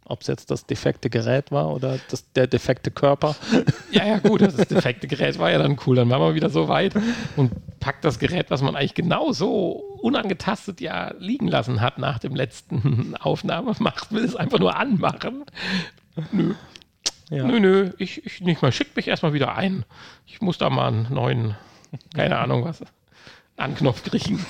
Ob 0.06 0.22
es 0.22 0.28
jetzt 0.28 0.52
das 0.52 0.66
defekte 0.66 1.10
Gerät 1.10 1.52
war 1.52 1.70
oder 1.74 2.00
das, 2.10 2.30
der 2.34 2.48
defekte 2.48 2.92
Körper. 2.92 3.36
Ja, 3.92 4.06
ja, 4.06 4.20
gut, 4.20 4.42
das 4.42 4.56
defekte 4.56 5.06
Gerät 5.06 5.38
war 5.38 5.52
ja 5.52 5.58
dann 5.58 5.78
cool. 5.86 5.98
Dann 5.98 6.10
waren 6.10 6.22
wir 6.22 6.34
wieder 6.34 6.50
so 6.50 6.70
weit 6.70 6.94
und 7.36 7.52
packt 7.82 8.06
das 8.06 8.20
Gerät, 8.20 8.50
was 8.50 8.62
man 8.62 8.78
eigentlich 8.78 8.94
genau 8.94 9.34
so 9.34 9.72
unangetastet 10.02 10.80
ja 10.80 11.14
liegen 11.20 11.50
lassen 11.50 11.82
hat 11.82 11.98
nach 11.98 12.18
dem 12.18 12.34
letzten 12.34 13.16
Aufnahme, 13.20 13.76
macht, 13.80 14.14
will 14.14 14.24
es 14.24 14.36
einfach 14.38 14.60
nur 14.60 14.78
anmachen. 14.78 15.44
Nö. 16.32 16.54
Ja. 17.30 17.46
Nö, 17.46 17.60
nö, 17.60 17.92
ich, 17.98 18.26
ich 18.26 18.42
nicht 18.42 18.62
mal. 18.62 18.72
Schickt 18.72 18.96
mich 18.96 19.08
erstmal 19.08 19.34
wieder 19.34 19.56
ein. 19.56 19.86
Ich 20.26 20.42
muss 20.42 20.58
da 20.58 20.70
mal 20.70 20.88
einen 20.88 21.08
neuen, 21.14 21.56
keine 22.14 22.38
Ahnung 22.40 22.66
was, 22.66 22.82
Anknopf 23.58 24.04
kriegen. 24.04 24.46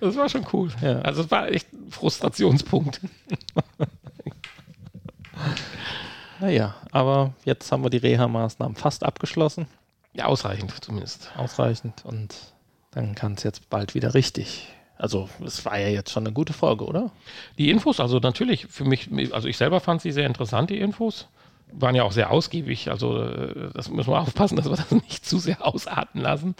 Das 0.00 0.16
war 0.16 0.28
schon 0.28 0.46
cool. 0.52 0.70
Ja. 0.80 1.00
Also 1.00 1.22
es 1.22 1.30
war 1.30 1.48
echt 1.48 1.72
ein 1.72 1.90
Frustrationspunkt. 1.90 3.00
naja, 6.40 6.76
aber 6.92 7.34
jetzt 7.44 7.70
haben 7.72 7.82
wir 7.82 7.90
die 7.90 7.98
Reha-Maßnahmen 7.98 8.76
fast 8.76 9.04
abgeschlossen. 9.04 9.66
Ja, 10.12 10.26
ausreichend 10.26 10.72
zumindest. 10.82 11.30
Ausreichend 11.36 12.04
und 12.04 12.34
dann 12.90 13.14
kann 13.14 13.34
es 13.34 13.42
jetzt 13.42 13.70
bald 13.70 13.94
wieder 13.94 14.14
richtig. 14.14 14.68
Also 14.96 15.28
es 15.44 15.64
war 15.64 15.78
ja 15.78 15.88
jetzt 15.88 16.10
schon 16.10 16.24
eine 16.24 16.32
gute 16.32 16.52
Folge, 16.52 16.84
oder? 16.84 17.12
Die 17.56 17.70
Infos, 17.70 18.00
also 18.00 18.18
natürlich 18.18 18.66
für 18.66 18.84
mich, 18.84 19.08
also 19.32 19.46
ich 19.46 19.56
selber 19.56 19.78
fand 19.80 20.02
sie 20.02 20.10
sehr 20.10 20.26
interessant, 20.26 20.70
die 20.70 20.78
Infos. 20.78 21.28
Waren 21.70 21.94
ja 21.94 22.02
auch 22.02 22.12
sehr 22.12 22.30
ausgiebig, 22.30 22.90
also 22.90 23.22
äh, 23.22 23.70
das 23.74 23.90
müssen 23.90 24.10
wir 24.10 24.20
aufpassen, 24.20 24.56
dass 24.56 24.68
wir 24.68 24.76
das 24.76 24.90
nicht 24.90 25.24
zu 25.24 25.38
sehr 25.38 25.64
ausarten 25.64 26.20
lassen. 26.20 26.56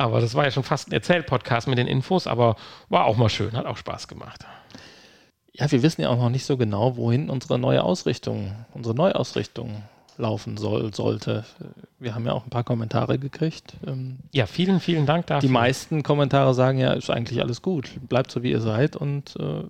Aber 0.00 0.22
das 0.22 0.34
war 0.34 0.44
ja 0.44 0.50
schon 0.50 0.62
fast 0.62 0.88
ein 0.88 0.92
Erzählpodcast 0.92 1.68
mit 1.68 1.76
den 1.76 1.86
Infos, 1.86 2.26
aber 2.26 2.56
war 2.88 3.04
auch 3.04 3.18
mal 3.18 3.28
schön, 3.28 3.52
hat 3.52 3.66
auch 3.66 3.76
Spaß 3.76 4.08
gemacht. 4.08 4.46
Ja, 5.52 5.70
wir 5.70 5.82
wissen 5.82 6.00
ja 6.00 6.08
auch 6.08 6.16
noch 6.16 6.30
nicht 6.30 6.46
so 6.46 6.56
genau, 6.56 6.96
wohin 6.96 7.28
unsere 7.28 7.58
neue 7.58 7.84
Ausrichtung, 7.84 8.50
unsere 8.72 8.94
Neuausrichtung 8.94 9.82
laufen 10.16 10.56
soll, 10.56 10.94
sollte. 10.94 11.44
Wir 11.98 12.14
haben 12.14 12.24
ja 12.24 12.32
auch 12.32 12.46
ein 12.46 12.50
paar 12.50 12.64
Kommentare 12.64 13.18
gekriegt. 13.18 13.74
Ähm, 13.86 14.20
ja, 14.32 14.46
vielen, 14.46 14.80
vielen 14.80 15.04
Dank 15.04 15.26
dafür. 15.26 15.46
Die 15.46 15.52
meisten 15.52 16.02
Kommentare 16.02 16.54
sagen 16.54 16.78
ja, 16.78 16.94
ist 16.94 17.10
eigentlich 17.10 17.42
alles 17.42 17.60
gut. 17.60 17.90
Bleibt 18.08 18.30
so, 18.30 18.42
wie 18.42 18.52
ihr 18.52 18.62
seid 18.62 18.96
und 18.96 19.36
äh, 19.36 19.64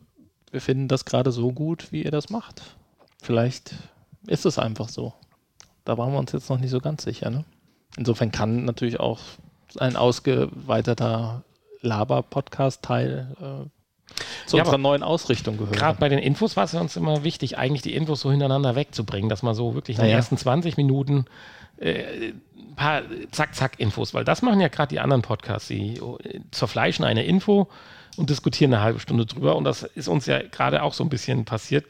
wir 0.53 0.61
finden 0.61 0.87
das 0.87 1.07
gerade 1.07 1.33
so 1.33 1.51
gut, 1.51 1.91
wie 1.91 2.05
ihr 2.05 2.13
das 2.13 2.31
macht. 2.31 2.63
Vielleicht 3.21 3.75
ist 4.29 4.47
es 4.47 4.61
einfach 4.61 4.91
so. 4.91 5.13
Da 5.85 5.99
waren 5.99 6.13
wir 6.13 6.21
uns 6.21 6.31
jetzt 6.31 6.51
noch 6.51 6.61
nicht 6.61 6.71
so 6.71 6.79
ganz 6.79 7.03
sicher. 7.03 7.31
Ne? 7.31 7.45
Insofern 7.97 8.31
kann 8.31 8.65
natürlich 8.65 9.01
auch 9.01 9.19
ein 9.79 9.97
ausgeweiterter 9.97 11.45
Laber-Podcast-Teil 11.83 13.37
äh, 13.41 14.15
zu 14.47 14.57
ja, 14.57 14.63
unserer 14.63 14.79
neuen 14.79 15.03
Ausrichtung 15.03 15.57
gehören. 15.57 15.73
Gerade 15.73 15.99
bei 15.99 16.09
den 16.09 16.19
Infos 16.19 16.57
war 16.57 16.65
es 16.65 16.75
uns 16.75 16.97
immer 16.97 17.25
wichtig, 17.25 17.59
eigentlich 17.59 17.83
die 17.83 17.95
Infos 17.95 18.21
so 18.21 18.31
hintereinander 18.31 18.75
wegzubringen, 18.75 19.29
dass 19.29 19.43
man 19.43 19.55
so 19.55 19.75
wirklich 19.75 19.99
in 19.99 20.05
den 20.05 20.11
ja. 20.11 20.17
ersten 20.17 20.37
20 20.37 20.77
Minuten 20.77 21.27
äh, 21.79 22.33
ein 22.57 22.75
paar 22.77 23.03
Zack-Zack-Infos, 23.31 24.15
weil 24.15 24.25
das 24.25 24.43
machen 24.43 24.61
ja 24.61 24.69
gerade 24.69 24.89
die 24.89 25.01
anderen 25.01 25.23
Podcasts, 25.23 25.69
die 25.69 25.95
äh, 25.95 26.41
zerfleischen 26.51 27.05
eine 27.05 27.25
Info 27.25 27.69
und 28.17 28.31
diskutieren 28.31 28.75
eine 28.75 28.83
halbe 28.83 29.01
Stunde 29.01 29.27
drüber. 29.27 29.57
Und 29.57 29.65
das 29.65 29.83
ist 29.83 30.09
uns 30.09 30.27
ja 30.27 30.43
gerade 30.43 30.83
auch 30.83 30.93
so 30.93 31.05
ein 31.05 31.09
bisschen 31.09 31.45
passiert. 31.45 31.87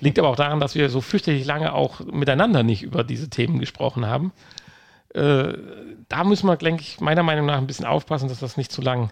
Liegt 0.00 0.18
aber 0.18 0.28
auch 0.28 0.36
daran, 0.36 0.60
dass 0.60 0.74
wir 0.74 0.88
so 0.90 1.00
fürchterlich 1.00 1.44
lange 1.44 1.72
auch 1.72 2.00
miteinander 2.00 2.62
nicht 2.62 2.82
über 2.82 3.04
diese 3.04 3.30
Themen 3.30 3.58
gesprochen 3.58 4.06
haben. 4.06 4.32
Äh, 5.14 5.52
da 6.08 6.24
müssen 6.24 6.46
wir, 6.46 6.56
denke 6.56 6.82
ich, 6.82 7.00
meiner 7.00 7.22
Meinung 7.22 7.46
nach 7.46 7.58
ein 7.58 7.66
bisschen 7.66 7.86
aufpassen, 7.86 8.28
dass 8.28 8.40
das 8.40 8.56
nicht 8.56 8.72
zu 8.72 8.82
lang 8.82 9.10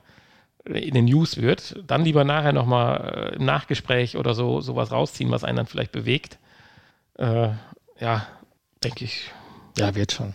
in 0.65 0.95
den 0.95 1.07
News 1.07 1.39
wird. 1.39 1.83
Dann 1.87 2.05
lieber 2.05 2.25
nachher 2.25 2.53
nochmal 2.53 3.33
äh, 3.33 3.37
im 3.37 3.45
Nachgespräch 3.45 4.17
oder 4.17 4.35
so 4.35 4.61
sowas 4.61 4.93
rausziehen, 4.93 5.31
was 5.31 5.45
einen 5.45 5.57
dann 5.57 5.67
vielleicht 5.67 5.93
bewegt. 5.93 6.39
Äh, 7.19 7.51
ja, 7.99 8.27
denke 8.83 9.05
ich. 9.05 9.31
Ja, 9.79 9.95
wird 9.95 10.13
schon. 10.13 10.35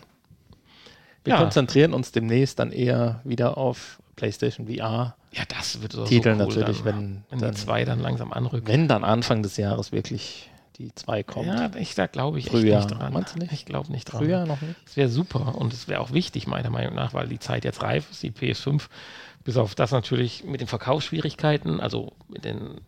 Wir 1.24 1.34
ja. 1.34 1.40
konzentrieren 1.40 1.94
uns 1.94 2.12
demnächst 2.12 2.60
dann 2.60 2.72
eher 2.72 3.22
wieder 3.24 3.58
auf 3.58 4.00
PlayStation 4.16 4.68
VR. 4.68 5.16
Ja, 5.32 5.44
das 5.48 5.82
wird 5.82 5.92
so 5.92 6.06
Titel 6.06 6.36
so 6.36 6.44
cool 6.44 6.48
natürlich, 6.48 6.78
dann, 6.84 6.86
wenn, 6.86 7.24
wenn 7.30 7.40
dann, 7.40 7.52
die 7.52 7.58
zwei 7.58 7.84
dann 7.84 8.00
langsam 8.00 8.32
anrücken. 8.32 8.68
Wenn 8.68 8.88
dann 8.88 9.04
Anfang 9.04 9.44
des 9.44 9.58
Jahres 9.58 9.92
wirklich 9.92 10.50
die 10.78 10.94
2 10.94 11.24
kommt. 11.24 11.48
Ja, 11.48 11.72
ich, 11.76 11.96
da 11.96 12.08
glaube 12.08 12.40
ich 12.40 12.48
Frühjahr. 12.48 12.82
echt 12.82 12.90
nicht 12.90 13.00
dran. 13.00 13.14
Meinst 13.14 13.36
du 13.36 13.40
nicht? 13.40 13.52
Ich 13.52 13.66
glaube 13.66 13.92
nicht 13.92 14.06
dran. 14.06 14.24
Früher 14.24 14.46
noch 14.46 14.62
nicht? 14.62 14.76
Das 14.86 14.98
wäre 14.98 15.10
super 15.10 15.56
und 15.56 15.74
es 15.74 15.88
wäre 15.88 16.02
auch 16.02 16.12
wichtig, 16.12 16.48
meiner 16.48 16.70
Meinung 16.70 16.96
nach, 16.96 17.14
weil 17.14 17.28
die 17.28 17.40
Zeit 17.40 17.66
jetzt 17.66 17.82
reif 17.82 18.10
ist, 18.12 18.24
die 18.24 18.32
PS5, 18.32 18.84
bis 19.44 19.58
auf 19.58 19.76
das 19.76 19.92
natürlich 19.92 20.44
mit 20.44 20.62
den 20.62 20.68
Verkaufsschwierigkeiten, 20.68 21.80
also 21.80 22.14
mit 22.28 22.46
den, 22.46 22.82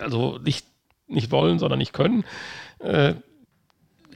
also 0.00 0.38
nicht, 0.38 0.66
nicht 1.06 1.30
wollen, 1.30 1.58
sondern 1.58 1.78
nicht 1.78 1.92
können, 1.92 2.24
äh, 2.80 3.14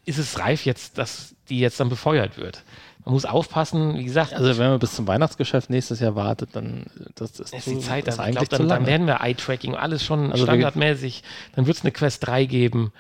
ist 0.05 0.19
es 0.19 0.39
reif 0.39 0.65
jetzt, 0.65 0.99
dass 0.99 1.35
die 1.49 1.59
jetzt 1.61 1.81
dann 1.81 1.89
befeuert 1.89 2.37
wird. 2.39 2.63
Man 3.05 3.15
muss 3.15 3.25
aufpassen, 3.25 3.97
wie 3.97 4.05
gesagt, 4.05 4.35
Also 4.35 4.59
wenn 4.59 4.69
man 4.71 4.79
bis 4.79 4.95
zum 4.95 5.07
Weihnachtsgeschäft 5.07 5.71
nächstes 5.71 6.01
Jahr 6.01 6.15
wartet, 6.15 6.51
dann 6.53 6.87
das 7.15 7.31
ist, 7.41 7.55
ist 7.55 7.65
zu- 7.65 7.71
die 7.71 7.79
Zeit, 7.81 8.07
ist 8.07 8.19
eigentlich 8.21 8.49
glaub, 8.49 8.49
dann, 8.51 8.69
dann 8.69 8.87
werden 8.87 9.07
wir 9.07 9.21
Eye-Tracking, 9.23 9.75
alles 9.75 10.05
schon 10.05 10.31
Also 10.33 10.45
standardmäßig. 10.45 11.23
Dann 11.57 11.67
wird 11.67 11.77
es 11.79 11.83
eine 11.85 11.93
Quest 11.93 12.27
3 12.27 12.45
geben. 12.45 12.93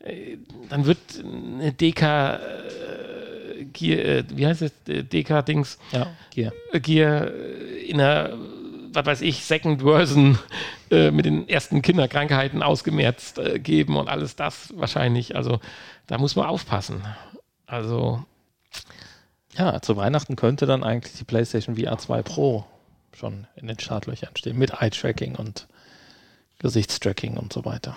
Äh, 0.00 0.36
Dann 0.68 0.84
wird 0.84 0.98
eine 1.24 1.72
DK 1.72 2.02
äh, 2.34 3.64
Gear, 3.72 3.98
äh, 4.04 4.24
wie 4.34 4.46
heißt 4.46 4.62
es, 4.62 4.72
DK-Dings, 4.86 5.78
ja, 5.92 6.06
Gear 6.78 7.28
äh, 7.28 7.84
in 7.88 8.00
einer, 8.00 8.30
was 8.92 9.06
weiß 9.06 9.20
ich, 9.22 9.44
Second 9.44 9.82
Version 9.82 10.38
äh, 10.90 11.10
mit 11.10 11.24
den 11.24 11.48
ersten 11.48 11.80
Kinderkrankheiten 11.82 12.62
ausgemerzt 12.62 13.38
äh, 13.38 13.58
geben 13.58 13.96
und 13.96 14.08
alles 14.08 14.36
das 14.36 14.72
wahrscheinlich. 14.76 15.36
Also 15.36 15.60
da 16.06 16.18
muss 16.18 16.36
man 16.36 16.46
aufpassen. 16.46 17.02
Also 17.66 18.24
Ja, 19.56 19.80
zu 19.80 19.96
Weihnachten 19.96 20.36
könnte 20.36 20.66
dann 20.66 20.84
eigentlich 20.84 21.14
die 21.14 21.24
PlayStation 21.24 21.76
VR 21.76 21.98
2 21.98 22.22
Pro 22.22 22.64
schon 23.12 23.46
in 23.56 23.68
den 23.68 23.78
Startlöchern 23.78 24.36
stehen 24.36 24.58
mit 24.58 24.80
Eye-Tracking 24.80 25.36
und 25.36 25.68
Gesichtstracking 26.58 27.36
und 27.36 27.52
so 27.52 27.64
weiter. 27.64 27.96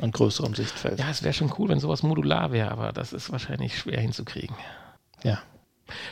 Und 0.00 0.14
größerem 0.14 0.54
Sichtfeld. 0.54 0.98
ja, 0.98 1.10
es 1.10 1.22
wäre 1.22 1.34
schon 1.34 1.52
cool, 1.58 1.68
wenn 1.68 1.80
sowas 1.80 2.02
modular 2.02 2.52
wäre, 2.52 2.70
aber 2.70 2.92
das 2.92 3.12
ist 3.12 3.30
wahrscheinlich 3.30 3.78
schwer 3.78 4.00
hinzukriegen. 4.00 4.56
Ja. 5.22 5.42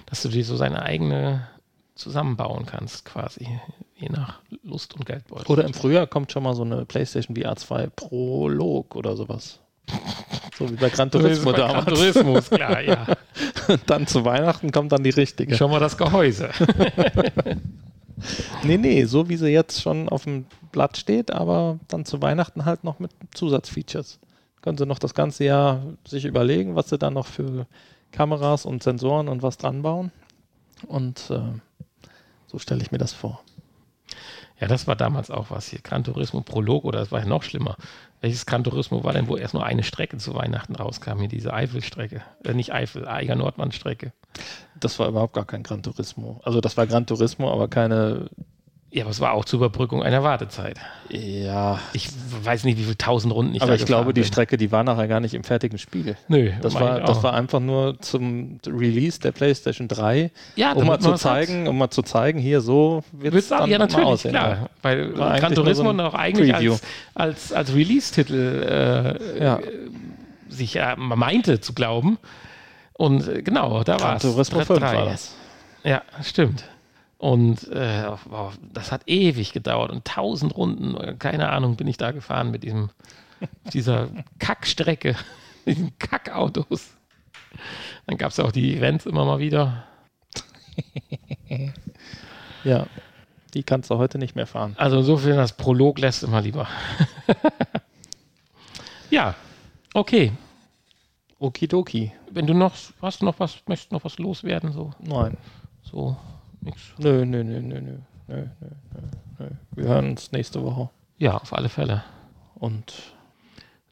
dass 0.07 0.22
du 0.22 0.28
dir 0.28 0.44
so 0.44 0.57
seine 0.57 0.82
eigene 0.82 1.48
zusammenbauen 1.94 2.66
kannst, 2.66 3.05
quasi, 3.05 3.61
je 3.96 4.09
nach 4.09 4.40
Lust 4.62 4.94
und 4.94 5.07
Geldbeutel. 5.07 5.51
Oder 5.51 5.64
im 5.64 5.74
Frühjahr 5.74 6.07
kommt 6.07 6.32
schon 6.32 6.42
mal 6.42 6.55
so 6.55 6.62
eine 6.62 6.84
PlayStation 6.84 7.36
VR 7.36 7.57
2 7.57 7.86
Prolog 7.88 8.96
oder 8.96 9.16
sowas. 9.16 9.61
So 10.59 10.70
wie 10.70 10.76
bei 10.76 10.91
Gran 10.91 11.11
Turismo 11.11 11.53
Bei 11.53 11.59
Gran 11.59 11.68
damals. 11.68 11.86
Turismo, 11.86 12.36
ist 12.36 12.51
klar, 12.51 12.80
ja. 12.82 13.07
dann 13.86 14.07
zu 14.07 14.24
Weihnachten 14.24 14.70
kommt 14.72 14.93
dann 14.93 15.03
die 15.03 15.11
richtige. 15.11 15.57
Schon 15.57 15.70
mal 15.70 15.80
das 15.80 15.97
Gehäuse. 15.97 16.51
Nee, 18.62 18.76
nee, 18.76 19.05
so 19.05 19.28
wie 19.28 19.36
sie 19.36 19.49
jetzt 19.49 19.80
schon 19.80 20.09
auf 20.09 20.24
dem 20.24 20.47
Blatt 20.72 20.97
steht, 20.97 21.30
aber 21.30 21.78
dann 21.88 22.05
zu 22.05 22.20
Weihnachten 22.20 22.64
halt 22.64 22.84
noch 22.84 22.99
mit 22.99 23.11
Zusatzfeatures. 23.32 24.18
Können 24.62 24.76
sie 24.76 24.86
noch 24.86 24.99
das 24.99 25.14
ganze 25.14 25.45
Jahr 25.45 25.82
sich 26.07 26.26
überlegen, 26.26 26.76
was 26.76 26.91
sie 26.91 26.99
da 26.99 27.11
noch 27.11 27.26
für 27.26 27.66
Kameras 28.12 28.66
und 28.66 28.82
Sensoren 28.82 29.28
und 29.28 29.43
was 29.43 29.57
dran 29.57 29.82
bauen. 29.82 30.12
Und 30.86 31.30
äh, 31.30 31.41
so 32.47 32.59
stelle 32.59 32.82
ich 32.82 32.93
mir 32.93 32.99
das 32.99 33.12
vor. 33.12 33.43
Ja, 34.61 34.68
das 34.68 34.86
war 34.86 34.97
damals 34.97 35.30
auch 35.30 35.51
was 35.51 35.68
hier. 35.68 35.80
Gran 35.80 36.05
Turismo 36.05 36.43
Prolog 36.43 36.84
oder 36.84 36.99
das 36.99 37.12
war 37.12 37.20
ja 37.20 37.26
noch 37.26 37.43
schlimmer. 37.43 37.76
Welches 38.21 38.45
Gran 38.45 38.64
Turismo 38.64 39.03
war 39.03 39.14
denn, 39.14 39.29
wo 39.29 39.37
erst 39.37 39.55
nur 39.55 39.64
eine 39.64 39.83
Strecke 39.83 40.18
zu 40.18 40.35
Weihnachten 40.35 40.75
rauskam? 40.75 41.18
Hier 41.18 41.29
diese 41.29 41.55
Eifel-Strecke. 41.55 42.23
Äh, 42.45 42.53
nicht 42.53 42.73
Eifel, 42.73 43.09
Eiger 43.09 43.35
Nordmann-Strecke. 43.35 44.12
Das 44.79 44.99
war 44.99 45.09
überhaupt 45.09 45.33
gar 45.33 45.47
kein 45.47 45.62
Gran 45.62 45.83
Turismo. 45.83 46.41
Also 46.45 46.61
das 46.61 46.77
war 46.77 46.87
Gran 46.87 47.07
Turismo, 47.07 47.51
aber 47.51 47.68
keine, 47.68 48.29
Ja, 48.93 49.05
aber 49.05 49.11
es 49.12 49.20
war 49.20 49.32
auch 49.34 49.45
zur 49.45 49.59
Überbrückung 49.59 50.03
einer 50.03 50.24
Wartezeit. 50.24 50.76
ja, 51.09 51.78
Ich 51.93 52.09
weiß 52.43 52.64
nicht, 52.64 52.76
wie 52.76 52.82
viele 52.82 52.99
tausend 52.99 53.32
Runden 53.32 53.55
ich 53.55 53.62
aber 53.62 53.74
ich 53.76 53.84
glaube, 53.86 54.01
gefahren 54.07 54.14
die 54.14 54.20
bin. 54.22 54.26
Strecke, 54.28 54.57
die 54.57 54.72
war 54.72 54.82
nachher 54.82 55.07
gar 55.07 55.20
nicht 55.20 55.32
im 55.34 55.45
fertigen 55.45 55.78
Spiel. 55.78 56.16
Nö, 56.26 56.51
Das 56.61 56.74
war, 56.74 56.99
das 57.01 57.22
war 57.22 57.34
einfach 57.34 57.61
nur 57.61 58.01
zum 58.01 58.59
Release 58.66 59.20
der 59.20 59.30
PlayStation 59.30 59.86
3, 59.86 60.32
ja, 60.57 60.72
um 60.72 60.86
mal 60.88 60.99
zu 60.99 61.14
zeigen, 61.14 61.68
um 61.68 61.78
mal 61.78 61.91
zu 61.91 62.03
zeigen, 62.03 62.41
hier 62.41 62.61
so 62.61 63.05
wird 63.12 63.34
es 63.34 63.49
dann 63.49 63.70
ja, 63.70 63.78
mal 63.78 63.86
natürlich, 63.86 64.07
aussehen. 64.07 64.32
klar. 64.32 64.70
Weil 64.82 65.16
War 65.16 65.38
Gran 65.38 65.55
Turismo 65.55 65.84
so 65.91 65.93
noch 65.93 66.14
eigentlich 66.14 66.53
Preview. 66.53 66.72
als, 66.72 66.82
als, 67.14 67.53
als 67.53 67.74
Release-Titel 67.74 69.18
äh, 69.38 69.45
Ja. 69.45 69.61
sich 70.49 70.74
ja 70.74 70.97
meinte 70.97 71.61
zu 71.61 71.74
glauben. 71.74 72.18
Und 72.95 73.28
äh, 73.28 73.43
genau, 73.43 73.84
da 73.84 73.93
war 73.95 73.99
Gran 73.99 74.16
es. 74.16 74.22
Turismo 74.22 74.61
5 74.64 74.80
war 74.80 75.05
das. 75.05 75.34
Ja, 75.84 76.03
stimmt. 76.24 76.64
Und 77.21 77.68
äh, 77.68 78.11
wow, 78.31 78.59
das 78.73 78.91
hat 78.91 79.03
ewig 79.07 79.53
gedauert 79.53 79.91
und 79.91 80.07
tausend 80.07 80.57
Runden, 80.57 81.18
keine 81.18 81.51
Ahnung, 81.51 81.77
bin 81.77 81.87
ich 81.87 81.99
da 81.99 82.12
gefahren 82.12 82.51
mit 82.51 82.62
diesem, 82.62 82.89
dieser 83.75 84.09
Kackstrecke, 84.39 85.14
mit 85.66 85.77
diesen 85.77 85.99
Kackautos. 85.99 86.97
Dann 88.07 88.16
gab 88.16 88.31
es 88.31 88.41
auch 88.41 88.53
die 88.53 88.75
Events 88.75 89.05
immer 89.05 89.27
mal 89.27 89.39
wieder. 89.39 89.85
Ja, 92.62 92.87
die 93.55 93.62
kannst 93.62 93.91
du 93.91 93.97
heute 93.97 94.18
nicht 94.18 94.37
mehr 94.37 94.47
fahren. 94.47 94.75
Also 94.77 94.99
insofern, 94.99 95.39
das 95.39 95.55
Prolog 95.57 95.99
lässt 95.99 96.23
immer 96.23 96.43
lieber. 96.43 96.68
ja, 99.11 99.35
okay. 99.95 100.31
Okidoki. 101.39 102.12
Wenn 102.31 102.47
du 102.47 102.53
noch, 102.53 102.75
hast 103.01 103.23
du 103.23 103.25
noch 103.25 103.41
was, 103.41 103.62
möchtest 103.66 103.93
noch 103.93 104.05
was 104.05 104.18
loswerden, 104.18 104.73
so, 104.73 104.93
Nein. 105.01 105.39
so, 105.83 106.18
nix. 106.61 106.81
Nö, 106.99 107.25
nö, 107.25 107.43
nö, 107.45 107.61
nö, 107.61 107.81
nö. 107.81 107.97
Nö, 108.29 108.37
nö, 108.61 108.69
nö, 108.95 109.01
nö. 109.39 109.49
Wir 109.73 109.85
hören 109.89 110.11
uns 110.11 110.33
nächste 110.33 110.63
Woche. 110.63 110.91
Ja, 111.19 111.37
auf 111.37 111.53
alle 111.53 111.69
Fälle. 111.69 112.05
Und 112.55 112.93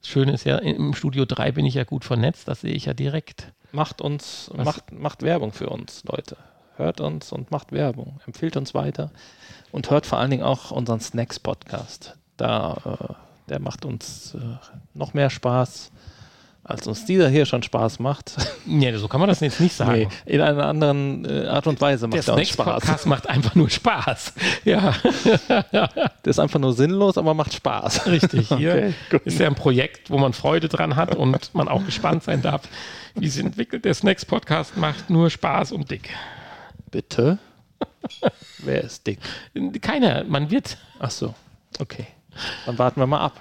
Das 0.00 0.08
Schöne 0.08 0.32
ist 0.32 0.44
ja, 0.44 0.58
im 0.58 0.94
Studio 0.94 1.24
3 1.24 1.52
bin 1.52 1.66
ich 1.66 1.74
ja 1.74 1.84
gut 1.84 2.04
vernetzt, 2.04 2.46
das 2.48 2.60
sehe 2.60 2.72
ich 2.72 2.84
ja 2.86 2.94
direkt. 2.94 3.52
macht 3.72 4.00
uns, 4.00 4.50
Was? 4.54 4.64
macht, 4.64 4.92
macht 4.92 5.22
Werbung 5.22 5.52
für 5.52 5.68
uns, 5.68 6.04
Leute. 6.04 6.36
Hört 6.76 7.00
uns 7.00 7.32
und 7.32 7.50
macht 7.50 7.72
Werbung. 7.72 8.20
Empfiehlt 8.26 8.56
uns 8.56 8.72
weiter. 8.72 9.10
Und 9.72 9.90
hört 9.90 10.06
vor 10.06 10.18
allen 10.18 10.30
Dingen 10.30 10.44
auch 10.44 10.70
unseren 10.70 11.00
Snacks-Podcast. 11.00 12.16
Da, 12.36 12.76
äh, 12.84 13.14
der 13.48 13.58
macht 13.60 13.84
uns 13.84 14.34
äh, 14.34 14.38
noch 14.94 15.12
mehr 15.12 15.28
Spaß, 15.30 15.90
als 16.68 16.86
uns 16.86 17.06
dieser 17.06 17.28
hier 17.30 17.46
schon 17.46 17.62
Spaß 17.62 17.98
macht. 17.98 18.36
Nee, 18.66 18.94
so 18.96 19.08
kann 19.08 19.20
man 19.20 19.28
das 19.28 19.40
jetzt 19.40 19.58
nicht 19.58 19.74
sagen. 19.74 19.92
Nee, 19.92 20.08
in 20.26 20.40
einer 20.42 20.66
anderen 20.66 21.24
äh, 21.24 21.46
Art 21.46 21.66
und 21.66 21.80
Weise 21.80 22.08
Der 22.08 22.18
macht 22.18 22.28
er 22.28 22.34
uns 22.34 22.48
Spaß. 22.50 22.64
Snacks-Podcast 22.66 23.06
macht 23.06 23.28
einfach 23.28 23.54
nur 23.54 23.70
Spaß. 23.70 24.34
Ja, 24.64 24.94
Der 25.72 26.10
ist 26.24 26.38
einfach 26.38 26.60
nur 26.60 26.74
sinnlos, 26.74 27.16
aber 27.16 27.32
macht 27.32 27.54
Spaß. 27.54 28.06
richtig. 28.06 28.48
Hier 28.48 28.92
Okay, 29.10 29.20
ist 29.24 29.38
ja 29.38 29.46
ein 29.46 29.54
Projekt, 29.54 30.10
wo 30.10 30.18
man 30.18 30.34
Freude 30.34 30.68
dran 30.68 30.94
hat 30.96 31.14
und 31.14 31.54
man 31.54 31.68
auch 31.68 31.84
gespannt 31.86 32.22
sein 32.24 32.42
darf, 32.42 32.62
wie 33.14 33.26
es 33.26 33.38
entwickelt. 33.38 33.86
Der 33.86 33.94
Snacks-Podcast 33.94 34.76
macht 34.76 35.08
nur 35.08 35.30
Spaß 35.30 35.72
und 35.72 35.90
dick. 35.90 36.10
Bitte? 36.90 37.38
Wer 38.58 38.84
ist 38.84 39.06
dick? 39.06 39.18
Keiner, 39.80 40.24
man 40.24 40.50
wird. 40.50 40.76
Ach 40.98 41.10
so, 41.10 41.34
okay. 41.78 42.06
Dann 42.66 42.78
warten 42.78 43.00
wir 43.00 43.06
mal 43.06 43.20
ab. 43.20 43.40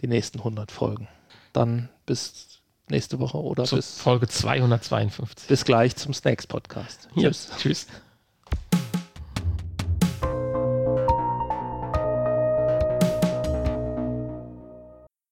Die 0.00 0.06
nächsten 0.08 0.38
100 0.38 0.70
Folgen. 0.70 1.08
Dann 1.52 1.88
bis 2.06 2.51
nächste 2.92 3.18
Woche 3.18 3.38
oder 3.38 3.64
Zur 3.64 3.78
bis, 3.78 3.98
Folge 3.98 4.28
252. 4.28 5.48
bis 5.48 5.64
gleich 5.64 5.96
zum 5.96 6.14
Snacks 6.14 6.46
Podcast. 6.46 7.08
Ja, 7.16 7.30
Tschüss. 7.30 7.50
Tschüss. 7.58 7.86